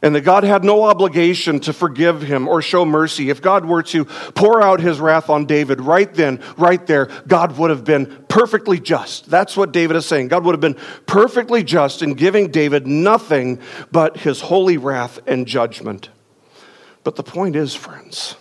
And 0.00 0.14
that 0.14 0.20
God 0.20 0.44
had 0.44 0.62
no 0.62 0.84
obligation 0.84 1.58
to 1.60 1.72
forgive 1.72 2.22
him 2.22 2.46
or 2.46 2.62
show 2.62 2.84
mercy. 2.84 3.30
If 3.30 3.42
God 3.42 3.64
were 3.64 3.82
to 3.84 4.04
pour 4.04 4.62
out 4.62 4.80
his 4.80 5.00
wrath 5.00 5.28
on 5.28 5.44
David 5.44 5.80
right 5.80 6.12
then, 6.14 6.40
right 6.56 6.84
there, 6.86 7.06
God 7.26 7.58
would 7.58 7.70
have 7.70 7.82
been 7.82 8.24
perfectly 8.28 8.78
just. 8.78 9.28
That's 9.28 9.56
what 9.56 9.72
David 9.72 9.96
is 9.96 10.06
saying. 10.06 10.28
God 10.28 10.44
would 10.44 10.52
have 10.52 10.60
been 10.60 10.78
perfectly 11.06 11.64
just 11.64 12.00
in 12.00 12.14
giving 12.14 12.52
David 12.52 12.86
nothing 12.86 13.60
but 13.90 14.18
his 14.18 14.40
holy 14.40 14.78
wrath 14.78 15.18
and 15.26 15.46
judgment. 15.46 16.10
But 17.08 17.16
the 17.16 17.22
point 17.22 17.56
is, 17.56 17.74
friends, 17.74 18.36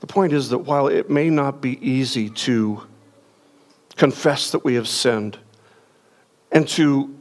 the 0.00 0.08
point 0.08 0.32
is 0.32 0.48
that 0.48 0.58
while 0.58 0.88
it 0.88 1.08
may 1.08 1.30
not 1.30 1.60
be 1.60 1.78
easy 1.88 2.30
to 2.30 2.82
confess 3.94 4.50
that 4.50 4.64
we 4.64 4.74
have 4.74 4.88
sinned 4.88 5.38
and 6.50 6.66
to 6.70 7.16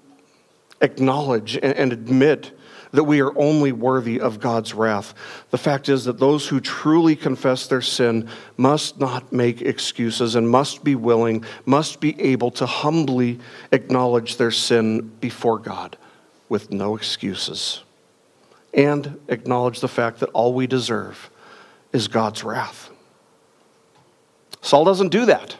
acknowledge 0.81 1.55
and 1.61 1.93
admit 1.93 2.57
that 2.93 3.03
we 3.03 3.21
are 3.21 3.37
only 3.37 3.71
worthy 3.73 4.19
of 4.19 4.39
God's 4.39 4.73
wrath. 4.73 5.13
The 5.51 5.59
fact 5.59 5.87
is 5.87 6.05
that 6.05 6.17
those 6.17 6.47
who 6.47 6.59
truly 6.59 7.15
confess 7.15 7.67
their 7.67 7.83
sin 7.83 8.27
must 8.57 8.99
not 8.99 9.31
make 9.31 9.61
excuses 9.61 10.33
and 10.33 10.49
must 10.49 10.83
be 10.83 10.95
willing, 10.95 11.45
must 11.67 11.99
be 11.99 12.19
able 12.19 12.49
to 12.49 12.65
humbly 12.65 13.39
acknowledge 13.71 14.37
their 14.37 14.49
sin 14.49 15.11
before 15.19 15.59
God 15.59 15.95
with 16.49 16.71
no 16.71 16.95
excuses 16.95 17.84
and 18.75 19.19
acknowledge 19.29 19.79
the 19.79 19.87
fact 19.87 20.19
that 20.19 20.29
all 20.29 20.53
we 20.53 20.67
deserve 20.67 21.31
is 21.93 22.07
God's 22.07 22.43
wrath. 22.43 22.91
Saul 24.61 24.83
doesn't 24.83 25.09
do 25.09 25.25
that. 25.25 25.57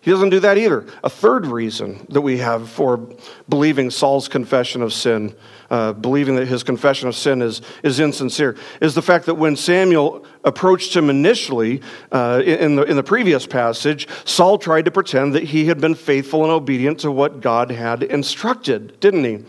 He 0.00 0.10
doesn't 0.10 0.30
do 0.30 0.40
that 0.40 0.58
either. 0.58 0.84
A 1.04 1.08
third 1.08 1.46
reason 1.46 2.04
that 2.10 2.22
we 2.22 2.38
have 2.38 2.68
for 2.68 3.08
believing 3.48 3.88
Saul's 3.88 4.26
confession 4.26 4.82
of 4.82 4.92
sin, 4.92 5.32
uh, 5.70 5.92
believing 5.92 6.34
that 6.36 6.48
his 6.48 6.64
confession 6.64 7.06
of 7.06 7.14
sin 7.14 7.40
is, 7.40 7.62
is 7.84 8.00
insincere, 8.00 8.56
is 8.80 8.96
the 8.96 9.02
fact 9.02 9.26
that 9.26 9.36
when 9.36 9.54
Samuel 9.54 10.26
approached 10.42 10.96
him 10.96 11.08
initially 11.08 11.82
uh, 12.10 12.42
in, 12.44 12.74
the, 12.74 12.82
in 12.82 12.96
the 12.96 13.04
previous 13.04 13.46
passage, 13.46 14.08
Saul 14.24 14.58
tried 14.58 14.86
to 14.86 14.90
pretend 14.90 15.36
that 15.36 15.44
he 15.44 15.66
had 15.66 15.80
been 15.80 15.94
faithful 15.94 16.42
and 16.42 16.50
obedient 16.50 16.98
to 17.00 17.12
what 17.12 17.40
God 17.40 17.70
had 17.70 18.02
instructed, 18.02 18.98
didn't 18.98 19.22
he? 19.22 19.44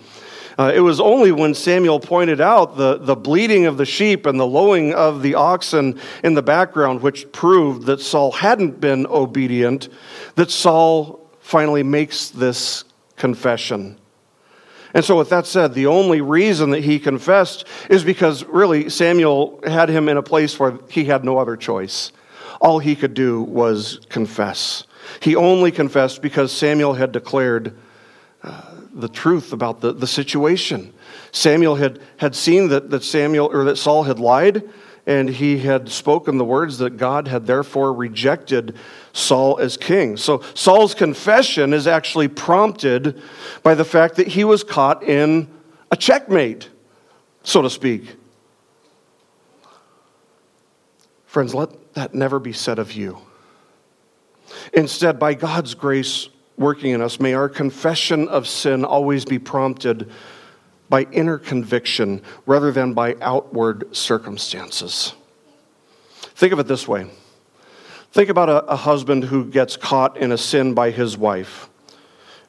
Uh, 0.57 0.71
it 0.73 0.81
was 0.81 0.99
only 0.99 1.31
when 1.31 1.53
Samuel 1.53 1.99
pointed 1.99 2.39
out 2.39 2.77
the, 2.77 2.97
the 2.97 3.15
bleating 3.15 3.65
of 3.65 3.77
the 3.77 3.85
sheep 3.85 4.25
and 4.25 4.39
the 4.39 4.45
lowing 4.45 4.93
of 4.93 5.21
the 5.21 5.35
oxen 5.35 5.99
in 6.23 6.35
the 6.35 6.43
background, 6.43 7.01
which 7.01 7.31
proved 7.31 7.87
that 7.87 7.99
Saul 7.99 8.31
hadn't 8.31 8.79
been 8.79 9.07
obedient, 9.07 9.89
that 10.35 10.51
Saul 10.51 11.27
finally 11.39 11.83
makes 11.83 12.29
this 12.29 12.83
confession. 13.15 13.97
And 14.93 15.03
so, 15.03 15.17
with 15.17 15.29
that 15.29 15.47
said, 15.47 15.73
the 15.73 15.87
only 15.87 16.21
reason 16.21 16.69
that 16.69 16.83
he 16.83 16.99
confessed 16.99 17.65
is 17.89 18.03
because 18.03 18.43
really 18.43 18.89
Samuel 18.89 19.59
had 19.65 19.89
him 19.89 20.07
in 20.07 20.17
a 20.17 20.23
place 20.23 20.59
where 20.59 20.77
he 20.87 21.05
had 21.05 21.25
no 21.25 21.39
other 21.39 21.57
choice. 21.57 22.11
All 22.61 22.77
he 22.77 22.95
could 22.95 23.15
do 23.15 23.41
was 23.41 23.99
confess. 24.09 24.83
He 25.19 25.35
only 25.35 25.71
confessed 25.71 26.21
because 26.21 26.51
Samuel 26.51 26.93
had 26.93 27.11
declared 27.11 27.75
the 28.93 29.09
truth 29.09 29.53
about 29.53 29.81
the, 29.81 29.93
the 29.93 30.07
situation. 30.07 30.93
Samuel 31.31 31.75
had, 31.75 31.99
had 32.17 32.35
seen 32.35 32.69
that, 32.69 32.89
that 32.91 33.03
Samuel 33.03 33.49
or 33.51 33.63
that 33.65 33.77
Saul 33.77 34.03
had 34.03 34.19
lied, 34.19 34.69
and 35.05 35.29
he 35.29 35.57
had 35.57 35.89
spoken 35.89 36.37
the 36.37 36.45
words 36.45 36.77
that 36.77 36.97
God 36.97 37.27
had 37.27 37.45
therefore 37.45 37.93
rejected 37.93 38.75
Saul 39.11 39.57
as 39.59 39.75
king. 39.75 40.15
So 40.15 40.41
Saul's 40.53 40.93
confession 40.93 41.73
is 41.73 41.87
actually 41.87 42.27
prompted 42.27 43.21
by 43.63 43.75
the 43.75 43.83
fact 43.83 44.15
that 44.15 44.27
he 44.27 44.43
was 44.43 44.63
caught 44.63 45.03
in 45.03 45.49
a 45.91 45.97
checkmate, 45.97 46.69
so 47.43 47.61
to 47.61 47.69
speak. 47.69 48.15
Friends, 51.25 51.53
let 51.53 51.95
that 51.95 52.13
never 52.13 52.39
be 52.39 52.53
said 52.53 52.79
of 52.79 52.93
you. 52.93 53.17
Instead, 54.71 55.19
by 55.19 55.33
God's 55.33 55.73
grace, 55.73 56.29
working 56.57 56.91
in 56.91 57.01
us, 57.01 57.19
may 57.19 57.33
our 57.33 57.49
confession 57.49 58.27
of 58.27 58.47
sin 58.47 58.85
always 58.85 59.25
be 59.25 59.39
prompted 59.39 60.11
by 60.89 61.03
inner 61.11 61.37
conviction 61.37 62.21
rather 62.45 62.71
than 62.71 62.93
by 62.93 63.15
outward 63.21 63.95
circumstances. 63.95 65.13
Think 66.35 66.53
of 66.53 66.59
it 66.59 66.67
this 66.67 66.87
way 66.87 67.07
think 68.11 68.29
about 68.29 68.47
a, 68.47 68.63
a, 68.65 68.75
husband 68.75 69.23
who 69.23 69.45
gets 69.45 69.75
caught 69.75 70.17
in 70.17 70.31
a 70.31 70.37
sin 70.37 70.75
by 70.75 70.91
his 70.91 71.17
wife. 71.17 71.67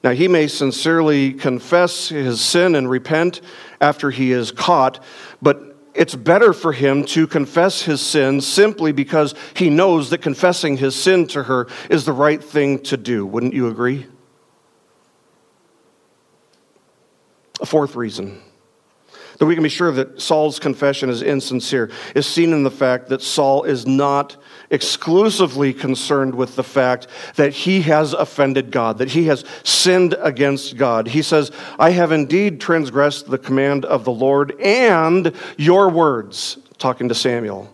Now, 0.02 0.10
he 0.10 0.28
may 0.28 0.46
sincerely 0.46 1.32
confess 1.32 2.10
his 2.10 2.42
sin 2.42 2.74
and 2.74 2.90
repent 2.90 3.40
after 3.80 4.10
he 4.10 4.32
is 4.32 4.52
caught, 4.52 5.02
but 5.40 5.73
it's 5.94 6.14
better 6.14 6.52
for 6.52 6.72
him 6.72 7.04
to 7.04 7.26
confess 7.26 7.82
his 7.82 8.00
sin 8.00 8.40
simply 8.40 8.92
because 8.92 9.34
he 9.54 9.70
knows 9.70 10.10
that 10.10 10.18
confessing 10.18 10.76
his 10.76 10.96
sin 10.96 11.26
to 11.28 11.44
her 11.44 11.68
is 11.88 12.04
the 12.04 12.12
right 12.12 12.42
thing 12.42 12.80
to 12.80 12.96
do. 12.96 13.24
Wouldn't 13.24 13.54
you 13.54 13.68
agree? 13.68 14.06
A 17.60 17.66
fourth 17.66 17.94
reason 17.94 18.40
that 19.44 19.48
we 19.48 19.54
can 19.54 19.62
be 19.62 19.68
sure 19.68 19.92
that 19.92 20.22
Saul's 20.22 20.58
confession 20.58 21.10
is 21.10 21.20
insincere 21.20 21.90
is 22.14 22.26
seen 22.26 22.54
in 22.54 22.62
the 22.62 22.70
fact 22.70 23.10
that 23.10 23.20
Saul 23.20 23.64
is 23.64 23.86
not 23.86 24.38
exclusively 24.70 25.74
concerned 25.74 26.34
with 26.34 26.56
the 26.56 26.64
fact 26.64 27.08
that 27.36 27.52
he 27.52 27.82
has 27.82 28.14
offended 28.14 28.70
God, 28.70 28.96
that 28.96 29.10
he 29.10 29.24
has 29.26 29.44
sinned 29.62 30.14
against 30.18 30.78
God. 30.78 31.08
He 31.08 31.20
says, 31.20 31.52
I 31.78 31.90
have 31.90 32.10
indeed 32.10 32.58
transgressed 32.58 33.26
the 33.26 33.36
command 33.36 33.84
of 33.84 34.04
the 34.04 34.12
Lord 34.12 34.58
and 34.62 35.34
your 35.58 35.90
words, 35.90 36.56
talking 36.78 37.10
to 37.10 37.14
Samuel. 37.14 37.70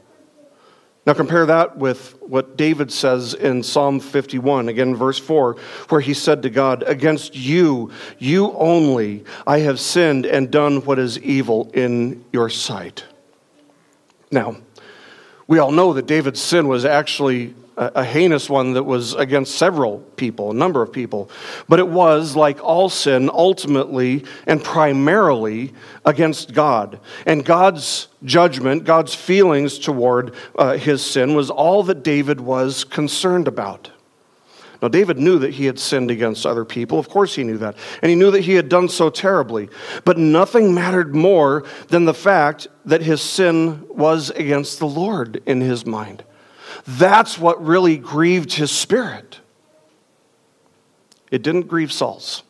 Now, 1.11 1.15
compare 1.15 1.45
that 1.47 1.77
with 1.77 2.15
what 2.23 2.57
David 2.57 2.93
says 2.93 3.35
in 3.35 3.65
Psalm 3.65 3.99
51, 3.99 4.69
again, 4.69 4.95
verse 4.95 5.19
4, 5.19 5.57
where 5.89 6.01
he 6.01 6.15
said 6.15 6.41
to 6.45 6.51
God, 6.51 6.85
Against 6.85 7.35
you, 7.35 7.91
you 8.21 8.53
only, 8.53 9.25
I 9.45 9.59
have 9.59 9.81
sinned 9.81 10.25
and 10.25 10.53
done 10.53 10.85
what 10.85 11.01
is 11.01 11.19
evil 11.19 11.69
in 11.75 12.25
your 12.33 12.49
sight. 12.49 13.07
Now, 14.31 14.59
we 15.49 15.59
all 15.59 15.73
know 15.73 15.95
that 15.95 16.07
David's 16.07 16.41
sin 16.41 16.69
was 16.69 16.85
actually 16.85 17.57
a, 17.81 18.05
heinous 18.05 18.51
one 18.51 18.75
that 18.75 18.85
was 18.85 19.15
against 19.15 19.55
several 19.55 20.01
people, 20.17 20.51
a 20.51 20.55
number 20.55 20.83
of 20.83 20.93
people. 20.93 21.31
But 21.67 21.79
it 21.79 21.89
was, 21.89 22.37
like 22.37 22.63
all 22.63 22.91
sin, 22.91 23.31
ultimately 23.33 24.25
and 24.47 24.63
primarily 24.63 25.73
against 26.05 26.53
God. 26.53 27.01
And 27.25 27.45
God's 27.45 28.09
judgment, 28.23 28.85
God's 28.85 29.15
feelings 29.15 29.79
toward 29.79 30.35
uh, 30.59 30.77
his 30.77 31.05
sin, 31.05 31.35
was 31.35 31.49
all 31.49 31.83
that 31.85 32.03
David 32.03 32.41
was 32.41 32.85
concerned 32.85 33.49
about. 33.49 33.91
Now, 34.83 34.89
David 34.89 35.19
knew 35.19 35.39
that 35.39 35.55
he 35.55 35.67
had 35.67 35.79
sinned 35.79 36.11
against 36.11 36.47
other 36.47 36.65
people. 36.65 36.99
Of 36.99 37.09
course, 37.09 37.35
he 37.35 37.45
knew 37.45 37.59
that. 37.59 37.77
And 38.03 38.09
he 38.09 38.17
knew 38.17 38.31
that 38.31 38.41
he 38.43 38.55
had 38.55 38.69
done 38.69 38.89
so 38.89 39.11
terribly. 39.11 39.69
But 40.05 40.17
nothing 40.17 40.75
mattered 40.75 41.15
more 41.15 41.65
than 41.89 42.07
the 42.07 42.15
fact 42.15 42.67
that 42.87 43.03
his 43.03 43.21
sin 43.21 43.87
was 43.89 44.31
against 44.31 44.79
the 44.79 44.87
Lord 44.87 45.43
in 45.47 45.61
his 45.61 45.85
mind. 45.85 46.25
That's 46.87 47.39
what 47.39 47.65
really 47.65 47.97
grieved 47.97 48.53
his 48.53 48.71
spirit. 48.71 49.41
It 51.31 51.43
didn't 51.43 51.69
grieve 51.69 51.93
Saul's. 51.93 52.43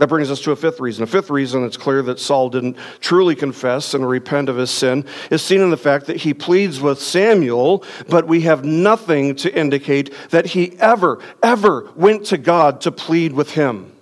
That 0.00 0.08
brings 0.08 0.30
us 0.30 0.40
to 0.42 0.52
a 0.52 0.56
fifth 0.56 0.80
reason. 0.80 1.04
A 1.04 1.06
fifth 1.06 1.28
reason 1.28 1.62
it's 1.62 1.76
clear 1.76 2.00
that 2.04 2.18
Saul 2.18 2.48
didn't 2.48 2.78
truly 3.00 3.34
confess 3.34 3.92
and 3.92 4.08
repent 4.08 4.48
of 4.48 4.56
his 4.56 4.70
sin 4.70 5.04
is 5.30 5.42
seen 5.42 5.60
in 5.60 5.68
the 5.68 5.76
fact 5.76 6.06
that 6.06 6.16
he 6.16 6.32
pleads 6.32 6.80
with 6.80 7.02
Samuel, 7.02 7.84
but 8.08 8.26
we 8.26 8.40
have 8.42 8.64
nothing 8.64 9.34
to 9.36 9.54
indicate 9.54 10.14
that 10.30 10.46
he 10.46 10.78
ever, 10.78 11.22
ever 11.42 11.90
went 11.96 12.24
to 12.26 12.38
God 12.38 12.80
to 12.80 12.90
plead 12.90 13.34
with 13.34 13.50
him. 13.50 13.92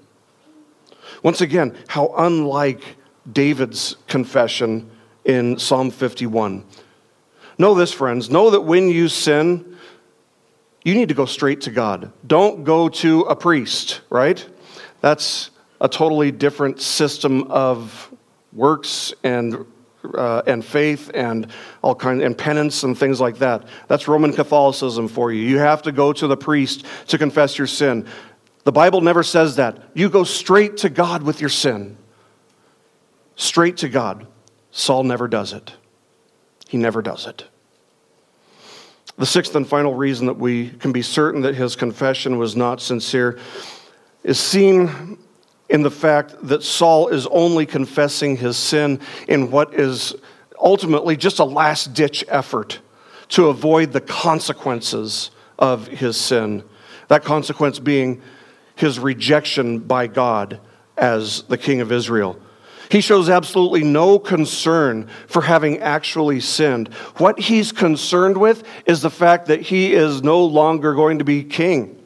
Once 1.24 1.40
again, 1.40 1.76
how 1.88 2.14
unlike 2.16 2.80
David's 3.32 3.96
confession 4.06 4.88
in 5.24 5.58
Psalm 5.58 5.90
51. 5.90 6.64
Know 7.58 7.74
this, 7.74 7.92
friends. 7.92 8.30
Know 8.30 8.50
that 8.50 8.60
when 8.60 8.88
you 8.88 9.08
sin, 9.08 9.76
you 10.84 10.94
need 10.94 11.08
to 11.08 11.14
go 11.14 11.26
straight 11.26 11.62
to 11.62 11.70
God. 11.70 12.12
Don't 12.26 12.64
go 12.64 12.88
to 12.88 13.22
a 13.22 13.34
priest, 13.34 14.00
right? 14.10 14.48
That's 15.00 15.50
a 15.80 15.88
totally 15.88 16.30
different 16.30 16.80
system 16.80 17.50
of 17.50 18.12
works 18.52 19.12
and 19.22 19.66
uh, 20.14 20.42
and 20.46 20.64
faith 20.64 21.10
and 21.12 21.48
all 21.82 21.94
kind 21.94 22.22
and 22.22 22.38
penance 22.38 22.84
and 22.84 22.96
things 22.96 23.20
like 23.20 23.38
that. 23.38 23.66
That's 23.88 24.08
Roman 24.08 24.32
Catholicism 24.32 25.08
for 25.08 25.32
you. 25.32 25.42
You 25.42 25.58
have 25.58 25.82
to 25.82 25.92
go 25.92 26.12
to 26.12 26.26
the 26.26 26.36
priest 26.36 26.86
to 27.08 27.18
confess 27.18 27.58
your 27.58 27.66
sin. 27.66 28.06
The 28.64 28.72
Bible 28.72 29.00
never 29.00 29.22
says 29.22 29.56
that. 29.56 29.82
You 29.94 30.08
go 30.08 30.24
straight 30.24 30.78
to 30.78 30.88
God 30.88 31.22
with 31.22 31.40
your 31.40 31.50
sin. 31.50 31.96
Straight 33.34 33.78
to 33.78 33.88
God. 33.88 34.26
Saul 34.70 35.04
never 35.04 35.26
does 35.26 35.52
it. 35.52 35.74
He 36.68 36.76
never 36.76 37.02
does 37.02 37.26
it. 37.26 37.44
The 39.16 39.26
sixth 39.26 39.56
and 39.56 39.66
final 39.66 39.94
reason 39.94 40.26
that 40.26 40.38
we 40.38 40.68
can 40.68 40.92
be 40.92 41.02
certain 41.02 41.40
that 41.40 41.56
his 41.56 41.74
confession 41.74 42.38
was 42.38 42.54
not 42.54 42.80
sincere 42.80 43.40
is 44.22 44.38
seen 44.38 45.18
in 45.70 45.82
the 45.82 45.90
fact 45.90 46.36
that 46.42 46.62
Saul 46.62 47.08
is 47.08 47.26
only 47.28 47.66
confessing 47.66 48.36
his 48.36 48.56
sin 48.56 49.00
in 49.26 49.50
what 49.50 49.74
is 49.74 50.14
ultimately 50.60 51.16
just 51.16 51.38
a 51.38 51.44
last 51.44 51.94
ditch 51.94 52.22
effort 52.28 52.80
to 53.30 53.48
avoid 53.48 53.92
the 53.92 54.00
consequences 54.00 55.30
of 55.58 55.86
his 55.88 56.16
sin. 56.16 56.62
That 57.08 57.24
consequence 57.24 57.78
being 57.78 58.20
his 58.76 58.98
rejection 58.98 59.78
by 59.78 60.06
God 60.06 60.60
as 60.98 61.42
the 61.44 61.58
king 61.58 61.80
of 61.80 61.90
Israel. 61.92 62.38
He 62.90 63.00
shows 63.00 63.28
absolutely 63.28 63.84
no 63.84 64.18
concern 64.18 65.08
for 65.26 65.42
having 65.42 65.78
actually 65.78 66.40
sinned. 66.40 66.92
What 67.18 67.38
he's 67.38 67.72
concerned 67.72 68.38
with 68.38 68.64
is 68.86 69.02
the 69.02 69.10
fact 69.10 69.46
that 69.46 69.60
he 69.60 69.94
is 69.94 70.22
no 70.22 70.44
longer 70.44 70.94
going 70.94 71.18
to 71.18 71.24
be 71.24 71.44
king 71.44 71.98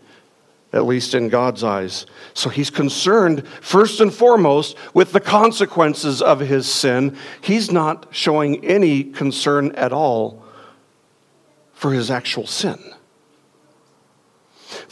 at 0.73 0.87
least 0.87 1.15
in 1.15 1.29
God's 1.29 1.63
eyes. 1.63 2.07
So 2.35 2.49
he's 2.49 2.71
concerned, 2.71 3.47
first 3.61 4.01
and 4.01 4.13
foremost, 4.13 4.77
with 4.95 5.13
the 5.13 5.21
consequences 5.21 6.23
of 6.23 6.41
his 6.41 6.67
sin. 6.67 7.17
He's 7.43 7.71
not 7.71 8.07
showing 8.11 8.65
any 8.65 9.05
concern 9.05 9.73
at 9.73 9.93
all 9.93 10.43
for 11.75 11.93
his 11.93 12.11
actual 12.11 12.47
sin. 12.47 12.79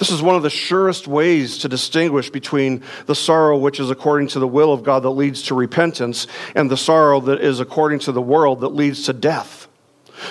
This 0.01 0.11
is 0.11 0.23
one 0.23 0.35
of 0.35 0.43
the 0.43 0.49
surest 0.49 1.07
ways 1.07 1.59
to 1.59 1.69
distinguish 1.69 2.31
between 2.31 2.83
the 3.05 3.15
sorrow 3.15 3.59
which 3.59 3.79
is 3.79 3.91
according 3.91 4.29
to 4.29 4.39
the 4.39 4.49
will 4.49 4.73
of 4.73 4.83
God 4.83 5.03
that 5.03 5.11
leads 5.11 5.43
to 5.43 5.55
repentance 5.55 6.27
and 6.55 6.71
the 6.71 6.77
sorrow 6.79 7.21
that 7.21 7.43
is 7.43 7.61
according 7.61 7.99
to 8.01 8.13
the 8.13 8.23
world 8.23 8.61
that 8.61 8.71
leads 8.71 9.05
to 9.05 9.13
death. 9.13 9.69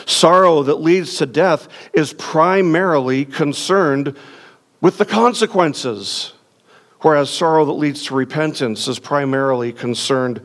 Sorrow 0.08 0.64
that 0.64 0.82
leads 0.82 1.18
to 1.18 1.28
death 1.28 1.68
is 1.94 2.14
primarily 2.14 3.26
concerned 3.26 4.18
with 4.82 4.98
the 4.98 5.06
consequences, 5.06 6.34
whereas 7.02 7.30
sorrow 7.30 7.64
that 7.66 7.74
leads 7.74 8.06
to 8.06 8.16
repentance 8.16 8.88
is 8.88 8.98
primarily 8.98 9.72
concerned 9.72 10.42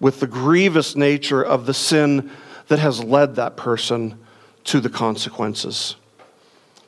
with 0.00 0.18
the 0.18 0.26
grievous 0.26 0.96
nature 0.96 1.40
of 1.40 1.66
the 1.66 1.74
sin 1.74 2.32
that 2.66 2.80
has 2.80 3.04
led 3.04 3.36
that 3.36 3.56
person 3.56 4.18
to 4.64 4.80
the 4.80 4.90
consequences. 4.90 5.94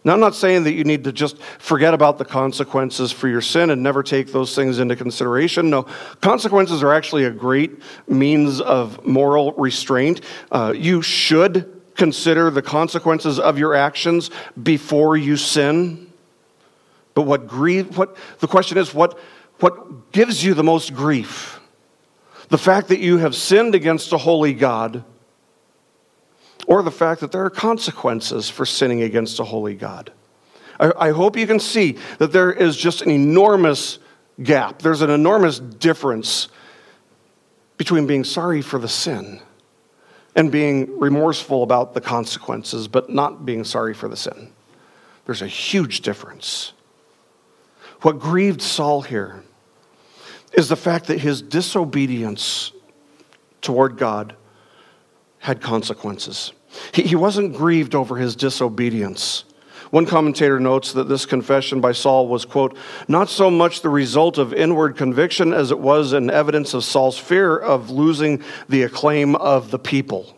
Now, 0.04 0.12
I'm 0.14 0.20
not 0.20 0.34
saying 0.34 0.64
that 0.64 0.72
you 0.72 0.84
need 0.84 1.04
to 1.04 1.12
just 1.12 1.38
forget 1.58 1.92
about 1.92 2.18
the 2.18 2.24
consequences 2.24 3.10
for 3.10 3.28
your 3.28 3.40
sin 3.40 3.70
and 3.70 3.82
never 3.82 4.02
take 4.02 4.32
those 4.32 4.54
things 4.54 4.78
into 4.78 4.96
consideration. 4.96 5.70
No, 5.70 5.82
consequences 6.20 6.82
are 6.82 6.92
actually 6.92 7.24
a 7.24 7.30
great 7.30 7.82
means 8.08 8.60
of 8.60 9.04
moral 9.04 9.52
restraint. 9.52 10.20
Uh, 10.52 10.72
you 10.74 11.02
should 11.02 11.82
consider 11.96 12.50
the 12.50 12.62
consequences 12.62 13.40
of 13.40 13.58
your 13.58 13.74
actions 13.74 14.30
before 14.62 15.16
you 15.16 15.36
sin. 15.36 16.10
But 17.14 17.22
what 17.22 17.48
grief, 17.48 17.98
what, 17.98 18.16
the 18.38 18.46
question 18.46 18.78
is, 18.78 18.94
what, 18.94 19.18
what 19.58 20.12
gives 20.12 20.44
you 20.44 20.54
the 20.54 20.62
most 20.62 20.94
grief? 20.94 21.60
The 22.48 22.58
fact 22.58 22.88
that 22.88 23.00
you 23.00 23.18
have 23.18 23.34
sinned 23.34 23.74
against 23.74 24.12
a 24.12 24.18
holy 24.18 24.54
God, 24.54 25.04
or 26.66 26.82
the 26.82 26.90
fact 26.90 27.20
that 27.20 27.32
there 27.32 27.44
are 27.44 27.50
consequences 27.50 28.50
for 28.50 28.66
sinning 28.66 29.02
against 29.02 29.40
a 29.40 29.44
holy 29.44 29.74
God? 29.74 30.12
I, 30.78 30.92
I 30.98 31.10
hope 31.10 31.36
you 31.36 31.46
can 31.46 31.60
see 31.60 31.98
that 32.18 32.32
there 32.32 32.52
is 32.52 32.76
just 32.76 33.02
an 33.02 33.10
enormous 33.10 33.98
gap. 34.42 34.80
There's 34.80 35.02
an 35.02 35.10
enormous 35.10 35.58
difference 35.58 36.48
between 37.76 38.06
being 38.06 38.24
sorry 38.24 38.62
for 38.62 38.78
the 38.78 38.88
sin 38.88 39.40
and 40.34 40.52
being 40.52 40.98
remorseful 40.98 41.62
about 41.62 41.94
the 41.94 42.00
consequences, 42.00 42.86
but 42.86 43.10
not 43.10 43.44
being 43.44 43.64
sorry 43.64 43.94
for 43.94 44.08
the 44.08 44.16
sin. 44.16 44.52
There's 45.26 45.42
a 45.42 45.48
huge 45.48 46.00
difference. 46.00 46.72
What 48.02 48.20
grieved 48.20 48.62
Saul 48.62 49.02
here 49.02 49.42
is 50.52 50.68
the 50.68 50.76
fact 50.76 51.06
that 51.06 51.18
his 51.18 51.42
disobedience 51.42 52.72
toward 53.60 53.98
God 53.98 54.36
had 55.38 55.60
consequences. 55.60 56.52
He, 56.92 57.02
he 57.02 57.16
wasn't 57.16 57.56
grieved 57.56 57.94
over 57.94 58.16
his 58.16 58.36
disobedience. 58.36 59.44
One 59.90 60.04
commentator 60.04 60.60
notes 60.60 60.92
that 60.92 61.08
this 61.08 61.24
confession 61.24 61.80
by 61.80 61.92
Saul 61.92 62.28
was, 62.28 62.44
quote, 62.44 62.76
not 63.08 63.30
so 63.30 63.50
much 63.50 63.80
the 63.80 63.88
result 63.88 64.36
of 64.36 64.52
inward 64.52 64.96
conviction 64.96 65.54
as 65.54 65.70
it 65.70 65.78
was 65.78 66.12
an 66.12 66.30
evidence 66.30 66.74
of 66.74 66.84
Saul's 66.84 67.16
fear 67.16 67.56
of 67.56 67.90
losing 67.90 68.42
the 68.68 68.82
acclaim 68.82 69.34
of 69.36 69.70
the 69.70 69.78
people. 69.78 70.37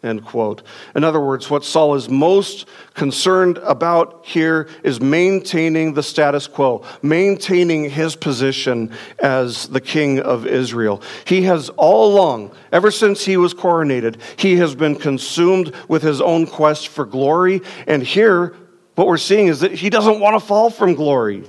End 0.00 0.24
quote. 0.24 0.62
In 0.94 1.02
other 1.02 1.20
words, 1.20 1.50
what 1.50 1.64
Saul 1.64 1.96
is 1.96 2.08
most 2.08 2.66
concerned 2.94 3.58
about 3.58 4.24
here 4.24 4.68
is 4.84 5.00
maintaining 5.00 5.94
the 5.94 6.04
status 6.04 6.46
quo, 6.46 6.84
maintaining 7.02 7.90
his 7.90 8.14
position 8.14 8.92
as 9.18 9.66
the 9.66 9.80
king 9.80 10.20
of 10.20 10.46
Israel. 10.46 11.02
He 11.24 11.42
has 11.42 11.68
all 11.70 12.14
along, 12.14 12.52
ever 12.70 12.92
since 12.92 13.24
he 13.24 13.36
was 13.36 13.54
coronated, 13.54 14.20
he 14.36 14.56
has 14.56 14.76
been 14.76 14.94
consumed 14.94 15.74
with 15.88 16.02
his 16.02 16.20
own 16.20 16.46
quest 16.46 16.86
for 16.88 17.04
glory. 17.04 17.60
And 17.88 18.00
here, 18.00 18.54
what 18.94 19.08
we're 19.08 19.16
seeing 19.16 19.48
is 19.48 19.60
that 19.60 19.72
he 19.72 19.90
doesn't 19.90 20.20
want 20.20 20.40
to 20.40 20.46
fall 20.46 20.70
from 20.70 20.94
glory. 20.94 21.42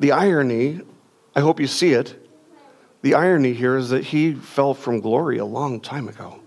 The 0.00 0.10
irony, 0.10 0.80
I 1.36 1.40
hope 1.40 1.60
you 1.60 1.68
see 1.68 1.92
it, 1.92 2.23
the 3.04 3.12
irony 3.12 3.52
here 3.52 3.76
is 3.76 3.90
that 3.90 4.02
he 4.02 4.32
fell 4.32 4.72
from 4.72 4.98
glory 4.98 5.36
a 5.36 5.44
long 5.44 5.78
time 5.78 6.08
ago, 6.08 6.40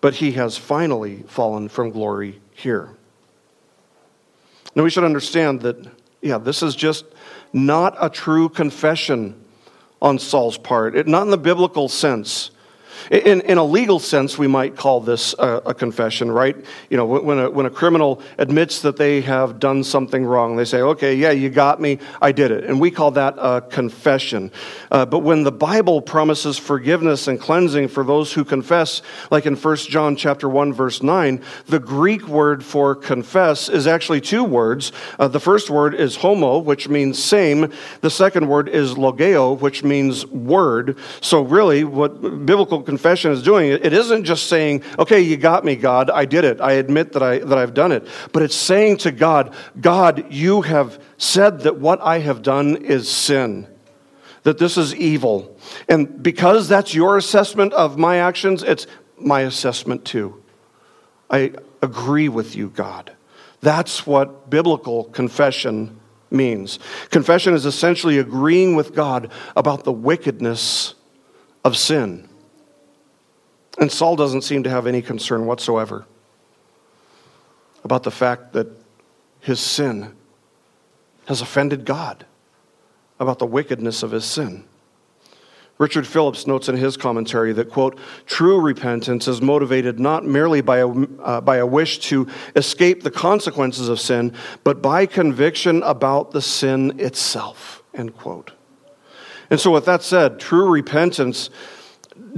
but 0.00 0.16
he 0.16 0.32
has 0.32 0.56
finally 0.56 1.22
fallen 1.28 1.68
from 1.68 1.90
glory 1.90 2.40
here. 2.50 2.90
Now, 4.74 4.82
we 4.82 4.90
should 4.90 5.04
understand 5.04 5.60
that, 5.60 5.76
yeah, 6.20 6.38
this 6.38 6.60
is 6.60 6.74
just 6.74 7.04
not 7.52 7.96
a 8.00 8.10
true 8.10 8.48
confession 8.48 9.44
on 10.02 10.18
Saul's 10.18 10.58
part, 10.58 10.96
it, 10.96 11.06
not 11.06 11.22
in 11.22 11.30
the 11.30 11.38
biblical 11.38 11.88
sense. 11.88 12.50
In, 13.10 13.42
in 13.42 13.58
a 13.58 13.64
legal 13.64 13.98
sense, 13.98 14.38
we 14.38 14.46
might 14.46 14.76
call 14.76 15.00
this 15.00 15.34
a, 15.38 15.62
a, 15.66 15.74
confession, 15.74 16.30
right? 16.30 16.56
You 16.88 16.96
know, 16.96 17.04
when 17.04 17.38
a, 17.38 17.50
when 17.50 17.66
a 17.66 17.70
criminal 17.70 18.22
admits 18.38 18.80
that 18.82 18.96
they 18.96 19.20
have 19.22 19.58
done 19.58 19.84
something 19.84 20.24
wrong, 20.24 20.56
they 20.56 20.64
say, 20.64 20.80
okay, 20.80 21.14
yeah, 21.14 21.30
you 21.30 21.50
got 21.50 21.80
me, 21.80 21.98
I 22.22 22.32
did 22.32 22.50
it. 22.50 22.64
And 22.64 22.80
we 22.80 22.90
call 22.90 23.10
that 23.12 23.34
a 23.38 23.60
confession. 23.60 24.50
Uh, 24.90 25.04
but 25.04 25.18
when 25.20 25.42
the 25.42 25.52
Bible 25.52 26.00
promises 26.00 26.56
forgiveness 26.56 27.28
and 27.28 27.38
cleansing 27.38 27.88
for 27.88 28.04
those 28.04 28.32
who 28.32 28.44
confess, 28.44 29.02
like 29.30 29.46
in 29.46 29.56
1 29.56 29.76
John 29.76 30.16
chapter 30.16 30.48
1, 30.48 30.72
verse 30.72 31.02
9, 31.02 31.42
the 31.66 31.80
Greek 31.80 32.26
word 32.26 32.64
for 32.64 32.94
confess 32.94 33.68
is 33.68 33.86
actually 33.86 34.20
two 34.20 34.44
words. 34.44 34.92
Uh, 35.18 35.28
the 35.28 35.40
first 35.40 35.68
word 35.70 35.94
is 35.94 36.16
homo, 36.16 36.58
which 36.58 36.88
means 36.88 37.22
same. 37.22 37.72
The 38.00 38.10
second 38.10 38.48
word 38.48 38.68
is 38.68 38.94
logeo, 38.94 39.58
which 39.58 39.84
means 39.84 40.26
word. 40.26 40.96
So 41.20 41.42
really, 41.42 41.84
what 41.84 42.20
biblical 42.46 42.82
confession 42.94 43.32
is 43.32 43.42
doing, 43.42 43.70
it 43.72 43.92
isn't 43.92 44.22
just 44.22 44.46
saying, 44.46 44.80
okay, 45.00 45.20
you 45.20 45.36
got 45.36 45.64
me, 45.64 45.74
God, 45.74 46.10
I 46.10 46.26
did 46.26 46.44
it, 46.44 46.60
I 46.60 46.74
admit 46.74 47.10
that, 47.14 47.24
I, 47.24 47.40
that 47.40 47.58
I've 47.58 47.74
done 47.74 47.90
it, 47.90 48.06
but 48.32 48.40
it's 48.44 48.54
saying 48.54 48.98
to 48.98 49.10
God, 49.10 49.52
God, 49.80 50.32
you 50.32 50.62
have 50.62 51.02
said 51.18 51.62
that 51.62 51.80
what 51.80 52.00
I 52.00 52.20
have 52.20 52.40
done 52.40 52.76
is 52.76 53.10
sin, 53.10 53.66
that 54.44 54.58
this 54.58 54.78
is 54.78 54.94
evil. 54.94 55.58
And 55.88 56.22
because 56.22 56.68
that's 56.68 56.94
your 56.94 57.16
assessment 57.16 57.72
of 57.72 57.98
my 57.98 58.18
actions, 58.18 58.62
it's 58.62 58.86
my 59.18 59.40
assessment 59.40 60.04
too. 60.04 60.40
I 61.28 61.54
agree 61.82 62.28
with 62.28 62.54
you, 62.54 62.70
God. 62.70 63.12
That's 63.60 64.06
what 64.06 64.50
biblical 64.50 65.04
confession 65.06 65.98
means. 66.30 66.78
Confession 67.10 67.54
is 67.54 67.66
essentially 67.66 68.18
agreeing 68.18 68.76
with 68.76 68.94
God 68.94 69.32
about 69.56 69.82
the 69.82 69.92
wickedness 69.92 70.94
of 71.64 71.76
sin. 71.76 72.28
And 73.78 73.90
Saul 73.90 74.16
doesn't 74.16 74.42
seem 74.42 74.62
to 74.64 74.70
have 74.70 74.86
any 74.86 75.02
concern 75.02 75.46
whatsoever 75.46 76.06
about 77.82 78.02
the 78.02 78.10
fact 78.10 78.52
that 78.52 78.68
his 79.40 79.60
sin 79.60 80.14
has 81.26 81.40
offended 81.40 81.84
God, 81.84 82.24
about 83.18 83.38
the 83.38 83.46
wickedness 83.46 84.02
of 84.02 84.10
his 84.10 84.24
sin. 84.24 84.64
Richard 85.78 86.06
Phillips 86.06 86.46
notes 86.46 86.68
in 86.68 86.76
his 86.76 86.96
commentary 86.96 87.52
that, 87.54 87.68
quote, 87.68 87.98
true 88.26 88.60
repentance 88.60 89.26
is 89.26 89.42
motivated 89.42 89.98
not 89.98 90.24
merely 90.24 90.60
by 90.60 90.78
a, 90.78 90.88
uh, 90.88 91.40
by 91.40 91.56
a 91.56 91.66
wish 91.66 91.98
to 91.98 92.28
escape 92.54 93.02
the 93.02 93.10
consequences 93.10 93.88
of 93.88 93.98
sin, 93.98 94.32
but 94.62 94.80
by 94.80 95.04
conviction 95.04 95.82
about 95.82 96.30
the 96.30 96.40
sin 96.40 96.98
itself, 97.00 97.82
end 97.92 98.16
quote. 98.16 98.52
And 99.50 99.58
so, 99.58 99.72
with 99.72 99.84
that 99.86 100.02
said, 100.02 100.38
true 100.38 100.70
repentance 100.70 101.50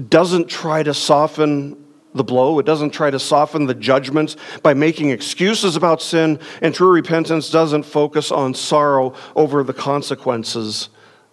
doesn't 0.08 0.48
try 0.48 0.82
to 0.82 0.94
soften 0.94 1.84
the 2.14 2.24
blow. 2.24 2.58
It 2.58 2.66
doesn't 2.66 2.90
try 2.90 3.10
to 3.10 3.18
soften 3.18 3.66
the 3.66 3.74
judgments 3.74 4.36
by 4.62 4.74
making 4.74 5.10
excuses 5.10 5.76
about 5.76 6.02
sin. 6.02 6.40
And 6.62 6.74
true 6.74 6.90
repentance 6.90 7.50
doesn't 7.50 7.84
focus 7.84 8.32
on 8.32 8.54
sorrow 8.54 9.14
over 9.34 9.62
the 9.62 9.74
consequences 9.74 10.88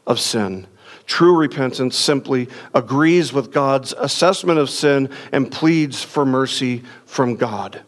of 0.05 0.19
sin. 0.19 0.67
True 1.05 1.35
repentance 1.35 1.97
simply 1.97 2.47
agrees 2.73 3.33
with 3.33 3.51
God's 3.51 3.93
assessment 3.93 4.59
of 4.59 4.69
sin 4.69 5.09
and 5.31 5.51
pleads 5.51 6.01
for 6.03 6.25
mercy 6.25 6.83
from 7.05 7.35
God. 7.35 7.81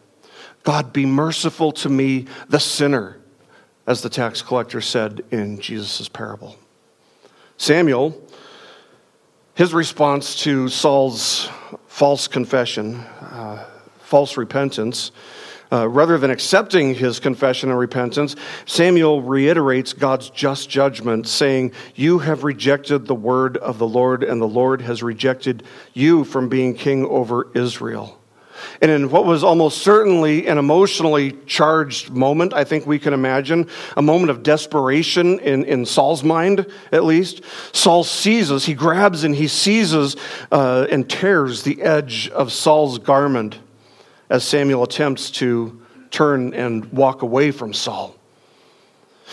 God, 0.64 0.92
be 0.92 1.06
merciful 1.06 1.72
to 1.74 1.90
me, 1.90 2.26
the 2.50 2.60
sinner, 2.60 3.18
as 3.88 4.02
the 4.02 4.10
tax 4.10 4.42
collector 4.42 4.82
said 4.82 5.24
in 5.32 5.60
Jesus' 5.60 6.10
parable. 6.10 6.58
Samuel, 7.58 8.22
his 9.56 9.74
response 9.74 10.41
to 10.44 10.68
Saul's 10.68 11.50
false 11.88 12.28
confession, 12.28 12.98
uh, 13.22 13.65
false 14.00 14.36
repentance, 14.36 15.12
uh, 15.72 15.88
rather 15.88 16.18
than 16.18 16.30
accepting 16.30 16.94
his 16.94 17.20
confession 17.20 17.70
and 17.70 17.80
repentance, 17.80 18.36
Samuel 18.65 19.22
reiterates 19.22 19.94
God's 19.94 20.30
just 20.30 20.70
judgment, 20.70 21.28
saying, 21.28 21.72
You 21.96 22.20
have 22.20 22.44
rejected 22.44 23.08
the 23.08 23.15
word 23.15 23.58
of 23.58 23.80
the 23.80 23.88
Lord, 23.88 24.24
and 24.24 24.41
the 24.41 24.48
Lord 24.48 24.82
has 24.82 25.02
rejected 25.02 25.63
you 25.94 26.24
from 26.24 26.50
being 26.50 26.76
king 26.76 27.06
over 27.06 27.48
Israel. 27.56 28.20
And 28.82 28.91
in 28.91 29.10
what 29.10 29.26
was 29.26 29.44
almost 29.44 29.80
certainly 29.80 30.48
an 30.48 30.58
emotionally 30.58 31.34
charged 31.46 32.10
moment, 32.12 32.54
I 32.54 32.63
think 32.63 32.86
we 32.86 33.00
can 33.00 33.13
imagine, 33.13 33.68
a 33.96 34.02
moment 34.02 34.30
of 34.32 34.44
desperation 34.44 35.39
in, 35.39 35.63
in 35.65 35.86
Saul's 35.86 36.24
mind, 36.24 36.65
at 36.91 37.04
least, 37.04 37.41
Saul 37.74 38.04
seizes, 38.04 38.65
he 38.65 38.74
grabs 38.74 39.24
and 39.24 39.36
he 39.36 39.48
seizes 39.48 40.15
uh, 40.52 40.88
and 40.89 41.10
tears 41.10 41.63
the 41.63 41.82
edge 41.82 42.30
of 42.30 42.52
Saul's 42.52 43.00
garment 43.00 43.60
as 44.30 44.44
Samuel 44.44 44.84
attempts 44.84 45.32
to 45.32 45.82
turn 46.12 46.54
and 46.54 46.86
walk 46.91 47.22
away 47.22 47.52
from 47.52 47.74
Saul. 47.74 48.15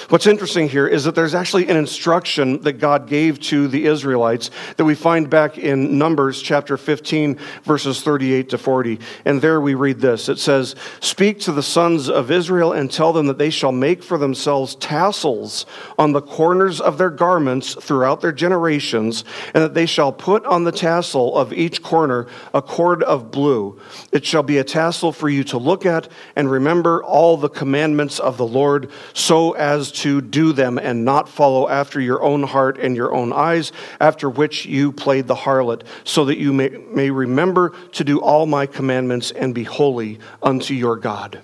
What's 0.08 0.26
interesting 0.26 0.68
here 0.68 0.86
is 0.86 1.04
that 1.04 1.14
there's 1.14 1.34
actually 1.34 1.68
an 1.68 1.76
instruction 1.76 2.62
that 2.62 2.74
God 2.74 3.06
gave 3.06 3.38
to 3.40 3.68
the 3.68 3.86
Israelites 3.86 4.50
that 4.76 4.84
we 4.84 4.94
find 4.94 5.28
back 5.28 5.58
in 5.58 5.98
Numbers 5.98 6.40
chapter 6.40 6.78
15, 6.78 7.38
verses 7.64 8.02
38 8.02 8.48
to 8.50 8.58
40. 8.58 9.00
And 9.26 9.40
there 9.40 9.60
we 9.60 9.74
read 9.74 10.00
this 10.00 10.30
It 10.30 10.38
says, 10.38 10.74
Speak 11.00 11.40
to 11.40 11.52
the 11.52 11.62
sons 11.62 12.08
of 12.08 12.30
Israel 12.30 12.72
and 12.72 12.90
tell 12.90 13.12
them 13.12 13.26
that 13.26 13.36
they 13.36 13.50
shall 13.50 13.72
make 13.72 14.02
for 14.02 14.16
themselves 14.16 14.74
tassels 14.76 15.66
on 15.98 16.12
the 16.12 16.22
corners 16.22 16.80
of 16.80 16.96
their 16.96 17.10
garments 17.10 17.74
throughout 17.74 18.22
their 18.22 18.32
generations, 18.32 19.24
and 19.54 19.62
that 19.62 19.74
they 19.74 19.86
shall 19.86 20.12
put 20.12 20.44
on 20.46 20.64
the 20.64 20.72
tassel 20.72 21.36
of 21.36 21.52
each 21.52 21.82
corner 21.82 22.26
a 22.54 22.62
cord 22.62 23.02
of 23.02 23.30
blue. 23.30 23.78
It 24.10 24.24
shall 24.24 24.42
be 24.42 24.58
a 24.58 24.64
tassel 24.64 25.12
for 25.12 25.28
you 25.28 25.44
to 25.44 25.58
look 25.58 25.84
at 25.84 26.08
and 26.34 26.50
remember 26.50 27.04
all 27.04 27.36
the 27.36 27.50
commandments 27.50 28.18
of 28.18 28.36
the 28.38 28.46
Lord, 28.46 28.90
so 29.12 29.52
as 29.52 29.81
to 29.90 30.20
do 30.20 30.52
them 30.52 30.78
and 30.78 31.04
not 31.04 31.28
follow 31.28 31.68
after 31.68 32.00
your 32.00 32.22
own 32.22 32.44
heart 32.44 32.78
and 32.78 32.94
your 32.94 33.12
own 33.12 33.32
eyes, 33.32 33.72
after 34.00 34.30
which 34.30 34.66
you 34.66 34.92
played 34.92 35.26
the 35.26 35.34
harlot, 35.34 35.82
so 36.04 36.26
that 36.26 36.38
you 36.38 36.52
may, 36.52 36.68
may 36.68 37.10
remember 37.10 37.70
to 37.92 38.04
do 38.04 38.20
all 38.20 38.46
my 38.46 38.66
commandments 38.66 39.30
and 39.32 39.54
be 39.54 39.64
holy 39.64 40.20
unto 40.42 40.74
your 40.74 40.96
God. 40.96 41.40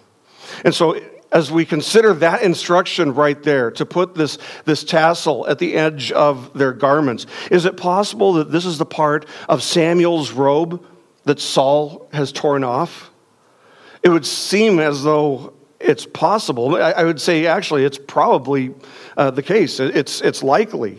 And 0.64 0.74
so, 0.74 1.00
as 1.30 1.50
we 1.50 1.66
consider 1.66 2.14
that 2.14 2.42
instruction 2.42 3.14
right 3.14 3.42
there 3.42 3.70
to 3.72 3.84
put 3.84 4.14
this, 4.14 4.38
this 4.64 4.82
tassel 4.82 5.46
at 5.46 5.58
the 5.58 5.74
edge 5.74 6.10
of 6.12 6.52
their 6.54 6.72
garments, 6.72 7.26
is 7.50 7.64
it 7.64 7.76
possible 7.76 8.34
that 8.34 8.50
this 8.50 8.64
is 8.64 8.78
the 8.78 8.86
part 8.86 9.26
of 9.48 9.62
Samuel's 9.62 10.32
robe 10.32 10.82
that 11.24 11.38
Saul 11.38 12.08
has 12.12 12.32
torn 12.32 12.64
off? 12.64 13.10
It 14.02 14.08
would 14.08 14.24
seem 14.24 14.78
as 14.78 15.02
though 15.02 15.52
it's 15.80 16.06
possible. 16.06 16.76
I, 16.76 17.04
would 17.04 17.20
say, 17.20 17.46
actually, 17.46 17.84
it's 17.84 17.98
probably 17.98 18.74
uh, 19.16 19.30
the 19.30 19.42
case. 19.42 19.78
It's, 19.78 20.20
it's 20.20 20.42
likely. 20.42 20.98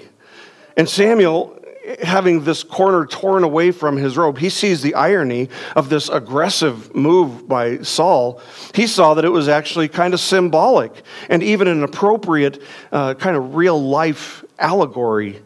And 0.78 0.88
Samuel, 0.88 1.62
having 2.02 2.44
this 2.44 2.64
corner 2.64 3.06
torn 3.06 3.44
away 3.44 3.72
from 3.72 3.98
his 3.98 4.16
robe, 4.16 4.38
he 4.38 4.50
sees 4.50 4.82
the 4.82 4.96
irony 4.96 5.50
of 5.76 5.90
this 5.90 6.08
aggressive 6.08 6.96
move 6.96 7.48
by 7.48 7.80
Saul. 7.82 8.42
He 8.74 8.88
saw 8.88 9.16
that 9.16 9.26
it 9.26 9.30
was 9.30 9.50
actually 9.50 9.90
kind 9.90 10.14
of 10.14 10.20
symbolic 10.20 10.94
and 11.30 11.44
even 11.44 11.68
an 11.68 11.84
appropriate 11.84 12.62
uh, 12.92 13.16
kind 13.16 13.36
of 13.36 13.56
real 13.56 13.82
life 13.82 14.46
allegory 14.60 15.42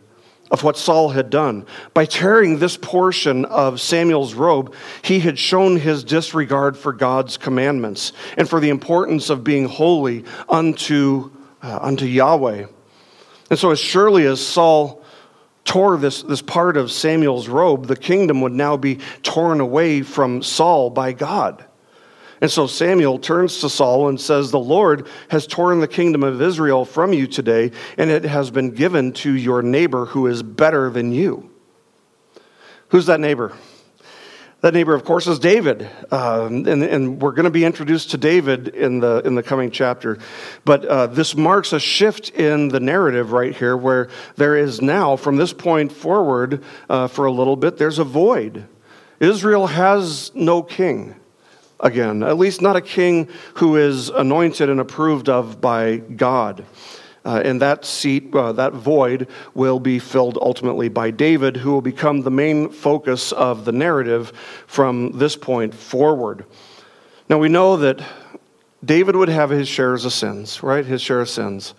of 0.54 0.63
what 0.63 0.78
Saul 0.78 1.10
had 1.10 1.32
done. 1.32 1.66
By 1.96 2.06
tearing 2.06 2.60
this 2.60 2.78
portion 2.78 3.44
of 3.46 3.82
Samuel's 3.82 4.36
robe, 4.36 4.76
he 5.02 5.20
had 5.20 5.39
shown 5.39 5.78
his 5.78 6.04
disregard 6.04 6.78
for 6.78 6.94
God's 6.94 7.38
commandments 7.38 8.13
and 8.38 8.48
for 8.48 8.60
the 8.60 8.70
importance 8.70 9.32
of 9.32 9.44
being 9.44 9.66
holy 9.66 10.24
unto, 10.48 11.32
uh, 11.63 11.80
unto 11.82 12.06
Yahweh. 12.06 12.68
And 13.50 13.60
so, 13.60 13.72
as 13.72 13.80
surely 13.80 14.28
as 14.28 14.46
Saul 14.46 15.04
tore 15.66 15.98
this, 15.98 16.22
this 16.22 16.44
part 16.44 16.78
of 16.78 16.92
Samuel's 16.92 17.48
robe, 17.48 17.88
the 17.88 17.96
kingdom 17.96 18.42
would 18.42 18.54
now 18.54 18.78
be 18.78 19.00
torn 19.24 19.60
away 19.60 20.04
from 20.04 20.44
Saul 20.44 20.92
by 20.92 21.13
God. 21.13 21.66
And 22.43 22.51
so 22.51 22.67
Samuel 22.67 23.19
turns 23.19 23.62
to 23.62 23.69
Saul 23.69 24.10
and 24.10 24.19
says, 24.19 24.51
The 24.51 24.60
Lord 24.60 25.08
has 25.29 25.47
torn 25.47 25.79
the 25.79 25.88
kingdom 25.88 26.23
of 26.23 26.41
Israel 26.41 26.84
from 26.84 27.13
you 27.13 27.25
today, 27.25 27.71
and 27.97 28.10
it 28.10 28.25
has 28.25 28.51
been 28.51 28.71
given 28.71 29.13
to 29.13 29.32
your 29.32 29.62
neighbor 29.62 30.08
who 30.08 30.27
is 30.27 30.43
better 30.43 30.89
than 30.89 31.13
you. 31.13 31.49
Who's 32.89 33.06
that 33.06 33.21
neighbor? 33.21 33.53
That 34.60 34.73
neighbor, 34.73 34.93
of 34.93 35.06
course, 35.06 35.25
is 35.25 35.39
David. 35.39 35.89
Um, 36.12 36.67
and, 36.67 36.84
and, 36.84 37.21
we're 37.21 37.32
going 37.32 37.45
to 37.45 37.49
be 37.49 37.63
introduced 37.63 38.12
to 38.12 38.17
David 38.17 38.67
in 38.67 38.99
the, 38.99 39.21
in 39.23 39.36
the 39.36 39.43
coming 39.43 39.71
chapter. 39.71 40.19
But 40.65 40.84
uh, 40.84 41.08
this 41.08 41.38
marks 41.38 41.71
a 41.71 41.79
shift 41.79 42.32
in 42.32 42.67
the 42.67 42.82
narrative 42.82 43.32
right 43.32 43.56
here, 43.56 43.77
where 43.77 44.10
there 44.36 44.58
is 44.58 44.82
now, 44.82 45.15
from 45.15 45.38
this 45.38 45.53
point 45.53 45.93
forward, 45.93 46.62
uh, 46.89 47.08
for 47.08 47.23
a 47.23 47.32
little 47.32 47.56
bit, 47.56 47.77
there's 47.77 47.99
a 47.99 48.03
void. 48.03 48.67
Israel 49.21 49.67
has 49.67 50.29
no 50.36 50.62
king 50.62 51.15
again, 51.84 52.24
at 52.24 52.38
least 52.38 52.62
not 52.62 52.76
a 52.76 52.82
king 52.82 53.28
who 53.56 53.76
is 53.76 54.10
anointed 54.10 54.69
and 54.69 54.80
approved 54.80 55.30
of 55.30 55.62
by 55.62 55.98
God. 55.98 56.65
Uh, 57.26 57.41
and 57.46 57.62
that 57.62 57.86
seat, 57.86 58.34
uh, 58.34 58.52
that 58.52 58.74
void, 58.74 59.28
will 59.54 59.80
be 59.80 60.00
filled 60.00 60.38
ultimately 60.41 60.89
by 60.89 61.12
David, 61.12 61.58
who 61.58 61.72
will 61.72 61.82
become 61.82 62.22
the 62.22 62.32
main 62.32 62.69
focus 62.69 63.32
of 63.32 63.63
the 63.63 63.72
narrative 63.72 64.34
from 64.67 65.12
this 65.17 65.36
point 65.36 65.74
forward. 65.74 66.46
Now, 67.30 67.38
we 67.38 67.48
know 67.48 67.78
that 67.78 68.04
David 68.84 69.15
would 69.15 69.30
have 69.30 69.50
his 69.50 69.69
shares 69.69 70.04
of 70.04 70.12
sins, 70.12 70.62
right? 70.62 70.86
His 70.86 71.02
share 71.02 71.22
of 71.22 71.30
sins. 71.30 71.74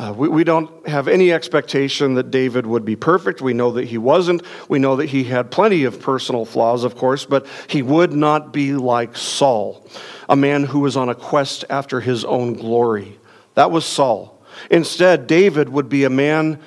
Uh, 0.00 0.14
we, 0.14 0.30
we 0.30 0.44
don't 0.44 0.88
have 0.88 1.08
any 1.08 1.30
expectation 1.30 2.14
that 2.14 2.30
David 2.30 2.64
would 2.64 2.86
be 2.86 2.96
perfect. 2.96 3.42
We 3.42 3.52
know 3.52 3.72
that 3.72 3.84
he 3.84 3.98
wasn't. 3.98 4.40
We 4.66 4.78
know 4.78 4.96
that 4.96 5.10
he 5.10 5.24
had 5.24 5.50
plenty 5.50 5.84
of 5.84 6.00
personal 6.00 6.46
flaws, 6.46 6.84
of 6.84 6.96
course, 6.96 7.26
but 7.26 7.46
he 7.68 7.82
would 7.82 8.14
not 8.14 8.50
be 8.50 8.72
like 8.72 9.14
Saul, 9.14 9.86
a 10.26 10.36
man 10.36 10.64
who 10.64 10.80
was 10.80 10.96
on 10.96 11.10
a 11.10 11.14
quest 11.14 11.66
after 11.68 12.00
his 12.00 12.24
own 12.24 12.54
glory. 12.54 13.18
That 13.56 13.70
was 13.70 13.84
Saul. 13.84 14.42
Instead, 14.70 15.26
David 15.26 15.68
would 15.68 15.90
be 15.90 16.04
a 16.04 16.10
man 16.10 16.60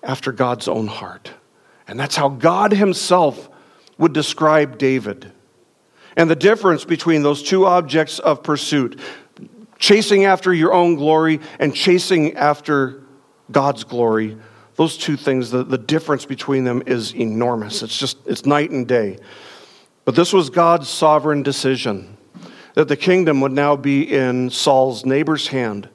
after 0.00 0.30
God's 0.30 0.68
own 0.68 0.86
heart. 0.86 1.32
And 1.88 1.98
that's 1.98 2.14
how 2.14 2.28
God 2.28 2.70
himself 2.70 3.50
would 3.98 4.12
describe 4.12 4.78
David. 4.78 5.32
And 6.16 6.30
the 6.30 6.36
difference 6.36 6.84
between 6.84 7.24
those 7.24 7.42
two 7.42 7.66
objects 7.66 8.20
of 8.20 8.44
pursuit, 8.44 9.00
chasing 9.82 10.24
after 10.26 10.54
your 10.54 10.72
own 10.72 10.94
glory 10.94 11.40
and 11.58 11.74
chasing 11.74 12.36
after 12.36 13.02
God's 13.50 13.82
glory, 13.82 14.38
those 14.76 14.96
two 14.96 15.16
things, 15.16 15.50
the, 15.50 15.64
the 15.64 15.76
difference 15.76 16.24
between 16.24 16.62
them 16.62 16.84
is 16.86 17.12
enormous. 17.16 17.82
It's 17.82 17.98
just, 17.98 18.16
it's 18.24 18.46
night 18.46 18.70
and 18.70 18.86
day. 18.86 19.18
But 20.04 20.14
this 20.14 20.32
was 20.32 20.50
God's 20.50 20.88
sovereign 20.88 21.42
decision 21.42 22.16
that 22.74 22.86
the 22.86 22.96
kingdom 22.96 23.40
would 23.40 23.50
now 23.50 23.74
be 23.74 24.02
in 24.02 24.50
Saul's 24.50 25.04
neighbor's 25.04 25.48
hand 25.48 25.88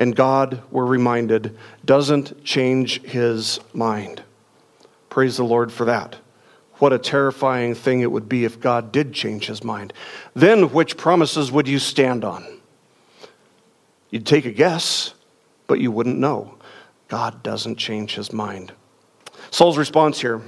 And 0.00 0.16
God, 0.16 0.62
we're 0.70 0.86
reminded, 0.86 1.58
doesn't 1.84 2.42
change 2.42 3.02
his 3.02 3.60
mind. 3.74 4.22
Praise 5.10 5.36
the 5.36 5.44
Lord 5.44 5.70
for 5.70 5.84
that. 5.84 6.16
What 6.76 6.94
a 6.94 6.98
terrifying 6.98 7.74
thing 7.74 8.00
it 8.00 8.10
would 8.10 8.26
be 8.26 8.46
if 8.46 8.58
God 8.58 8.92
did 8.92 9.12
change 9.12 9.46
his 9.46 9.62
mind. 9.62 9.92
Then, 10.32 10.72
which 10.72 10.96
promises 10.96 11.52
would 11.52 11.68
you 11.68 11.78
stand 11.78 12.24
on? 12.24 12.59
You'd 14.10 14.26
take 14.26 14.44
a 14.44 14.50
guess, 14.52 15.14
but 15.66 15.80
you 15.80 15.90
wouldn't 15.90 16.18
know. 16.18 16.56
God 17.08 17.42
doesn't 17.42 17.76
change 17.76 18.14
his 18.14 18.32
mind. 18.32 18.72
Saul's 19.50 19.78
response 19.78 20.20
here 20.20 20.42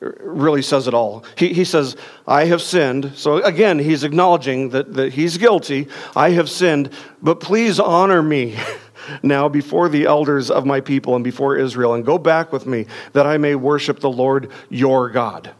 really 0.00 0.62
says 0.62 0.86
it 0.88 0.94
all. 0.94 1.24
He, 1.36 1.52
he 1.52 1.64
says, 1.64 1.96
I 2.26 2.44
have 2.46 2.60
sinned. 2.60 3.12
So 3.14 3.42
again, 3.42 3.78
he's 3.78 4.04
acknowledging 4.04 4.70
that, 4.70 4.92
that 4.94 5.12
he's 5.12 5.38
guilty. 5.38 5.88
I 6.14 6.30
have 6.30 6.50
sinned, 6.50 6.90
but 7.22 7.40
please 7.40 7.80
honor 7.80 8.22
me 8.22 8.56
now 9.22 9.48
before 9.48 9.88
the 9.88 10.04
elders 10.04 10.50
of 10.50 10.66
my 10.66 10.80
people 10.80 11.14
and 11.14 11.24
before 11.24 11.56
Israel, 11.56 11.94
and 11.94 12.04
go 12.04 12.18
back 12.18 12.52
with 12.52 12.66
me 12.66 12.86
that 13.12 13.26
I 13.26 13.38
may 13.38 13.54
worship 13.54 14.00
the 14.00 14.10
Lord 14.10 14.50
your 14.68 15.08
God. 15.10 15.52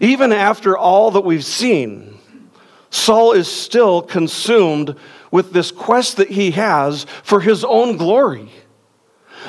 Even 0.00 0.32
after 0.32 0.76
all 0.76 1.10
that 1.12 1.20
we've 1.20 1.44
seen, 1.44 2.18
Saul 2.90 3.32
is 3.32 3.48
still 3.48 4.02
consumed 4.02 4.96
with 5.34 5.52
this 5.52 5.72
quest 5.72 6.18
that 6.18 6.30
he 6.30 6.52
has 6.52 7.06
for 7.24 7.40
his 7.40 7.64
own 7.64 7.96
glory. 7.96 8.48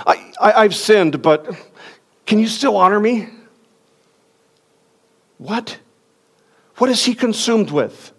I, 0.07 0.33
I, 0.41 0.63
have 0.63 0.73
sinned, 0.73 1.21
but 1.21 1.47
can 2.25 2.39
you 2.39 2.47
still 2.47 2.75
honor 2.75 2.99
me? 2.99 3.27
What? 5.37 5.77
What 6.77 6.89
is 6.89 7.05
he 7.05 7.13
consumed 7.13 7.69
with? 7.69 8.13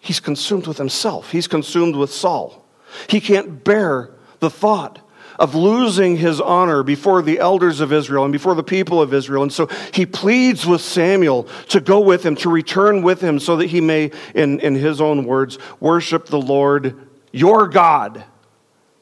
He's 0.00 0.18
consumed 0.18 0.66
with 0.66 0.78
himself. 0.78 1.30
He's 1.30 1.46
consumed 1.46 1.94
with 1.94 2.10
Saul. 2.10 2.64
He 3.06 3.20
can't 3.20 3.62
bear 3.62 4.08
the 4.38 4.48
thought 4.48 4.98
of 5.42 5.56
losing 5.56 6.16
his 6.16 6.40
honor 6.40 6.84
before 6.84 7.20
the 7.20 7.40
elders 7.40 7.80
of 7.80 7.92
Israel 7.92 8.22
and 8.22 8.32
before 8.32 8.54
the 8.54 8.62
people 8.62 9.02
of 9.02 9.12
Israel. 9.12 9.42
And 9.42 9.52
so 9.52 9.66
he 9.92 10.06
pleads 10.06 10.64
with 10.64 10.80
Samuel 10.80 11.48
to 11.70 11.80
go 11.80 11.98
with 11.98 12.24
him, 12.24 12.36
to 12.36 12.48
return 12.48 13.02
with 13.02 13.20
him, 13.20 13.40
so 13.40 13.56
that 13.56 13.66
he 13.66 13.80
may, 13.80 14.12
in, 14.36 14.60
in 14.60 14.76
his 14.76 15.00
own 15.00 15.24
words, 15.24 15.58
worship 15.80 16.26
the 16.26 16.40
Lord, 16.40 17.08
your 17.32 17.66
God. 17.66 18.24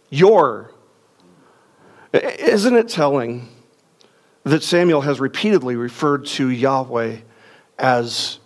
Your. 0.08 0.72
Isn't 2.14 2.74
it 2.74 2.88
telling 2.88 3.46
that 4.44 4.62
Samuel 4.62 5.02
has 5.02 5.20
repeatedly 5.20 5.76
referred 5.76 6.24
to 6.24 6.48
Yahweh 6.48 7.18
as 7.78 8.38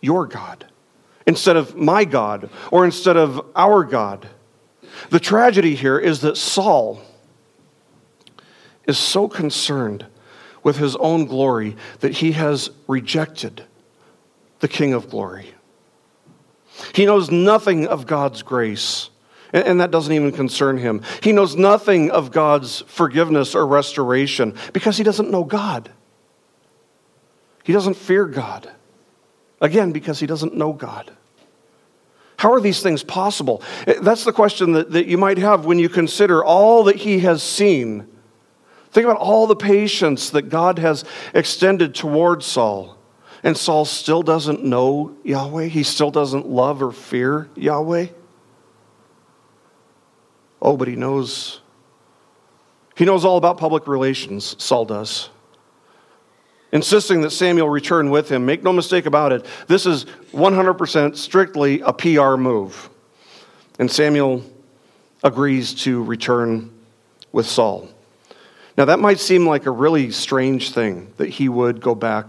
your 0.00 0.26
God 0.26 0.64
instead 1.26 1.56
of 1.56 1.76
my 1.76 2.06
God 2.06 2.48
or 2.70 2.86
instead 2.86 3.18
of 3.18 3.50
our 3.54 3.84
God? 3.84 4.26
The 5.10 5.20
tragedy 5.20 5.74
here 5.74 5.98
is 5.98 6.20
that 6.20 6.36
Saul 6.36 7.00
is 8.86 8.98
so 8.98 9.28
concerned 9.28 10.06
with 10.62 10.76
his 10.76 10.96
own 10.96 11.26
glory 11.26 11.76
that 12.00 12.12
he 12.12 12.32
has 12.32 12.70
rejected 12.86 13.64
the 14.60 14.68
King 14.68 14.92
of 14.92 15.10
glory. 15.10 15.54
He 16.94 17.04
knows 17.04 17.30
nothing 17.30 17.86
of 17.86 18.06
God's 18.06 18.42
grace, 18.42 19.10
and 19.52 19.80
that 19.80 19.90
doesn't 19.90 20.12
even 20.12 20.32
concern 20.32 20.78
him. 20.78 21.02
He 21.22 21.32
knows 21.32 21.56
nothing 21.56 22.10
of 22.10 22.30
God's 22.30 22.80
forgiveness 22.86 23.54
or 23.54 23.66
restoration 23.66 24.54
because 24.72 24.96
he 24.96 25.04
doesn't 25.04 25.30
know 25.30 25.44
God. 25.44 25.90
He 27.64 27.72
doesn't 27.72 27.94
fear 27.94 28.26
God. 28.26 28.70
Again, 29.60 29.92
because 29.92 30.18
he 30.18 30.26
doesn't 30.26 30.56
know 30.56 30.72
God. 30.72 31.12
How 32.42 32.52
are 32.52 32.60
these 32.60 32.82
things 32.82 33.04
possible? 33.04 33.62
Eh, 33.86 34.00
that's 34.02 34.24
the 34.24 34.32
question 34.32 34.72
that, 34.72 34.90
that 34.90 35.06
you 35.06 35.16
might 35.16 35.38
have 35.38 35.64
when 35.64 35.78
you 35.78 35.88
consider 35.88 36.44
all 36.44 36.82
that 36.84 36.96
he 36.96 37.20
has 37.20 37.40
seen. 37.40 38.08
Think 38.90 39.04
about 39.04 39.18
all 39.18 39.46
the 39.46 39.54
patience 39.54 40.30
that 40.30 40.48
God 40.48 40.80
has 40.80 41.04
extended 41.34 41.94
towards 41.94 42.44
Saul. 42.44 42.98
And 43.44 43.56
Saul 43.56 43.84
still 43.84 44.24
doesn't 44.24 44.64
know 44.64 45.16
Yahweh. 45.22 45.66
He 45.66 45.84
still 45.84 46.10
doesn't 46.10 46.48
love 46.48 46.82
or 46.82 46.90
fear 46.90 47.48
Yahweh. 47.54 48.08
Oh, 50.60 50.76
but 50.76 50.88
he 50.88 50.96
knows. 50.96 51.60
He 52.96 53.04
knows 53.04 53.24
all 53.24 53.36
about 53.36 53.56
public 53.56 53.86
relations, 53.86 54.56
Saul 54.60 54.84
does 54.84 55.30
insisting 56.72 57.20
that 57.20 57.30
Samuel 57.30 57.68
return 57.68 58.10
with 58.10 58.28
him. 58.30 58.46
Make 58.46 58.62
no 58.62 58.72
mistake 58.72 59.06
about 59.06 59.32
it, 59.32 59.46
this 59.68 59.86
is 59.86 60.06
100% 60.32 61.16
strictly 61.16 61.80
a 61.80 61.92
PR 61.92 62.36
move. 62.36 62.88
And 63.78 63.90
Samuel 63.90 64.42
agrees 65.22 65.74
to 65.84 66.02
return 66.02 66.70
with 67.30 67.46
Saul. 67.46 67.88
Now, 68.76 68.86
that 68.86 68.98
might 68.98 69.20
seem 69.20 69.46
like 69.46 69.66
a 69.66 69.70
really 69.70 70.10
strange 70.10 70.72
thing 70.72 71.12
that 71.18 71.28
he 71.28 71.48
would 71.48 71.80
go 71.80 71.94
back 71.94 72.28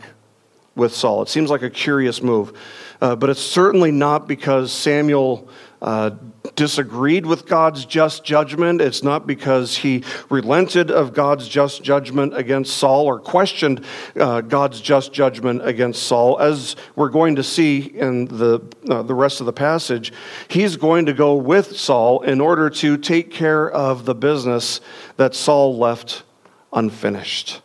with 0.76 0.94
Saul. 0.94 1.22
It 1.22 1.30
seems 1.30 1.50
like 1.50 1.62
a 1.62 1.70
curious 1.70 2.22
move, 2.22 2.58
uh, 3.02 3.16
but 3.16 3.30
it's 3.30 3.42
certainly 3.42 3.92
not 3.92 4.28
because 4.28 4.72
Samuel 4.72 5.48
uh, 5.84 6.12
disagreed 6.56 7.26
with 7.26 7.46
God's 7.46 7.84
just 7.84 8.24
judgment. 8.24 8.80
It's 8.80 9.04
not 9.04 9.28
because 9.28 9.76
he 9.76 10.06
relented 10.30 10.90
of 10.90 11.14
God's 11.14 11.50
just 11.50 11.84
judgment 11.84 12.36
against 12.38 12.78
Saul 12.78 13.06
or 13.06 13.20
questioned 13.20 13.84
uh, 14.16 14.40
God's 14.42 14.80
just 14.80 15.12
judgment 15.12 15.68
against 15.68 16.04
Saul. 16.04 16.40
As 16.40 16.78
we're 16.96 17.10
going 17.10 17.36
to 17.36 17.44
see 17.44 17.80
in 17.80 18.26
the, 18.26 18.62
uh, 18.90 19.04
the 19.04 19.14
rest 19.14 19.42
of 19.42 19.46
the 19.46 19.54
passage, 19.54 20.14
he's 20.48 20.78
going 20.78 21.06
to 21.08 21.14
go 21.14 21.36
with 21.36 21.76
Saul 21.76 22.22
in 22.22 22.40
order 22.40 22.70
to 22.70 22.96
take 22.98 23.30
care 23.30 23.70
of 23.70 24.06
the 24.06 24.16
business 24.16 24.80
that 25.18 25.36
Saul 25.36 25.78
left 25.78 26.24
unfinished. 26.72 27.62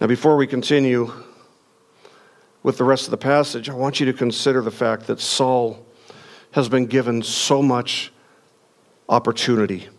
Now, 0.00 0.08
before 0.08 0.36
we 0.36 0.48
continue 0.48 1.12
with 2.64 2.76
the 2.76 2.84
rest 2.84 3.04
of 3.04 3.12
the 3.12 3.16
passage, 3.18 3.70
I 3.70 3.74
want 3.74 4.00
you 4.00 4.06
to 4.06 4.12
consider 4.12 4.60
the 4.62 4.72
fact 4.72 5.06
that 5.06 5.20
Saul 5.20 5.85
has 6.56 6.70
been 6.70 6.86
given 6.86 7.20
so 7.20 7.60
much 7.60 8.10
opportunity 9.10 9.90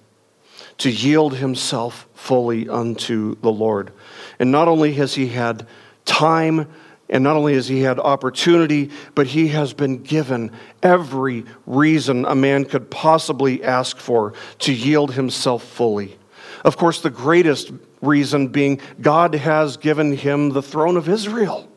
to 0.80 0.90
yield 0.90 1.36
himself 1.36 2.08
fully 2.16 2.68
unto 2.68 3.36
the 3.42 3.52
Lord. 3.52 3.92
And 4.40 4.52
not 4.52 4.68
only 4.68 4.94
has 4.94 5.14
he 5.14 5.28
had 5.28 5.68
time, 6.04 6.68
and 7.12 7.24
not 7.24 7.36
only 7.36 7.54
has 7.54 7.68
he 7.68 7.82
had 7.82 8.00
opportunity, 8.00 8.90
but 9.14 9.28
he 9.28 9.50
has 9.50 9.74
been 9.74 10.02
given 10.02 10.52
every 10.82 11.46
reason 11.68 12.26
a 12.26 12.34
man 12.34 12.66
could 12.66 12.90
possibly 12.90 13.64
ask 13.64 14.00
for 14.00 14.34
to 14.58 14.74
yield 14.74 15.14
himself 15.14 15.64
fully. 15.64 16.18
Of 16.66 16.76
course, 16.76 17.02
the 17.02 17.12
greatest 17.12 17.72
reason 18.02 18.48
being 18.48 18.82
God 19.00 19.36
has 19.36 19.78
given 19.78 20.18
him 20.18 20.50
the 20.50 20.64
throne 20.64 20.98
of 20.98 21.08
Israel. 21.08 21.70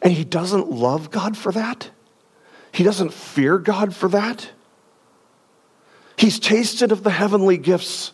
And 0.00 0.14
he 0.14 0.24
doesn't 0.24 0.70
love 0.70 1.10
God 1.10 1.36
for 1.36 1.52
that? 1.52 1.90
He 2.76 2.84
doesn't 2.84 3.14
fear 3.14 3.56
God 3.56 3.96
for 3.96 4.10
that. 4.10 4.50
He's 6.18 6.38
tasted 6.38 6.92
of 6.92 7.02
the 7.02 7.10
heavenly 7.10 7.56
gifts 7.56 8.12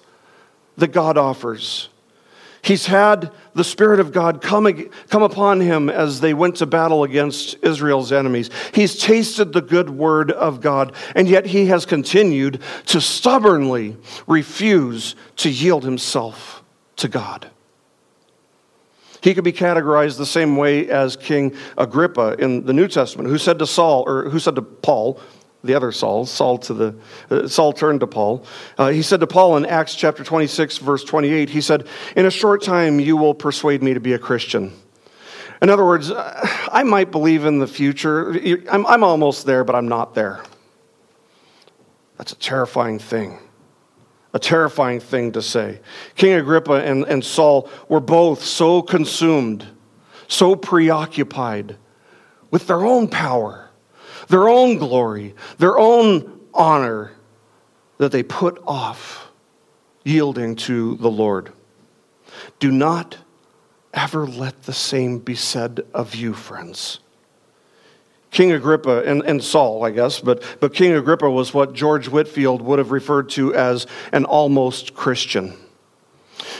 that 0.76 0.92
God 0.92 1.18
offers. 1.18 1.88
He's 2.62 2.86
had 2.86 3.32
the 3.54 3.64
Spirit 3.64 3.98
of 3.98 4.12
God 4.12 4.40
come, 4.40 4.72
come 5.08 5.24
upon 5.24 5.60
him 5.60 5.90
as 5.90 6.20
they 6.20 6.32
went 6.32 6.54
to 6.58 6.66
battle 6.66 7.02
against 7.02 7.56
Israel's 7.60 8.12
enemies. 8.12 8.50
He's 8.72 8.96
tasted 8.96 9.52
the 9.52 9.62
good 9.62 9.90
word 9.90 10.30
of 10.30 10.60
God, 10.60 10.94
and 11.16 11.28
yet 11.28 11.46
he 11.46 11.66
has 11.66 11.84
continued 11.84 12.62
to 12.86 13.00
stubbornly 13.00 13.96
refuse 14.28 15.16
to 15.38 15.50
yield 15.50 15.82
himself 15.82 16.62
to 16.98 17.08
God. 17.08 17.50
He 19.22 19.34
could 19.34 19.44
be 19.44 19.52
categorized 19.52 20.18
the 20.18 20.26
same 20.26 20.56
way 20.56 20.88
as 20.90 21.16
King 21.16 21.54
Agrippa 21.78 22.34
in 22.38 22.66
the 22.66 22.72
New 22.72 22.88
Testament, 22.88 23.28
who 23.28 23.38
said 23.38 23.60
to 23.60 23.66
Saul, 23.66 24.02
or 24.06 24.28
who 24.28 24.40
said 24.40 24.56
to 24.56 24.62
Paul, 24.62 25.20
the 25.64 25.74
other 25.74 25.92
Saul, 25.92 26.26
Saul 26.26 26.58
to 26.58 26.74
the 26.74 26.94
uh, 27.30 27.46
Saul 27.46 27.72
turned 27.72 28.00
to 28.00 28.08
Paul. 28.08 28.44
Uh, 28.76 28.88
he 28.88 29.00
said 29.00 29.20
to 29.20 29.28
Paul 29.28 29.56
in 29.56 29.64
Acts 29.64 29.94
chapter 29.94 30.24
26 30.24 30.78
verse 30.78 31.04
28, 31.04 31.50
he 31.50 31.60
said, 31.60 31.86
"In 32.16 32.26
a 32.26 32.32
short 32.32 32.64
time 32.64 32.98
you 32.98 33.16
will 33.16 33.32
persuade 33.32 33.80
me 33.80 33.94
to 33.94 34.00
be 34.00 34.12
a 34.12 34.18
Christian." 34.18 34.72
In 35.60 35.70
other 35.70 35.84
words, 35.84 36.10
uh, 36.10 36.48
I 36.72 36.82
might 36.82 37.12
believe 37.12 37.44
in 37.44 37.60
the 37.60 37.68
future. 37.68 38.32
I'm, 38.68 38.84
I'm 38.86 39.04
almost 39.04 39.46
there, 39.46 39.62
but 39.62 39.76
I'm 39.76 39.86
not 39.86 40.16
there. 40.16 40.42
That's 42.18 42.32
a 42.32 42.36
terrifying 42.36 42.98
thing 42.98 43.38
a 44.34 44.38
terrifying 44.38 45.00
thing 45.00 45.32
to 45.32 45.42
say. 45.42 45.80
King 46.16 46.34
Agrippa 46.34 46.84
and, 46.84 47.04
and 47.04 47.24
Saul 47.24 47.68
were 47.88 48.00
both 48.00 48.42
so 48.42 48.82
consumed, 48.82 49.66
so 50.28 50.56
preoccupied 50.56 51.76
with 52.50 52.66
their 52.66 52.84
own 52.84 53.08
power, 53.08 53.70
their 54.28 54.48
own 54.48 54.78
glory, 54.78 55.34
their 55.58 55.78
own 55.78 56.40
honor, 56.54 57.12
that 57.98 58.12
they 58.12 58.22
put 58.22 58.62
off 58.66 59.30
yielding 60.04 60.56
to 60.56 60.96
the 60.96 61.10
Lord. 61.10 61.52
Do 62.58 62.70
not 62.70 63.18
ever 63.94 64.26
let 64.26 64.62
the 64.62 64.72
same 64.72 65.18
be 65.18 65.34
said 65.34 65.84
of 65.92 66.14
you, 66.14 66.32
friends. 66.32 67.00
King 68.32 68.52
Agrippa 68.52 69.02
and, 69.04 69.22
and 69.22 69.44
Saul, 69.44 69.84
I 69.84 69.90
guess, 69.90 70.18
but, 70.18 70.42
but 70.58 70.74
King 70.74 70.94
Agrippa 70.94 71.30
was 71.30 71.54
what 71.54 71.74
George 71.74 72.08
Whitefield 72.08 72.62
would 72.62 72.78
have 72.78 72.90
referred 72.90 73.28
to 73.30 73.54
as 73.54 73.86
an 74.10 74.24
almost 74.24 74.94
Christian. 74.94 75.54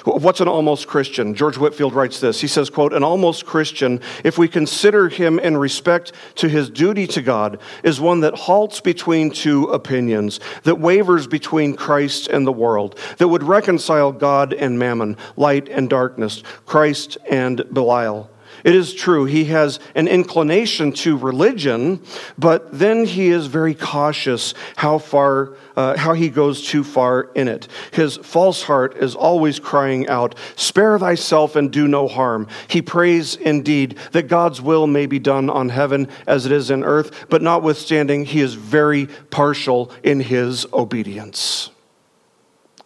What's 0.05 0.41
an 0.41 0.49
almost 0.49 0.87
Christian? 0.87 1.35
George 1.35 1.57
Whitefield 1.57 1.95
writes 1.95 2.20
this. 2.20 2.41
He 2.41 2.47
says, 2.47 2.70
quote, 2.70 2.93
an 2.93 3.03
almost 3.03 3.47
Christian, 3.47 4.01
if 4.25 4.37
we 4.37 4.49
consider 4.49 5.09
him 5.09 5.39
in 5.39 5.57
respect 5.57 6.12
to 6.37 6.49
his 6.49 6.68
duty 6.68 7.07
to 7.09 7.23
God, 7.23 7.59
is 7.83 8.01
one 8.01 8.20
that 8.20 8.35
halts 8.35 8.81
between 8.81 9.31
two 9.31 9.64
opinions, 9.66 10.41
that 10.64 10.79
wavers 10.79 11.27
between 11.27 11.75
Christ 11.75 12.29
and 12.29 12.47
the 12.47 12.53
world, 12.53 12.99
that 13.18 13.29
would 13.29 13.45
reconcile 13.45 14.12
God 14.12 14.53
and 14.53 14.79
mammon, 14.79 15.16
light 15.37 15.68
and 15.68 15.89
darkness, 15.89 16.43
Christ 16.66 17.16
and 17.31 17.64
Belial 17.73 18.29
it 18.65 18.75
is 18.75 18.95
true, 18.95 19.25
he 19.25 19.47
has 19.47 19.81
an 19.95 20.07
inclination 20.07 20.93
to 20.93 21.17
religion, 21.17 22.01
but 22.39 22.77
then 22.77 23.05
he 23.05 23.29
is 23.29 23.47
very 23.47 23.75
cautious 23.75 24.55
how 24.77 24.99
far, 24.99 25.55
uh, 25.77 25.97
how 25.97 26.13
he 26.13 26.29
goes 26.29 26.65
too 26.65 26.85
far 26.85 27.23
in 27.35 27.49
it. 27.49 27.67
His 27.91 28.17
false 28.19 28.63
heart 28.63 28.97
is 28.99 29.17
always 29.17 29.59
crying 29.59 30.09
out, 30.09 30.37
Spare 30.55 30.99
thyself 30.99 31.57
and 31.57 31.73
do 31.73 31.89
no 31.89 32.07
harm. 32.07 32.47
He 32.69 32.83
prays 32.83 33.35
indeed 33.35 33.99
that 34.13 34.29
God's 34.29 34.61
will 34.61 34.87
may 34.87 35.07
be 35.07 35.19
done 35.19 35.51
on 35.51 35.69
heaven 35.69 36.09
as 36.27 36.47
it 36.47 36.53
is 36.53 36.71
in 36.71 36.85
earth, 36.85 37.27
but 37.29 37.43
notwithstanding, 37.43 38.25
he 38.25 38.41
is 38.41 38.55
very 38.55 39.07
partial 39.31 39.91
in 40.05 40.21
his 40.21 40.67
obedience. 40.73 41.71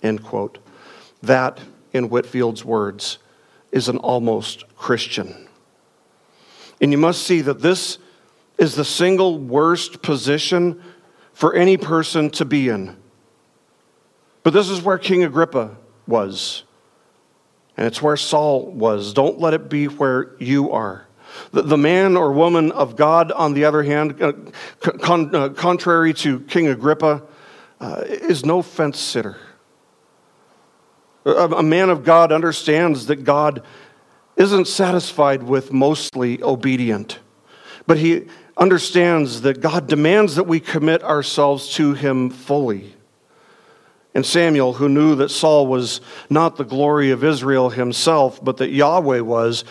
End 0.03 0.23
quote. 0.23 0.59
That, 1.23 1.59
in 1.93 2.09
Whitefield's 2.09 2.65
words, 2.65 3.19
is 3.73 3.89
an 3.89 3.99
almost 3.99 4.65
Christian. 4.77 5.49
And 6.81 6.93
you 6.93 6.99
must 6.99 7.23
see 7.23 7.41
that 7.41 7.61
this 7.61 7.99
is 8.59 8.75
the 8.75 8.85
single 8.85 9.39
worst 9.39 10.03
position 10.03 10.83
for 11.33 11.55
any 11.55 11.77
person 11.77 12.31
to 12.31 12.45
be 12.45 12.69
in. 12.69 12.97
But 14.43 14.53
this 14.53 14.69
is 14.69 14.81
where 14.81 14.99
King 14.99 15.25
Agrippa 15.25 15.77
was. 16.07 16.63
And 17.77 17.87
it's 17.87 18.01
where 18.01 18.17
Saul 18.17 18.67
was. 18.67 19.13
Don't 19.13 19.39
let 19.39 19.53
it 19.53 19.69
be 19.69 19.87
where 19.87 20.35
you 20.39 20.71
are. 20.73 21.07
The, 21.53 21.77
man 21.77 22.17
or 22.17 22.33
woman 22.33 22.73
of 22.73 22.97
God, 22.97 23.31
on 23.33 23.53
the 23.53 23.67
other 23.67 23.83
hand, 23.83 24.23
uh, 24.23 24.33
uh, 24.83 25.49
contrary 25.51 26.15
to 26.15 26.41
King 26.41 26.69
Agrippa, 26.69 27.23
uh, 27.81 28.03
is 28.07 28.45
no 28.45 28.63
fence 28.63 28.99
sitter. 28.99 29.37
A 31.27 31.63
man 31.63 31.91
of 31.91 32.05
God 32.05 32.31
understands 32.31 33.07
that 33.07 33.25
God 33.25 33.65
isn't 34.37 34.69
satisfied 34.69 35.43
with 35.43 35.73
mostly 35.73 36.43
obedient, 36.43 37.19
but 37.87 37.99
he 37.99 38.27
understands 38.57 39.43
that 39.43 39.61
God 39.61 39.87
demands 39.87 40.37
that 40.37 40.45
we 40.45 40.61
commit 40.61 41.03
ourselves 41.03 41.73
to 41.75 41.95
him 41.95 42.31
fully. 42.31 42.95
And 44.15 44.25
Samuel, 44.25 44.75
who 44.75 44.89
knew 44.89 45.15
that 45.17 45.31
Saul 45.31 45.67
was 45.67 46.01
not 46.31 46.57
the 46.57 46.65
glory 46.65 47.11
of 47.11 47.23
Israel 47.23 47.69
himself, 47.69 48.43
but 48.43 48.57
that 48.59 48.71
Yahweh 48.71 49.21
was, 49.21 49.65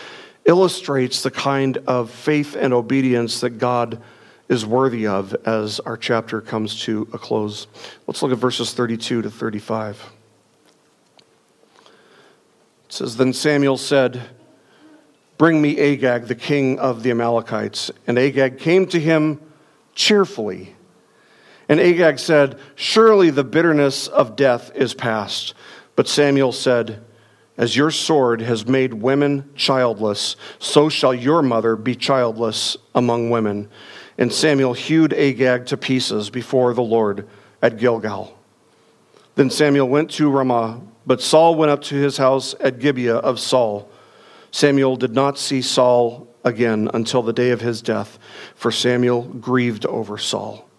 illustrates 0.46 1.24
the 1.24 1.32
kind 1.32 1.78
of 1.88 2.12
faith 2.12 2.56
and 2.56 2.72
obedience 2.72 3.40
that 3.42 3.52
God 3.52 4.02
is 4.48 4.64
worthy 4.64 5.08
of 5.08 5.34
as 5.46 5.80
our 5.80 5.98
chapter 5.98 6.42
comes 6.42 6.80
to 6.82 7.08
a 7.12 7.18
close. 7.18 7.66
Let's 8.06 8.22
look 8.22 8.32
at 8.32 8.38
verses 8.38 8.74
32 8.74 9.24
to 9.24 9.32
35. 9.32 10.12
It 11.88 11.92
says, 12.90 13.18
Then 13.18 13.34
Samuel 13.34 13.78
said, 13.78 14.22
Bring 15.38 15.62
me 15.62 15.78
Agag, 15.78 16.28
the 16.28 16.36
king 16.36 16.80
of 16.80 17.04
the 17.04 17.12
Amalekites. 17.12 17.92
And 18.08 18.18
Agag 18.18 18.58
came 18.58 18.86
to 18.88 19.00
him 19.00 19.42
cheerfully. 19.94 20.76
And 21.68 21.80
Agag 21.80 22.20
said, 22.20 22.60
Surely 22.76 23.30
the 23.30 23.44
bitterness 23.44 24.08
of 24.08 24.36
death 24.36 24.72
is 24.76 24.94
past. 24.94 25.54
But 25.96 26.08
Samuel 26.08 26.52
said, 26.52 27.04
As 27.58 27.76
your 27.76 27.92
sword 27.92 28.42
has 28.42 28.68
made 28.68 28.94
women 28.94 29.50
childless, 29.56 30.36
so 30.60 30.90
shall 30.90 31.14
your 31.14 31.42
mother 31.42 31.76
be 31.76 31.96
childless 31.96 32.78
among 32.94 33.30
women. 33.30 33.70
And 34.18 34.32
Samuel 34.32 34.74
hewed 34.74 35.14
Agag 35.14 35.66
to 35.68 35.78
pieces 35.78 36.30
before 36.30 36.74
the 36.74 36.84
Lord 36.84 37.28
at 37.62 37.78
Gilgal. 37.78 38.38
Then 39.36 39.50
Samuel 39.50 39.90
went 39.90 40.12
to 40.12 40.30
Ramah, 40.30 40.82
but 41.06 41.22
Saul 41.22 41.56
went 41.56 41.72
up 41.72 41.82
to 41.84 41.96
his 41.96 42.18
house 42.18 42.56
at 42.62 42.80
Gibeah 42.80 43.18
of 43.18 43.40
Saul. 43.40 43.90
Samuel 44.56 44.96
did 44.96 45.14
not 45.14 45.38
see 45.38 45.62
Saul 45.62 46.30
again 46.46 46.90
until 46.94 47.22
the 47.22 47.34
day 47.34 47.50
of 47.50 47.60
his 47.60 47.82
death, 47.82 48.18
for 48.56 48.72
Samuel 48.72 49.24
grieved 49.24 49.86
over 49.86 50.18
Saul. 50.18 50.70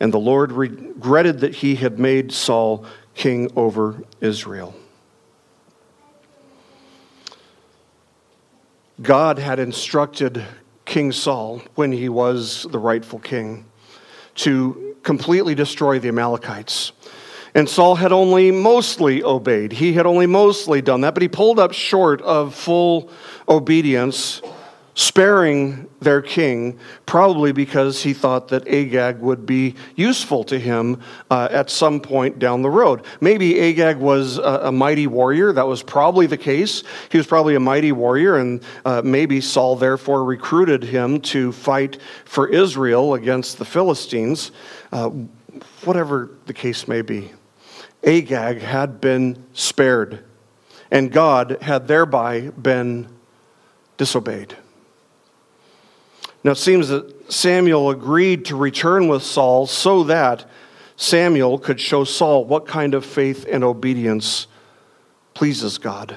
And 0.00 0.12
the 0.12 0.18
Lord 0.18 0.50
regretted 0.50 1.38
that 1.38 1.54
he 1.54 1.76
had 1.76 2.00
made 2.00 2.32
Saul 2.32 2.84
king 3.14 3.48
over 3.54 4.02
Israel. 4.20 4.74
God 9.00 9.38
had 9.38 9.60
instructed 9.60 10.44
King 10.84 11.12
Saul, 11.12 11.62
when 11.76 11.92
he 11.92 12.08
was 12.08 12.66
the 12.72 12.80
rightful 12.80 13.20
king, 13.20 13.66
to 14.34 14.96
completely 15.04 15.54
destroy 15.54 16.00
the 16.00 16.08
Amalekites. 16.08 16.90
And 17.56 17.66
Saul 17.66 17.94
had 17.94 18.12
only 18.12 18.50
mostly 18.50 19.22
obeyed. 19.22 19.72
He 19.72 19.94
had 19.94 20.04
only 20.04 20.26
mostly 20.26 20.82
done 20.82 21.00
that, 21.00 21.14
but 21.14 21.22
he 21.22 21.28
pulled 21.28 21.58
up 21.58 21.72
short 21.72 22.20
of 22.20 22.54
full 22.54 23.08
obedience, 23.48 24.42
sparing 24.94 25.88
their 26.00 26.20
king, 26.20 26.78
probably 27.06 27.52
because 27.52 28.02
he 28.02 28.12
thought 28.12 28.48
that 28.48 28.68
Agag 28.68 29.20
would 29.20 29.46
be 29.46 29.74
useful 29.94 30.44
to 30.44 30.58
him 30.58 31.00
uh, 31.30 31.48
at 31.50 31.70
some 31.70 31.98
point 31.98 32.38
down 32.38 32.60
the 32.60 32.68
road. 32.68 33.06
Maybe 33.22 33.58
Agag 33.58 33.96
was 33.96 34.36
a, 34.36 34.60
a, 34.64 34.72
mighty 34.72 35.06
warrior. 35.06 35.54
That 35.54 35.66
was 35.66 35.82
probably 35.82 36.26
the 36.26 36.36
case. 36.36 36.82
He 37.10 37.16
was 37.16 37.26
probably 37.26 37.54
a 37.54 37.60
mighty 37.60 37.90
warrior, 37.90 38.36
and 38.36 38.62
uh, 38.84 39.00
maybe 39.02 39.40
Saul 39.40 39.76
therefore 39.76 40.24
recruited 40.24 40.82
him 40.84 41.22
to 41.22 41.52
fight 41.52 42.02
for 42.26 42.48
Israel 42.48 43.14
against 43.14 43.56
the 43.56 43.64
Philistines. 43.64 44.52
Uh, 44.92 45.08
whatever 45.84 46.28
the 46.44 46.52
case 46.52 46.86
may 46.86 47.00
be. 47.00 47.32
Agag 48.06 48.60
had 48.60 49.00
been 49.00 49.44
spared, 49.52 50.24
and 50.90 51.10
God 51.10 51.58
had 51.60 51.88
thereby 51.88 52.50
been 52.50 53.08
disobeyed. 53.96 54.56
Now 56.44 56.52
it 56.52 56.58
seems 56.58 56.88
that 56.88 57.32
Samuel 57.32 57.90
agreed 57.90 58.44
to 58.46 58.56
return 58.56 59.08
with 59.08 59.24
Saul 59.24 59.66
so 59.66 60.04
that 60.04 60.48
Samuel 60.96 61.58
could 61.58 61.80
show 61.80 62.04
Saul 62.04 62.44
what 62.44 62.66
kind 62.66 62.94
of 62.94 63.04
faith 63.04 63.44
and 63.50 63.64
obedience 63.64 64.46
pleases 65.34 65.78
God. 65.78 66.16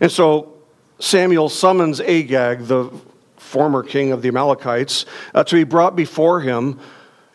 And 0.00 0.10
so 0.10 0.58
Samuel 0.98 1.48
summons 1.48 2.00
Agag, 2.00 2.66
the 2.66 2.90
former 3.36 3.82
king 3.82 4.12
of 4.12 4.22
the 4.22 4.28
Amalekites, 4.28 5.06
uh, 5.34 5.44
to 5.44 5.54
be 5.54 5.64
brought 5.64 5.96
before 5.96 6.40
him. 6.40 6.78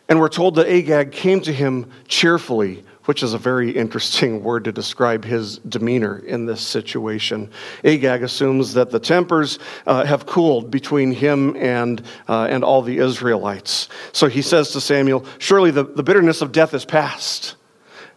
And 0.08 0.20
we're 0.20 0.28
told 0.28 0.54
that 0.56 0.68
Agag 0.68 1.12
came 1.12 1.40
to 1.40 1.52
him 1.52 1.90
cheerfully, 2.06 2.84
which 3.06 3.22
is 3.22 3.34
a 3.34 3.38
very 3.38 3.70
interesting 3.70 4.42
word 4.44 4.64
to 4.64 4.72
describe 4.72 5.24
his 5.24 5.58
demeanor 5.58 6.18
in 6.18 6.46
this 6.46 6.60
situation. 6.60 7.50
Agag 7.84 8.22
assumes 8.22 8.74
that 8.74 8.90
the 8.90 9.00
tempers 9.00 9.58
uh, 9.86 10.04
have 10.04 10.26
cooled 10.26 10.70
between 10.70 11.10
him 11.10 11.56
and, 11.56 12.02
uh, 12.28 12.46
and 12.48 12.62
all 12.62 12.82
the 12.82 12.98
Israelites. 12.98 13.88
So 14.12 14.28
he 14.28 14.42
says 14.42 14.70
to 14.72 14.80
Samuel, 14.80 15.24
Surely 15.38 15.70
the, 15.70 15.84
the 15.84 16.02
bitterness 16.02 16.42
of 16.42 16.52
death 16.52 16.74
is 16.74 16.84
past. 16.84 17.55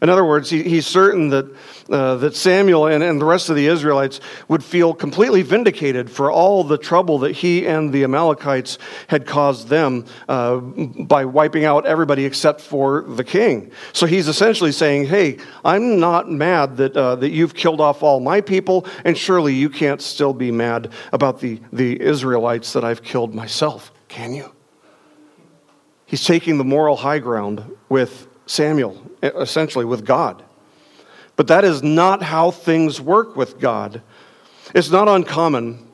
In 0.01 0.07
other 0.07 0.23
words, 0.23 0.49
he, 0.49 0.63
he's 0.63 0.87
certain 0.87 1.29
that, 1.29 1.53
uh, 1.89 2.15
that 2.15 2.33
Samuel 2.33 2.87
and, 2.87 3.03
and 3.03 3.19
the 3.19 3.25
rest 3.25 3.49
of 3.49 3.57
the 3.57 3.67
Israelites 3.67 4.21
would 4.47 4.63
feel 4.63 4.93
completely 4.93 5.41
vindicated 5.41 6.09
for 6.09 6.31
all 6.31 6.63
the 6.63 6.77
trouble 6.77 7.19
that 7.19 7.33
he 7.33 7.67
and 7.67 7.91
the 7.91 8.05
Amalekites 8.05 8.77
had 9.07 9.25
caused 9.25 9.67
them 9.67 10.05
uh, 10.29 10.57
by 10.57 11.25
wiping 11.25 11.65
out 11.65 11.85
everybody 11.85 12.23
except 12.23 12.61
for 12.61 13.01
the 13.01 13.25
king. 13.25 13.71
So 13.91 14.05
he's 14.05 14.29
essentially 14.29 14.71
saying, 14.71 15.07
Hey, 15.07 15.37
I'm 15.65 15.99
not 15.99 16.31
mad 16.31 16.77
that, 16.77 16.95
uh, 16.95 17.15
that 17.15 17.31
you've 17.31 17.53
killed 17.53 17.81
off 17.81 18.01
all 18.01 18.21
my 18.21 18.39
people, 18.39 18.87
and 19.03 19.17
surely 19.17 19.53
you 19.53 19.69
can't 19.69 20.01
still 20.01 20.33
be 20.33 20.49
mad 20.49 20.93
about 21.11 21.41
the, 21.41 21.59
the 21.73 21.99
Israelites 21.99 22.71
that 22.71 22.85
I've 22.85 23.03
killed 23.03 23.35
myself, 23.35 23.91
can 24.07 24.33
you? 24.33 24.49
He's 26.05 26.23
taking 26.23 26.57
the 26.57 26.63
moral 26.63 26.95
high 26.95 27.19
ground 27.19 27.75
with 27.89 28.28
Samuel, 28.49 28.99
essentially 29.21 29.85
with 29.85 30.05
God. 30.05 30.43
But 31.35 31.47
that 31.47 31.63
is 31.63 31.83
not 31.83 32.23
how 32.23 32.49
things 32.49 32.99
work 32.99 33.35
with 33.35 33.59
God. 33.59 34.01
It's 34.73 34.89
not 34.89 35.07
uncommon 35.07 35.87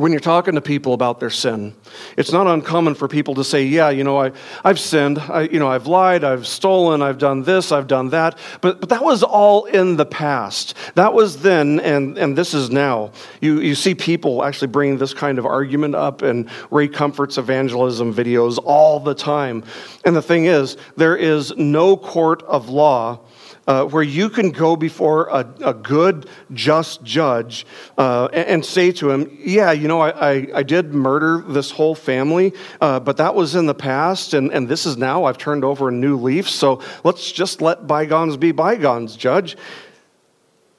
when 0.00 0.12
you're 0.12 0.18
talking 0.18 0.54
to 0.54 0.62
people 0.62 0.94
about 0.94 1.20
their 1.20 1.28
sin, 1.28 1.74
it's 2.16 2.32
not 2.32 2.46
uncommon 2.46 2.94
for 2.94 3.06
people 3.06 3.34
to 3.34 3.44
say, 3.44 3.64
Yeah, 3.64 3.90
you 3.90 4.02
know, 4.02 4.16
I, 4.18 4.32
I've 4.64 4.80
sinned. 4.80 5.18
I, 5.18 5.42
you 5.42 5.58
know, 5.58 5.68
I've 5.68 5.86
lied, 5.86 6.24
I've 6.24 6.46
stolen, 6.46 7.02
I've 7.02 7.18
done 7.18 7.42
this, 7.42 7.70
I've 7.70 7.86
done 7.86 8.08
that. 8.08 8.38
But, 8.62 8.80
but 8.80 8.88
that 8.88 9.04
was 9.04 9.22
all 9.22 9.66
in 9.66 9.98
the 9.98 10.06
past. 10.06 10.74
That 10.94 11.12
was 11.12 11.42
then, 11.42 11.80
and, 11.80 12.16
and 12.16 12.38
this 12.38 12.54
is 12.54 12.70
now. 12.70 13.12
You, 13.42 13.60
you 13.60 13.74
see 13.74 13.94
people 13.94 14.42
actually 14.42 14.68
bringing 14.68 14.96
this 14.96 15.12
kind 15.12 15.38
of 15.38 15.44
argument 15.44 15.94
up 15.94 16.22
in 16.22 16.48
Ray 16.70 16.88
Comfort's 16.88 17.36
evangelism 17.36 18.14
videos 18.14 18.58
all 18.64 19.00
the 19.00 19.14
time. 19.14 19.62
And 20.06 20.16
the 20.16 20.22
thing 20.22 20.46
is, 20.46 20.78
there 20.96 21.14
is 21.14 21.54
no 21.58 21.94
court 21.98 22.42
of 22.44 22.70
law 22.70 23.20
uh, 23.66 23.84
where 23.84 24.02
you 24.02 24.28
can 24.28 24.50
go 24.50 24.76
before 24.76 25.28
a, 25.28 25.46
a 25.64 25.74
good, 25.74 26.28
just 26.52 27.02
judge 27.02 27.66
uh, 27.98 28.28
and, 28.32 28.48
and, 28.48 28.64
say 28.64 28.90
to 28.92 29.10
him, 29.10 29.30
Yeah, 29.40 29.72
you 29.72 29.88
know, 29.88 30.00
I, 30.00 30.32
I, 30.32 30.46
I 30.56 30.62
did 30.62 30.94
murder 30.94 31.44
this 31.46 31.70
whole 31.70 31.94
family, 31.94 32.52
uh, 32.80 33.00
but 33.00 33.18
that 33.18 33.34
was 33.34 33.54
in 33.54 33.66
the 33.66 33.74
past, 33.74 34.34
and, 34.34 34.52
and 34.52 34.68
this 34.68 34.86
is 34.86 34.96
now. 34.96 35.24
I've 35.24 35.38
turned 35.38 35.64
over 35.64 35.88
a 35.88 35.92
new 35.92 36.16
leaf, 36.16 36.48
so 36.48 36.82
let's 37.04 37.30
just 37.30 37.60
let 37.60 37.86
bygones 37.86 38.36
be 38.36 38.52
bygones, 38.52 39.16
judge. 39.16 39.56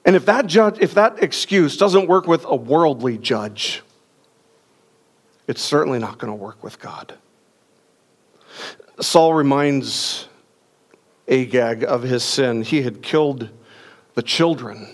And 0.04 0.16
if 0.16 0.26
that, 0.26 0.46
judge, 0.46 0.78
if 0.80 0.94
that 0.94 1.22
excuse 1.22 1.76
doesn't 1.76 2.08
work 2.08 2.26
with 2.26 2.44
a 2.46 2.56
worldly 2.56 3.18
judge, 3.18 3.82
it's 5.46 5.62
certainly 5.62 5.98
not 5.98 6.18
going 6.18 6.30
to 6.30 6.36
work 6.36 6.62
with 6.62 6.78
God. 6.80 7.14
Saul 9.00 9.34
reminds 9.34 10.28
Agag 11.28 11.84
of 11.84 12.02
his 12.02 12.22
sin. 12.22 12.62
He 12.62 12.82
had 12.82 13.02
killed 13.02 13.48
the 14.14 14.22
children, 14.22 14.88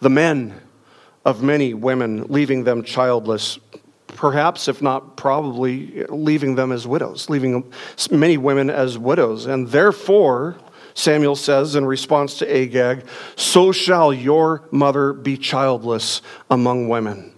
the 0.00 0.10
men 0.10 0.60
of 1.24 1.42
many 1.42 1.74
women, 1.74 2.24
leaving 2.28 2.64
them 2.64 2.82
childless, 2.82 3.58
perhaps, 4.08 4.68
if 4.68 4.82
not 4.82 5.16
probably, 5.16 6.04
leaving 6.08 6.54
them 6.54 6.72
as 6.72 6.86
widows, 6.86 7.30
leaving 7.30 7.72
many 8.10 8.36
women 8.36 8.70
as 8.70 8.98
widows. 8.98 9.46
And 9.46 9.68
therefore, 9.68 10.56
Samuel 10.94 11.36
says 11.36 11.76
in 11.76 11.84
response 11.86 12.38
to 12.38 12.54
Agag, 12.56 13.06
so 13.36 13.72
shall 13.72 14.12
your 14.12 14.68
mother 14.70 15.12
be 15.12 15.36
childless 15.36 16.20
among 16.50 16.88
women. 16.88 17.32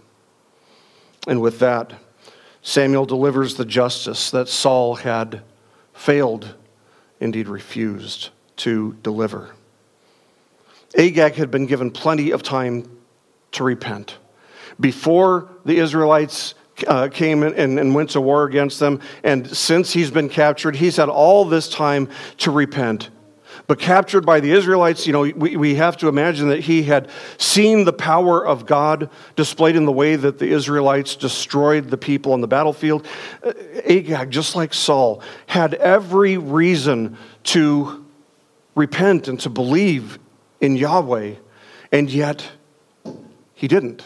And 1.26 1.40
with 1.40 1.58
that, 1.60 1.92
Samuel 2.62 3.06
delivers 3.06 3.56
the 3.56 3.64
justice 3.64 4.30
that 4.30 4.48
Saul 4.48 4.96
had 4.96 5.42
failed 5.92 6.54
indeed 7.22 7.48
refused 7.48 8.30
to 8.56 8.96
deliver. 9.02 9.54
Agag 10.96 11.34
had 11.34 11.50
been 11.50 11.66
given 11.66 11.90
plenty 11.90 12.32
of 12.32 12.42
time 12.42 12.98
to 13.52 13.64
repent. 13.64 14.18
Before 14.80 15.48
the 15.64 15.78
Israelites 15.78 16.54
uh, 16.86 17.08
came 17.08 17.42
and, 17.42 17.78
and 17.78 17.94
went 17.94 18.10
to 18.10 18.20
war 18.20 18.44
against 18.44 18.80
them, 18.80 19.00
and 19.22 19.48
since 19.56 19.92
he's 19.92 20.10
been 20.10 20.28
captured, 20.28 20.76
he's 20.76 20.96
had 20.96 21.08
all 21.08 21.44
this 21.44 21.68
time 21.68 22.08
to 22.38 22.50
repent. 22.50 23.10
But 23.66 23.78
captured 23.78 24.26
by 24.26 24.40
the 24.40 24.50
Israelites, 24.50 25.06
you 25.06 25.12
know, 25.12 25.22
we, 25.22 25.56
we 25.56 25.74
have 25.76 25.96
to 25.98 26.08
imagine 26.08 26.48
that 26.48 26.60
he 26.60 26.82
had 26.82 27.08
seen 27.38 27.84
the 27.84 27.92
power 27.92 28.44
of 28.44 28.66
God 28.66 29.08
displayed 29.36 29.76
in 29.76 29.84
the 29.84 29.92
way 29.92 30.16
that 30.16 30.38
the 30.38 30.48
Israelites 30.48 31.16
destroyed 31.16 31.88
the 31.88 31.96
people 31.96 32.32
on 32.32 32.40
the 32.40 32.48
battlefield. 32.48 33.06
Uh, 33.42 33.52
Agag, 33.84 34.30
just 34.30 34.56
like 34.56 34.74
Saul, 34.74 35.22
had 35.46 35.74
every 35.74 36.36
reason 36.38 37.16
to 37.44 38.04
repent 38.74 39.28
and 39.28 39.38
to 39.40 39.50
believe 39.50 40.18
in 40.60 40.76
Yahweh, 40.76 41.34
and 41.92 42.10
yet 42.10 42.50
he 43.54 43.68
didn't. 43.68 44.02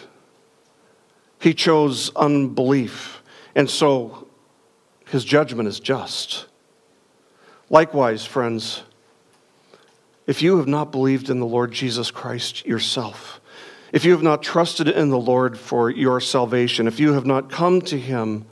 He 1.41 1.55
chose 1.55 2.11
unbelief. 2.17 3.23
And 3.55 3.71
so 3.71 4.29
his 5.07 5.25
judgment 5.25 5.69
is 5.69 5.81
just. 5.81 6.47
Likewise, 7.71 8.25
friends, 8.25 8.83
if 10.27 10.43
you 10.43 10.59
have 10.59 10.67
not 10.67 10.91
believed 10.91 11.31
in 11.31 11.41
the 11.41 11.47
Lord 11.47 11.73
Jesus 11.73 12.11
Christ 12.11 12.67
yourself, 12.67 13.41
if 13.93 14.05
you 14.05 14.13
have 14.13 14.23
not 14.23 14.43
trusted 14.43 14.89
in 14.89 15.11
the 15.11 15.19
Lord 15.19 15.59
for 15.59 15.89
your 15.89 16.21
salvation, 16.21 16.87
if 16.89 16.99
you 16.99 17.13
have 17.13 17.27
not 17.27 17.51
come 17.51 17.81
to 17.83 17.99
Him 17.99 18.45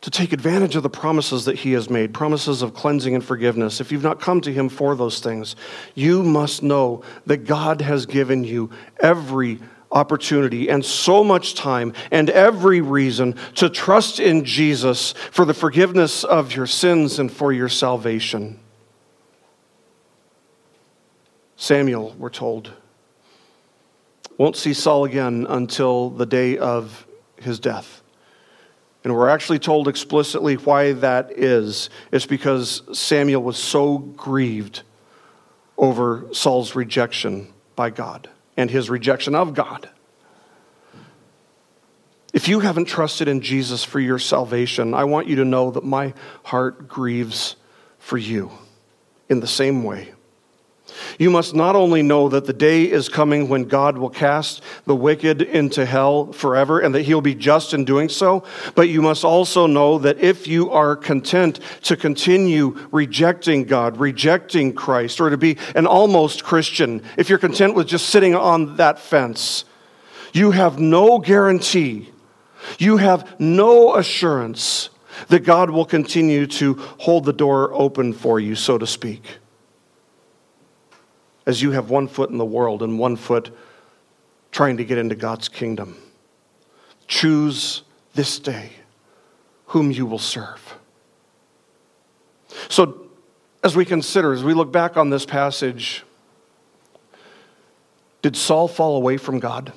to 0.00 0.10
take 0.10 0.32
advantage 0.32 0.74
of 0.74 0.82
the 0.82 0.90
promises 0.90 1.44
that 1.44 1.60
He 1.60 1.72
has 1.72 1.88
made, 1.88 2.12
promises 2.12 2.60
of 2.60 2.74
cleansing 2.74 3.14
and 3.14 3.24
forgiveness, 3.24 3.80
if 3.80 3.92
you've 3.92 4.02
not 4.02 4.20
come 4.20 4.40
to 4.40 4.52
Him 4.52 4.68
for 4.68 4.96
those 4.96 5.20
things, 5.20 5.54
you 5.94 6.24
must 6.24 6.62
know 6.62 7.04
that 7.26 7.44
God 7.44 7.80
has 7.80 8.04
given 8.04 8.42
you 8.42 8.70
every 8.98 9.60
opportunity 9.92 10.68
and 10.68 10.84
so 10.84 11.22
much 11.22 11.54
time 11.54 11.92
and 12.10 12.30
every 12.30 12.80
reason 12.80 13.36
to 13.54 13.68
trust 13.68 14.18
in 14.18 14.44
Jesus 14.44 15.12
for 15.30 15.44
the 15.44 15.54
forgiveness 15.54 16.24
of 16.24 16.56
your 16.56 16.66
sins 16.66 17.18
and 17.18 17.30
for 17.30 17.52
your 17.52 17.68
salvation. 17.68 18.58
Samuel, 21.62 22.12
we're 22.18 22.28
told, 22.28 22.72
won't 24.36 24.56
see 24.56 24.74
Saul 24.74 25.04
again 25.04 25.46
until 25.48 26.10
the 26.10 26.26
day 26.26 26.58
of 26.58 27.06
his 27.36 27.60
death. 27.60 28.02
And 29.04 29.14
we're 29.14 29.28
actually 29.28 29.60
told 29.60 29.86
explicitly 29.86 30.56
why 30.56 30.90
that 30.94 31.30
is. 31.38 31.88
It's 32.10 32.26
because 32.26 32.82
Samuel 32.98 33.44
was 33.44 33.58
so 33.58 33.98
grieved 33.98 34.82
over 35.78 36.26
Saul's 36.32 36.74
rejection 36.74 37.46
by 37.76 37.90
God 37.90 38.28
and 38.56 38.68
his 38.68 38.90
rejection 38.90 39.36
of 39.36 39.54
God. 39.54 39.88
If 42.34 42.48
you 42.48 42.58
haven't 42.58 42.86
trusted 42.86 43.28
in 43.28 43.40
Jesus 43.40 43.84
for 43.84 44.00
your 44.00 44.18
salvation, 44.18 44.94
I 44.94 45.04
want 45.04 45.28
you 45.28 45.36
to 45.36 45.44
know 45.44 45.70
that 45.70 45.84
my 45.84 46.12
heart 46.42 46.88
grieves 46.88 47.54
for 48.00 48.18
you 48.18 48.50
in 49.28 49.38
the 49.38 49.46
same 49.46 49.84
way. 49.84 50.12
You 51.18 51.30
must 51.30 51.54
not 51.54 51.76
only 51.76 52.02
know 52.02 52.28
that 52.28 52.46
the 52.46 52.52
day 52.52 52.84
is 52.84 53.08
coming 53.08 53.48
when 53.48 53.64
God 53.64 53.98
will 53.98 54.10
cast 54.10 54.62
the 54.86 54.96
wicked 54.96 55.42
into 55.42 55.84
hell 55.86 56.32
forever 56.32 56.80
and 56.80 56.94
that 56.94 57.02
he'll 57.02 57.20
be 57.20 57.34
just 57.34 57.74
in 57.74 57.84
doing 57.84 58.08
so, 58.08 58.44
but 58.74 58.88
you 58.88 59.02
must 59.02 59.24
also 59.24 59.66
know 59.66 59.98
that 59.98 60.18
if 60.18 60.46
you 60.46 60.70
are 60.70 60.96
content 60.96 61.60
to 61.82 61.96
continue 61.96 62.78
rejecting 62.90 63.64
God, 63.64 63.98
rejecting 63.98 64.72
Christ, 64.72 65.20
or 65.20 65.30
to 65.30 65.36
be 65.36 65.58
an 65.74 65.86
almost 65.86 66.44
Christian, 66.44 67.02
if 67.16 67.28
you're 67.28 67.38
content 67.38 67.74
with 67.74 67.86
just 67.86 68.08
sitting 68.08 68.34
on 68.34 68.76
that 68.76 68.98
fence, 68.98 69.64
you 70.32 70.52
have 70.52 70.78
no 70.78 71.18
guarantee, 71.18 72.10
you 72.78 72.96
have 72.96 73.38
no 73.40 73.96
assurance 73.96 74.88
that 75.28 75.40
God 75.40 75.70
will 75.70 75.84
continue 75.84 76.46
to 76.46 76.74
hold 76.98 77.24
the 77.24 77.32
door 77.32 77.72
open 77.74 78.12
for 78.12 78.40
you, 78.40 78.54
so 78.54 78.78
to 78.78 78.86
speak 78.86 79.38
as 81.46 81.62
you 81.62 81.72
have 81.72 81.90
one 81.90 82.08
foot 82.08 82.30
in 82.30 82.38
the 82.38 82.44
world 82.44 82.82
and 82.82 82.98
one 82.98 83.16
foot 83.16 83.54
trying 84.50 84.76
to 84.76 84.84
get 84.84 84.98
into 84.98 85.14
God's 85.14 85.48
kingdom. 85.48 85.96
Choose 87.08 87.82
this 88.14 88.38
day 88.38 88.72
whom 89.66 89.90
you 89.90 90.06
will 90.06 90.18
serve. 90.18 90.78
So, 92.68 93.08
as 93.64 93.76
we 93.76 93.84
consider, 93.84 94.32
as 94.32 94.44
we 94.44 94.54
look 94.54 94.72
back 94.72 94.96
on 94.96 95.10
this 95.10 95.24
passage, 95.24 96.04
did 98.20 98.36
Saul 98.36 98.68
fall 98.68 98.96
away 98.96 99.16
from 99.16 99.38
God? 99.38 99.72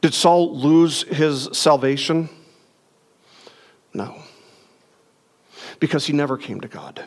Did 0.00 0.14
Saul 0.14 0.56
lose 0.56 1.02
his 1.04 1.48
salvation? 1.52 2.28
No, 3.94 4.16
because 5.80 6.06
he 6.06 6.12
never 6.12 6.36
came 6.36 6.60
to 6.60 6.68
God. 6.68 7.04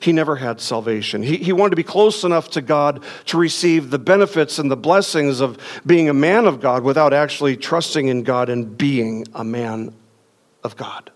He 0.00 0.12
never 0.12 0.36
had 0.36 0.60
salvation. 0.60 1.22
He, 1.22 1.36
he 1.36 1.52
wanted 1.52 1.70
to 1.70 1.76
be 1.76 1.82
close 1.82 2.24
enough 2.24 2.50
to 2.50 2.62
God 2.62 3.02
to 3.26 3.36
receive 3.36 3.90
the 3.90 3.98
benefits 3.98 4.58
and 4.58 4.70
the 4.70 4.76
blessings 4.76 5.40
of 5.40 5.58
being 5.84 6.08
a 6.08 6.14
man 6.14 6.46
of 6.46 6.60
God 6.60 6.84
without 6.84 7.12
actually 7.12 7.56
trusting 7.56 8.08
in 8.08 8.22
God 8.22 8.48
and 8.48 8.76
being 8.76 9.26
a 9.34 9.44
man 9.44 9.94
of 10.62 10.76
God. 10.76 11.10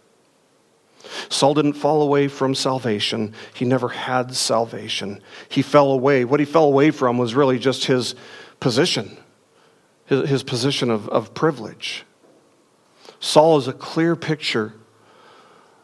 Saul 1.31 1.55
didn't 1.55 1.75
fall 1.75 2.03
away 2.03 2.29
from 2.29 2.55
salvation. 2.55 3.35
He 3.55 3.65
never 3.65 3.89
had 3.89 4.35
salvation. 4.35 5.23
He 5.49 5.63
fell 5.63 5.91
away. 5.91 6.25
What 6.25 6.41
he 6.41 6.47
fell 6.47 6.65
away 6.65 6.91
from 6.91 7.19
was 7.19 7.35
really 7.35 7.59
just 7.59 7.87
his 7.87 8.15
position, 8.61 9.17
his, 10.07 10.29
his 10.29 10.43
position 10.43 10.91
of, 10.91 11.09
of 11.09 11.35
privilege. 11.35 12.05
Saul 13.21 13.59
is 13.59 13.69
a 13.69 13.73
clear 13.73 14.15
picture 14.15 14.75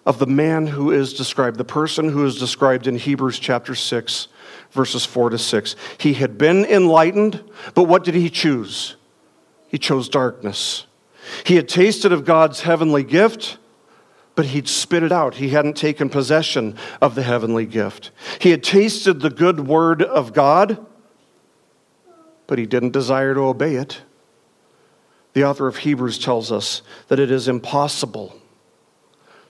of 0.07 0.19
the 0.19 0.27
man 0.27 0.67
who 0.67 0.91
is 0.91 1.15
described, 1.15 1.57
the 1.57 1.65
person 1.65 2.11
who 2.11 2.25
is 2.25 2.39
described 2.39 2.87
in 2.87 2.97
Hebrews 2.97 3.39
chapter 3.39 3.75
6, 3.75 4.29
verses 4.71 5.05
4 5.07 5.31
to 5.31 5.39
6. 5.39 5.77
He 5.99 6.15
had 6.15 6.37
been 6.37 6.65
enlightened, 6.65 7.43
but 7.75 7.85
what 7.85 8.05
did 8.05 8.15
he 8.15 8.29
choose? 8.29 8.97
He 9.69 9.79
chose 9.79 10.09
darkness. 10.09 10.87
He 11.45 11.57
had 11.57 11.69
tasted 11.69 12.13
of 12.13 12.25
God's 12.25 12.61
heavenly 12.61 13.03
gift, 13.03 13.57
but 14.35 14.47
he'd 14.47 14.69
spit 14.69 15.03
it 15.03 15.13
out. 15.13 15.37
He 15.37 15.51
hadn't 15.51 15.77
taken 15.77 16.11
possession 16.11 16.77
of 17.01 17.15
the 17.15 17.23
heavenly 17.23 17.65
gift. 17.65 18.11
He 18.41 18.51
had 18.51 18.63
tasted 18.63 19.21
the 19.21 19.31
good 19.31 19.67
word 19.67 20.03
of 20.03 20.35
God, 20.35 20.85
but 22.47 22.59
he 22.59 22.67
didn't 22.67 22.91
desire 22.91 23.33
to 23.33 23.41
obey 23.41 23.77
it. 23.77 24.03
The 25.33 25.45
author 25.45 25.67
of 25.67 25.79
Hebrews 25.79 26.19
tells 26.19 26.53
us 26.53 26.83
that 27.09 27.19
it 27.19 27.31
is 27.31 27.49
impossible 27.49 28.39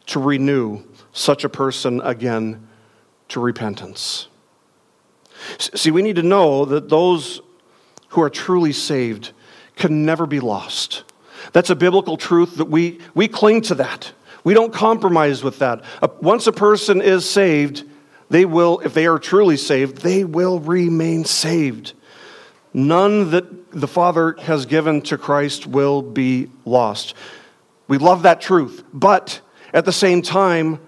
to 0.07 0.20
renew 0.20 0.82
such 1.12 1.44
a 1.44 1.48
person 1.48 2.00
again 2.02 2.68
to 3.28 3.40
repentance. 3.40 4.28
See, 5.59 5.90
we 5.90 6.02
need 6.02 6.16
to 6.16 6.22
know 6.22 6.64
that 6.64 6.88
those 6.88 7.40
who 8.09 8.22
are 8.22 8.30
truly 8.30 8.72
saved 8.72 9.32
can 9.76 10.05
never 10.05 10.26
be 10.26 10.40
lost. 10.40 11.05
That's 11.52 11.70
a 11.70 11.76
biblical 11.76 12.16
truth 12.16 12.57
that 12.57 12.66
we, 12.66 13.00
we 13.14 13.28
cling 13.28 13.62
to 13.62 13.74
that. 13.76 14.12
We 14.44 14.55
don't 14.55 14.72
compromise 14.72 15.42
with 15.42 15.59
that. 15.59 15.82
Once 16.22 16.46
a 16.46 16.52
person 16.52 17.00
is 17.00 17.28
saved, 17.28 17.84
they 18.30 18.44
will, 18.44 18.80
if 18.80 18.94
they 18.94 19.07
are 19.07 19.18
truly 19.18 19.57
saved, 19.57 19.98
they 19.98 20.24
will 20.24 20.61
remain 20.61 21.24
saved. 21.24 21.94
None 22.72 23.30
that 23.30 23.70
the 23.70 23.88
Father 23.88 24.36
has 24.40 24.66
given 24.66 25.02
to 25.02 25.18
Christ 25.18 25.66
will 25.66 26.02
be 26.02 26.50
lost. 26.64 27.14
We 27.88 27.98
love 27.98 28.22
that 28.22 28.40
truth, 28.40 28.84
but 28.92 29.40
at 29.75 29.85
the 29.85 29.93
same 29.93 30.22
time, 30.22 30.79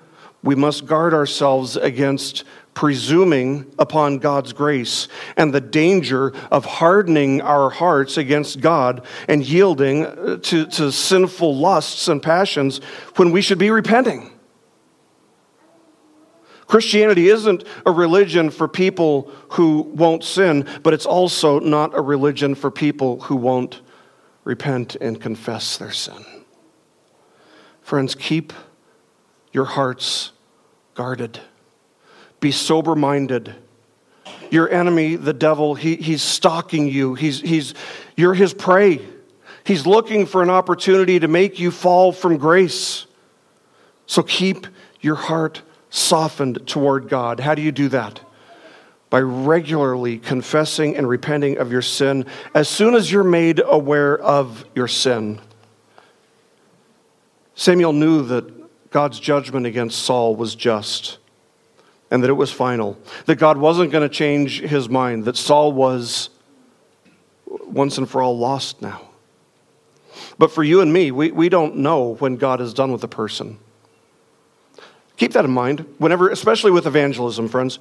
we 0.43 0.55
must 0.55 0.87
guard 0.87 1.13
ourselves 1.13 1.77
against 1.77 2.45
presuming 2.73 3.75
upon 3.79 4.19
God's 4.19 4.53
grace 4.53 5.09
and 5.37 5.53
the 5.53 5.61
danger 5.61 6.33
of 6.53 6.65
hardening 6.65 7.41
our 7.41 7.69
hearts 7.69 8.17
against 8.17 8.61
God 8.61 9.05
and 9.29 9.45
yielding 9.45 10.07
uh, 10.07 10.37
to, 10.43 10.67
to 10.67 10.93
sinful 10.93 11.57
lusts 11.57 12.07
and 12.07 12.23
passions 12.23 12.79
when 13.17 13.33
we 13.33 13.43
should 13.43 13.59
be 13.59 13.71
repenting. 13.71 14.31
Christianity 16.67 17.29
isn't 17.29 17.65
a 17.85 17.91
religion 17.91 18.51
for 18.51 18.69
people 18.69 19.33
who 19.53 19.83
won't 19.83 20.23
sin, 20.23 20.67
but 20.83 20.95
it's 20.95 21.07
also 21.07 21.59
not 21.59 21.97
a 21.97 22.01
religion 22.01 22.55
for 22.55 22.71
people 22.71 23.21
who 23.23 23.37
won't 23.37 23.81
repent 24.45 24.97
and 24.97 25.21
confess 25.21 25.77
their 25.77 25.93
sin. 25.93 26.25
Friends, 27.83 28.15
keep 28.15 28.53
your 29.57 29.65
hearts 29.65 30.33
guarded. 30.93 31.41
Be 32.41 32.51
sober 32.53 32.95
minded. 32.95 33.55
Your 34.51 34.69
enemy, 34.69 35.17
the 35.17 35.33
devil, 35.33 35.75
he, 35.75 35.97
he's 35.97 36.21
stalking 36.21 36.89
you. 36.89 37.15
He's, 37.15 37.41
he's, 37.41 37.73
you're 38.19 38.35
his 38.35 38.53
prey. 38.53 39.01
He's 39.65 39.87
looking 39.87 40.27
for 40.27 40.43
an 40.43 40.51
opportunity 40.51 41.19
to 41.21 41.27
make 41.27 41.59
you 41.59 41.71
fall 41.71 42.13
from 42.13 42.37
grace. 42.37 43.07
So 44.05 44.23
keep 44.23 44.67
your 45.01 45.15
heart 45.15 45.63
softened 45.89 46.67
toward 46.67 47.09
God. 47.09 47.41
How 47.41 47.55
do 47.55 47.63
you 47.63 47.73
do 47.73 47.89
that? 47.89 48.21
By 49.09 49.21
regularly 49.21 50.19
confessing 50.19 50.99
and 50.99 51.09
repenting 51.09 51.57
of 51.57 51.73
your 51.73 51.81
sin 51.81 52.27
as 52.55 52.69
soon 52.69 52.95
as 52.95 53.11
you're 53.11 53.25
made 53.25 53.63
aware 53.65 54.19
of 54.19 54.67
your 54.75 54.87
sin. 54.87 55.41
Samuel 57.55 57.95
knew 57.95 58.23
that 58.25 58.56
God's 58.97 59.21
judgment 59.21 59.67
against 59.67 60.05
Saul 60.05 60.35
was 60.35 60.55
just 60.55 61.19
and 62.11 62.23
that 62.23 62.31
it 62.31 62.33
was 62.33 62.51
final, 62.51 62.97
that 63.27 63.35
God 63.37 63.59
wasn't 63.59 63.93
going 63.93 64.09
to 64.09 64.15
change 64.15 64.63
his 64.63 64.89
mind, 64.89 65.27
that 65.27 65.37
Saul 65.37 65.71
was 65.73 66.31
once 67.67 67.99
and 67.99 68.09
for 68.09 68.23
all 68.23 68.39
lost 68.39 68.81
now. 68.81 69.03
But 70.39 70.51
for 70.51 70.65
you 70.65 70.81
and 70.81 70.95
me, 70.95 71.11
we, 71.11 71.31
we 71.31 71.51
don't 71.51 71.77
know 71.77 72.15
when 72.15 72.37
God 72.37 72.63
is 72.63 72.73
done 72.73 72.91
with 72.91 73.05
a 73.05 73.09
person. 73.09 73.59
Keep 75.19 75.35
that 75.35 75.45
in 75.45 75.51
mind, 75.51 75.81
whenever, 75.99 76.31
especially 76.31 76.71
with 76.71 76.87
evangelism, 76.87 77.49
friends. 77.49 77.79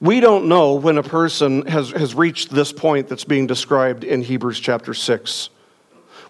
We 0.00 0.18
don't 0.18 0.48
know 0.48 0.74
when 0.74 0.98
a 0.98 1.04
person 1.04 1.66
has, 1.66 1.90
has 1.92 2.16
reached 2.16 2.50
this 2.50 2.72
point 2.72 3.06
that's 3.06 3.22
being 3.22 3.46
described 3.46 4.02
in 4.02 4.22
Hebrews 4.22 4.58
chapter 4.58 4.92
6. 4.92 5.50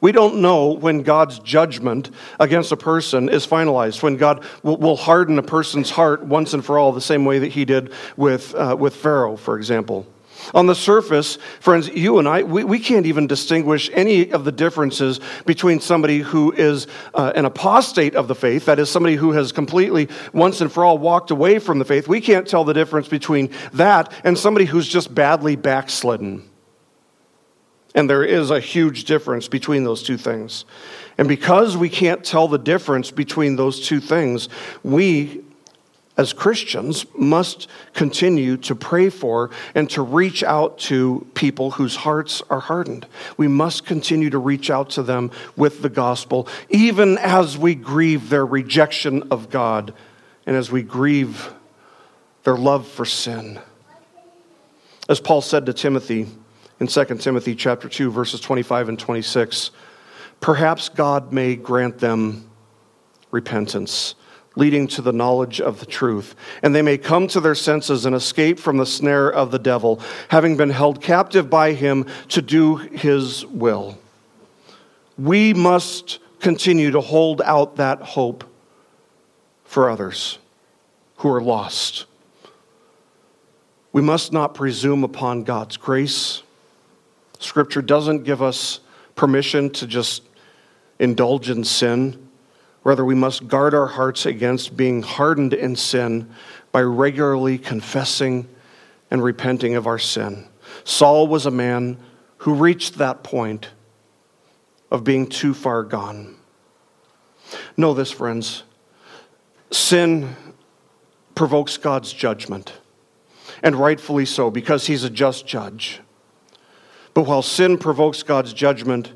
We 0.03 0.11
don't 0.11 0.43
know 0.43 0.73
when 0.73 1.05
God's 1.05 1.39
judgment 1.39 2.11
against 2.41 2.73
a 2.73 2.77
person 2.77 3.29
is 3.29 3.47
finalized, 3.47 4.03
when 4.03 4.17
God 4.17 4.45
will, 4.65 4.97
harden 4.97 5.39
a 5.39 5.43
person's 5.45 5.91
heart 5.91 6.25
once 6.25 6.53
and 6.55 6.65
for 6.65 6.77
all, 6.77 6.91
the 6.91 7.01
same 7.01 7.25
way 7.25 7.39
that 7.39 7.53
he 7.53 7.65
did 7.65 7.93
with, 8.17 8.53
uh, 8.57 8.77
with 8.79 8.97
Pharaoh, 8.97 9.37
for 9.37 9.57
example. 9.57 10.05
On 10.55 10.67
the 10.67 10.75
surface, 10.75 11.39
friends, 11.61 11.89
you 11.89 12.19
and 12.19 12.27
I, 12.27 12.43
we, 12.43 12.65
we 12.65 12.81
can't 12.81 13.07
even 13.07 13.29
distinguish 13.29 13.91
any 13.93 14.33
of 14.33 14.45
the 14.45 14.51
differences 14.51 15.21
between 15.47 15.79
somebody 15.79 16.19
who 16.19 16.51
is 16.51 16.89
uh, 17.15 17.33
an 17.37 17.45
apostate 17.45 18.17
of 18.17 18.27
the 18.27 18.35
faith, 18.35 18.67
that 18.67 18.81
is, 18.81 18.91
somebody 18.91 19.15
who 19.15 19.31
has 19.31 19.53
completely, 19.53 20.09
once 20.33 20.61
and 20.61 20.73
for 20.73 20.85
all, 20.85 20.99
walked 20.99 21.31
away 21.31 21.61
from 21.61 21.79
the 21.79 21.85
faith. 21.85 22.09
We 22.09 22.21
can't 22.21 22.49
tell 22.49 22.65
the 22.65 22.75
difference 22.75 23.07
between 23.07 23.51
that 23.75 24.13
and 24.25 24.37
somebody 24.37 24.65
who's 24.65 24.89
just 24.89 25.15
badly 25.15 25.55
backslidden. 25.55 26.43
And 27.95 28.09
there 28.09 28.25
is 28.25 28.51
a 28.51 28.61
huge 28.61 29.05
difference 29.05 29.49
between 29.49 29.85
those 29.85 30.03
two 30.03 30.17
things. 30.17 30.65
And 31.19 31.29
because 31.29 31.77
we 31.77 31.89
can't 31.89 32.25
tell 32.25 32.49
the 32.49 32.59
difference 32.59 33.11
between 33.11 33.57
those 33.57 33.87
two 33.87 34.01
things, 34.01 34.49
we 34.83 35.43
as 36.17 36.33
Christians 36.33 37.07
must 37.17 37.69
continue 37.95 38.59
to 38.59 38.75
pray 38.75 39.09
for 39.09 39.51
and 39.75 39.89
to 39.91 40.03
reach 40.03 40.43
out 40.43 40.79
to 40.79 41.27
people 41.35 41.73
whose 41.73 41.97
hearts 41.97 42.43
are 42.51 42.61
hardened. 42.61 43.07
We 43.39 43.49
must 43.49 43.87
continue 43.87 44.29
to 44.31 44.39
reach 44.39 44.71
out 44.71 44.91
to 44.91 45.03
them 45.03 45.31
with 45.57 45.81
the 45.81 45.89
gospel, 45.89 46.49
even 46.69 47.17
as 47.19 47.57
we 47.57 47.75
grieve 47.75 48.29
their 48.29 48.45
rejection 48.45 49.23
of 49.31 49.49
God 49.49 49.95
and 50.45 50.55
as 50.55 50.71
we 50.71 50.83
grieve 50.83 51.53
their 52.45 52.57
love 52.57 52.87
for 52.87 53.07
sin. 53.07 53.59
As 55.09 55.19
Paul 55.19 55.41
said 55.41 55.67
to 55.67 55.73
Timothy, 55.73 56.29
in 56.83 56.89
2 56.89 57.05
Timothy 57.19 57.55
chapter 57.55 57.89
2 57.89 58.11
verses 58.11 58.41
25 58.41 58.89
and 58.89 58.99
26. 58.99 59.71
Perhaps 60.41 60.89
God 60.89 61.33
may 61.33 61.55
grant 61.55 62.01
them 62.01 62.51
repentance 63.31 64.17
leading 64.57 64.89
to 64.89 65.01
the 65.01 65.13
knowledge 65.13 65.61
of 65.61 65.79
the 65.79 65.87
truth, 65.87 66.35
and 66.61 66.75
they 66.75 66.83
may 66.83 66.99
come 66.99 67.29
to 67.29 67.41
their 67.41 67.55
senses 67.55 68.05
and 68.05 68.17
escape 68.17 68.59
from 68.59 68.79
the 68.79 68.85
snare 68.85 69.33
of 69.33 69.53
the 69.53 69.61
devil, 69.61 70.01
having 70.29 70.57
been 70.57 70.71
held 70.71 71.01
captive 71.01 71.49
by 71.49 71.73
him 71.73 72.05
to 72.29 72.43
do 72.43 72.75
his 72.75 73.47
will. 73.47 73.97
We 75.17 75.55
must 75.55 76.19
continue 76.41 76.91
to 76.91 77.01
hold 77.01 77.41
out 77.43 77.77
that 77.77 78.03
hope 78.03 78.43
for 79.65 79.89
others 79.89 80.41
who 81.19 81.31
are 81.31 81.41
lost. 81.41 82.07
We 83.93 84.03
must 84.03 84.33
not 84.33 84.55
presume 84.55 85.05
upon 85.05 85.45
God's 85.45 85.77
grace 85.77 86.43
Scripture 87.43 87.83
doesn't 87.83 88.25
give 88.25 88.43
us 88.43 88.81
permission 89.15 89.71
to 89.71 89.87
just 89.87 90.23
indulge 90.99 91.51
in 91.51 91.65
sin. 91.65 92.29
Rather, 92.85 93.05
we 93.05 93.15
must 93.15 93.49
guard 93.49 93.75
our 93.75 93.87
hearts 93.87 94.27
against 94.27 94.77
being 94.77 95.03
hardened 95.03 95.53
in 95.53 95.77
sin 95.77 96.31
by 96.73 96.83
regularly 96.83 97.59
confessing 97.59 98.49
and 99.11 99.23
repenting 99.23 99.75
of 99.75 99.87
our 99.87 99.99
sin. 99.99 100.47
Saul 100.85 101.29
was 101.29 101.47
a 101.47 101.51
man 101.51 101.99
who 102.39 102.55
reached 102.55 102.99
that 102.99 103.23
point 103.23 103.71
of 104.91 105.05
being 105.05 105.27
too 105.27 105.55
far 105.55 105.83
gone. 105.83 106.37
Know 107.77 107.95
this, 107.95 108.11
friends 108.11 108.65
sin 109.75 110.37
provokes 111.35 111.77
God's 111.77 112.13
judgment, 112.13 112.73
and 113.63 113.77
rightfully 113.77 114.27
so, 114.27 114.51
because 114.51 114.87
he's 114.87 115.05
a 115.05 115.11
just 115.11 115.47
judge. 115.47 116.01
But 117.15 117.27
while 117.27 117.43
sin 117.43 117.79
provokes 117.79 118.23
God's 118.23 118.53
judgment, 118.53 119.13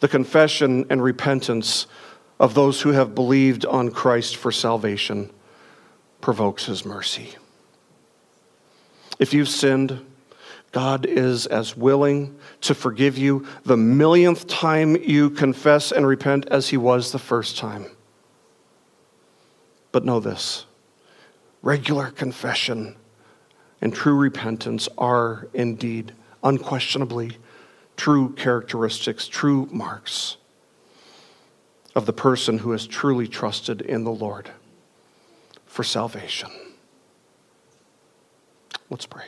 the 0.00 0.08
confession 0.08 0.86
and 0.90 1.02
repentance 1.02 1.86
of 2.38 2.54
those 2.54 2.82
who 2.82 2.90
have 2.90 3.14
believed 3.14 3.64
on 3.64 3.90
Christ 3.90 4.36
for 4.36 4.52
salvation 4.52 5.30
provokes 6.20 6.66
his 6.66 6.84
mercy. 6.84 7.34
If 9.18 9.32
you've 9.32 9.48
sinned, 9.48 10.04
God 10.72 11.06
is 11.06 11.46
as 11.46 11.76
willing 11.76 12.36
to 12.62 12.74
forgive 12.74 13.16
you 13.16 13.46
the 13.64 13.76
millionth 13.76 14.46
time 14.48 14.96
you 14.96 15.30
confess 15.30 15.92
and 15.92 16.04
repent 16.06 16.46
as 16.50 16.68
he 16.68 16.76
was 16.76 17.12
the 17.12 17.18
first 17.18 17.56
time. 17.56 17.86
But 19.92 20.04
know 20.04 20.18
this 20.18 20.66
regular 21.62 22.10
confession 22.10 22.96
and 23.80 23.94
true 23.94 24.16
repentance 24.16 24.88
are 24.98 25.46
indeed 25.54 26.12
unquestionably 26.44 27.38
true 27.96 28.32
characteristics, 28.34 29.26
true 29.26 29.66
marks 29.72 30.36
of 31.94 32.06
the 32.06 32.12
person 32.12 32.58
who 32.58 32.72
has 32.72 32.86
truly 32.86 33.26
trusted 33.26 33.80
in 33.80 34.04
the 34.04 34.12
Lord 34.12 34.50
for 35.66 35.82
salvation. 35.82 36.50
Let's 38.90 39.06
pray. 39.06 39.24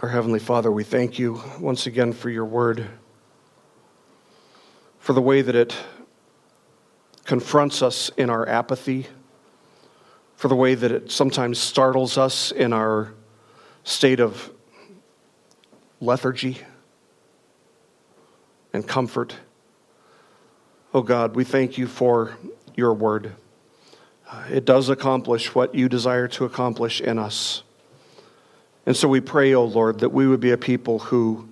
Our 0.00 0.08
Heavenly 0.10 0.40
Father, 0.40 0.70
we 0.70 0.84
thank 0.84 1.18
you 1.18 1.40
once 1.58 1.86
again 1.86 2.12
for 2.12 2.28
your 2.28 2.44
word, 2.44 2.86
for 4.98 5.12
the 5.12 5.22
way 5.22 5.40
that 5.40 5.54
it 5.54 5.76
confronts 7.24 7.80
us 7.80 8.10
in 8.16 8.28
our 8.28 8.46
apathy 8.48 9.06
for 10.36 10.48
the 10.48 10.54
way 10.54 10.74
that 10.74 10.92
it 10.92 11.10
sometimes 11.10 11.58
startles 11.58 12.18
us 12.18 12.52
in 12.52 12.72
our 12.72 13.12
state 13.84 14.20
of 14.20 14.50
lethargy 16.00 16.58
and 18.72 18.86
comfort. 18.86 19.36
Oh 20.92 21.02
God, 21.02 21.34
we 21.34 21.44
thank 21.44 21.78
you 21.78 21.86
for 21.86 22.36
your 22.74 22.92
word. 22.92 23.32
It 24.50 24.64
does 24.64 24.88
accomplish 24.88 25.54
what 25.54 25.74
you 25.74 25.88
desire 25.88 26.28
to 26.28 26.44
accomplish 26.44 27.00
in 27.00 27.18
us. 27.18 27.62
And 28.84 28.96
so 28.96 29.08
we 29.08 29.20
pray, 29.20 29.54
O 29.54 29.62
oh 29.62 29.64
Lord, 29.64 30.00
that 30.00 30.10
we 30.10 30.26
would 30.26 30.40
be 30.40 30.50
a 30.50 30.58
people 30.58 30.98
who 30.98 31.48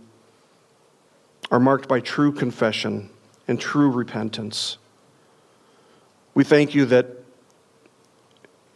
are 1.50 1.60
marked 1.60 1.88
by 1.88 2.00
true 2.00 2.32
confession 2.32 3.10
and 3.48 3.58
true 3.58 3.90
repentance. 3.90 4.76
We 6.34 6.44
thank 6.44 6.74
you 6.74 6.84
that 6.86 7.23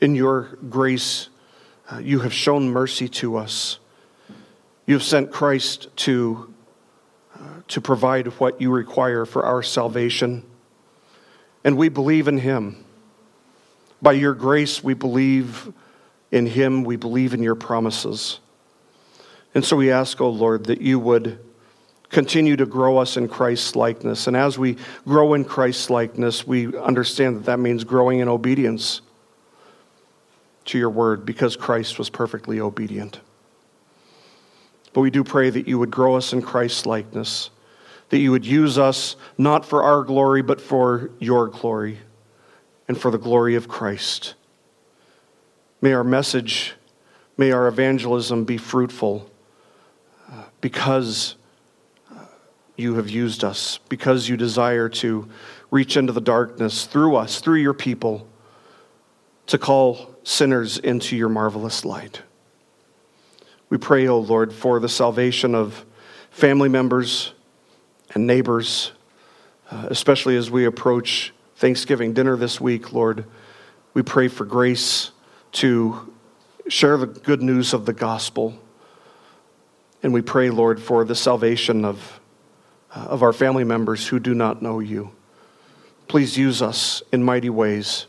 in 0.01 0.15
your 0.15 0.59
grace, 0.69 1.29
uh, 1.91 1.99
you 1.99 2.21
have 2.21 2.33
shown 2.33 2.71
mercy 2.71 3.09
to 3.09 3.37
us. 3.37 3.79
You 4.87 4.95
have 4.95 5.03
sent 5.03 5.33
Christ 5.33 5.89
to, 5.97 6.55
uh, 7.35 7.61
to 7.69 7.81
provide 7.81 8.27
what 8.39 8.61
you 8.61 8.71
require 8.71 9.25
for 9.25 9.45
our 9.45 9.63
salvation. 9.63 10.45
And 11.65 11.77
we 11.77 11.89
believe 11.89 12.29
in 12.29 12.39
him. 12.39 12.85
By 14.01 14.13
your 14.13 14.35
grace, 14.35 14.83
we 14.83 14.95
believe 14.95 15.73
in 16.31 16.47
him. 16.47 16.85
We 16.85 16.97
believe 16.97 17.35
in 17.35 17.43
your 17.43 17.57
promises. 17.57 18.39
And 19.55 19.65
so 19.65 19.77
we 19.77 19.91
ask, 19.91 20.21
O 20.21 20.27
oh 20.27 20.31
Lord, 20.31 20.65
that 20.67 20.81
you 20.81 20.99
would 21.01 21.41
continue 22.11 22.57
to 22.57 22.65
grow 22.65 22.99
us 22.99 23.17
in 23.17 23.29
Christ's 23.29 23.77
likeness. 23.77 24.27
And 24.27 24.37
as 24.37 24.59
we 24.59 24.77
grow 25.05 25.35
in 25.35 25.45
Christ's 25.45 25.91
likeness, 25.91 26.47
we 26.47 26.75
understand 26.77 27.37
that 27.37 27.45
that 27.47 27.59
means 27.59 27.85
growing 27.85 28.21
in 28.21 28.29
obedience 28.29 29.03
to 30.69 30.79
your 30.79 30.91
word 30.91 31.27
because 31.27 31.57
Christ 31.57 31.99
was 31.99 32.11
perfectly 32.11 32.61
obedient. 32.61 33.21
But 34.93 35.01
we 35.01 35.11
do 35.11 35.25
pray 35.25 35.51
that 35.51 35.69
you 35.69 35.79
would 35.79 35.91
grow 35.91 36.17
us 36.17 36.33
in 36.33 36.43
Christ's 36.43 36.87
likeness, 36.87 37.51
that 38.11 38.19
you 38.19 38.31
would 38.31 38.47
use 38.47 38.79
us 38.79 39.17
not 39.37 39.65
for 39.65 39.83
our 39.83 40.03
glory, 40.03 40.43
but 40.43 40.61
for 40.61 41.11
your 41.19 41.49
glory 41.49 41.99
and 42.87 42.99
for 42.99 43.11
the 43.11 43.19
glory 43.19 43.55
of 43.55 43.69
Christ. 43.69 44.35
May 45.81 45.93
our 45.93 46.05
message, 46.05 46.75
may 47.37 47.53
our 47.53 47.69
evangelism 47.69 48.45
be 48.45 48.57
fruitful 48.57 49.31
uh, 50.31 50.45
because 50.61 51.37
you 52.77 52.95
have 52.95 53.09
used 53.09 53.45
us, 53.45 53.79
because 53.89 54.29
you 54.29 54.37
desire 54.37 54.89
to 54.89 55.29
reach 55.71 55.97
into 55.97 56.13
the 56.13 56.21
darkness 56.21 56.85
through 56.85 57.17
us, 57.17 57.41
through 57.41 57.59
your 57.59 57.75
people, 57.75 58.27
to 59.49 59.59
call 59.59 60.15
sinners 60.23 60.79
into 60.79 61.17
your 61.17 61.29
marvelous 61.29 61.85
light. 61.85 62.23
We 63.71 63.79
pray, 63.79 64.07
O 64.07 64.15
oh 64.15 64.19
Lord, 64.21 64.53
for 64.53 64.79
the 64.81 64.89
salvation 64.89 65.55
of 65.55 65.85
family 66.31 66.69
members 66.69 67.33
and 68.15 68.27
neighbors, 68.27 68.93
uh, 69.71 69.89
especially 69.91 70.37
as 70.37 70.51
we 70.51 70.65
approach 70.65 71.35
Thanksgiving 71.57 72.13
dinner 72.13 72.37
this 72.37 72.61
week, 72.61 72.93
Lord. 72.93 73.25
We 73.95 74.03
pray 74.03 74.29
for 74.29 74.45
grace 74.45 75.11
to 75.53 76.15
share 76.69 76.97
the 76.97 77.07
good 77.07 77.43
news 77.43 77.75
of 77.75 77.85
the 77.85 77.93
gospel. 77.93 78.59
And 80.03 80.13
we 80.15 80.23
pray, 80.23 80.51
Lord, 80.51 80.81
for 80.81 81.05
the 81.05 81.15
salvation 81.15 81.85
of 81.85 82.21
uh, 82.91 83.01
of 83.01 83.23
our 83.23 83.33
family 83.33 83.65
members 83.65 84.07
who 84.07 84.19
do 84.19 84.35
not 84.35 84.63
know 84.63 84.81
you. 84.81 85.11
Please 86.07 86.39
use 86.39 86.63
us 86.63 87.03
in 87.13 87.23
mighty 87.23 87.51
ways 87.51 88.07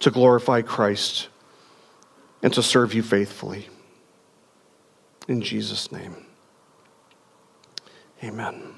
to 0.00 0.10
glorify 0.10 0.62
Christ 0.62 1.28
and 2.42 2.52
to 2.54 2.62
serve 2.62 2.94
you 2.94 3.02
faithfully. 3.02 3.68
In 5.28 5.40
Jesus' 5.40 5.92
name, 5.92 6.26
amen. 8.24 8.69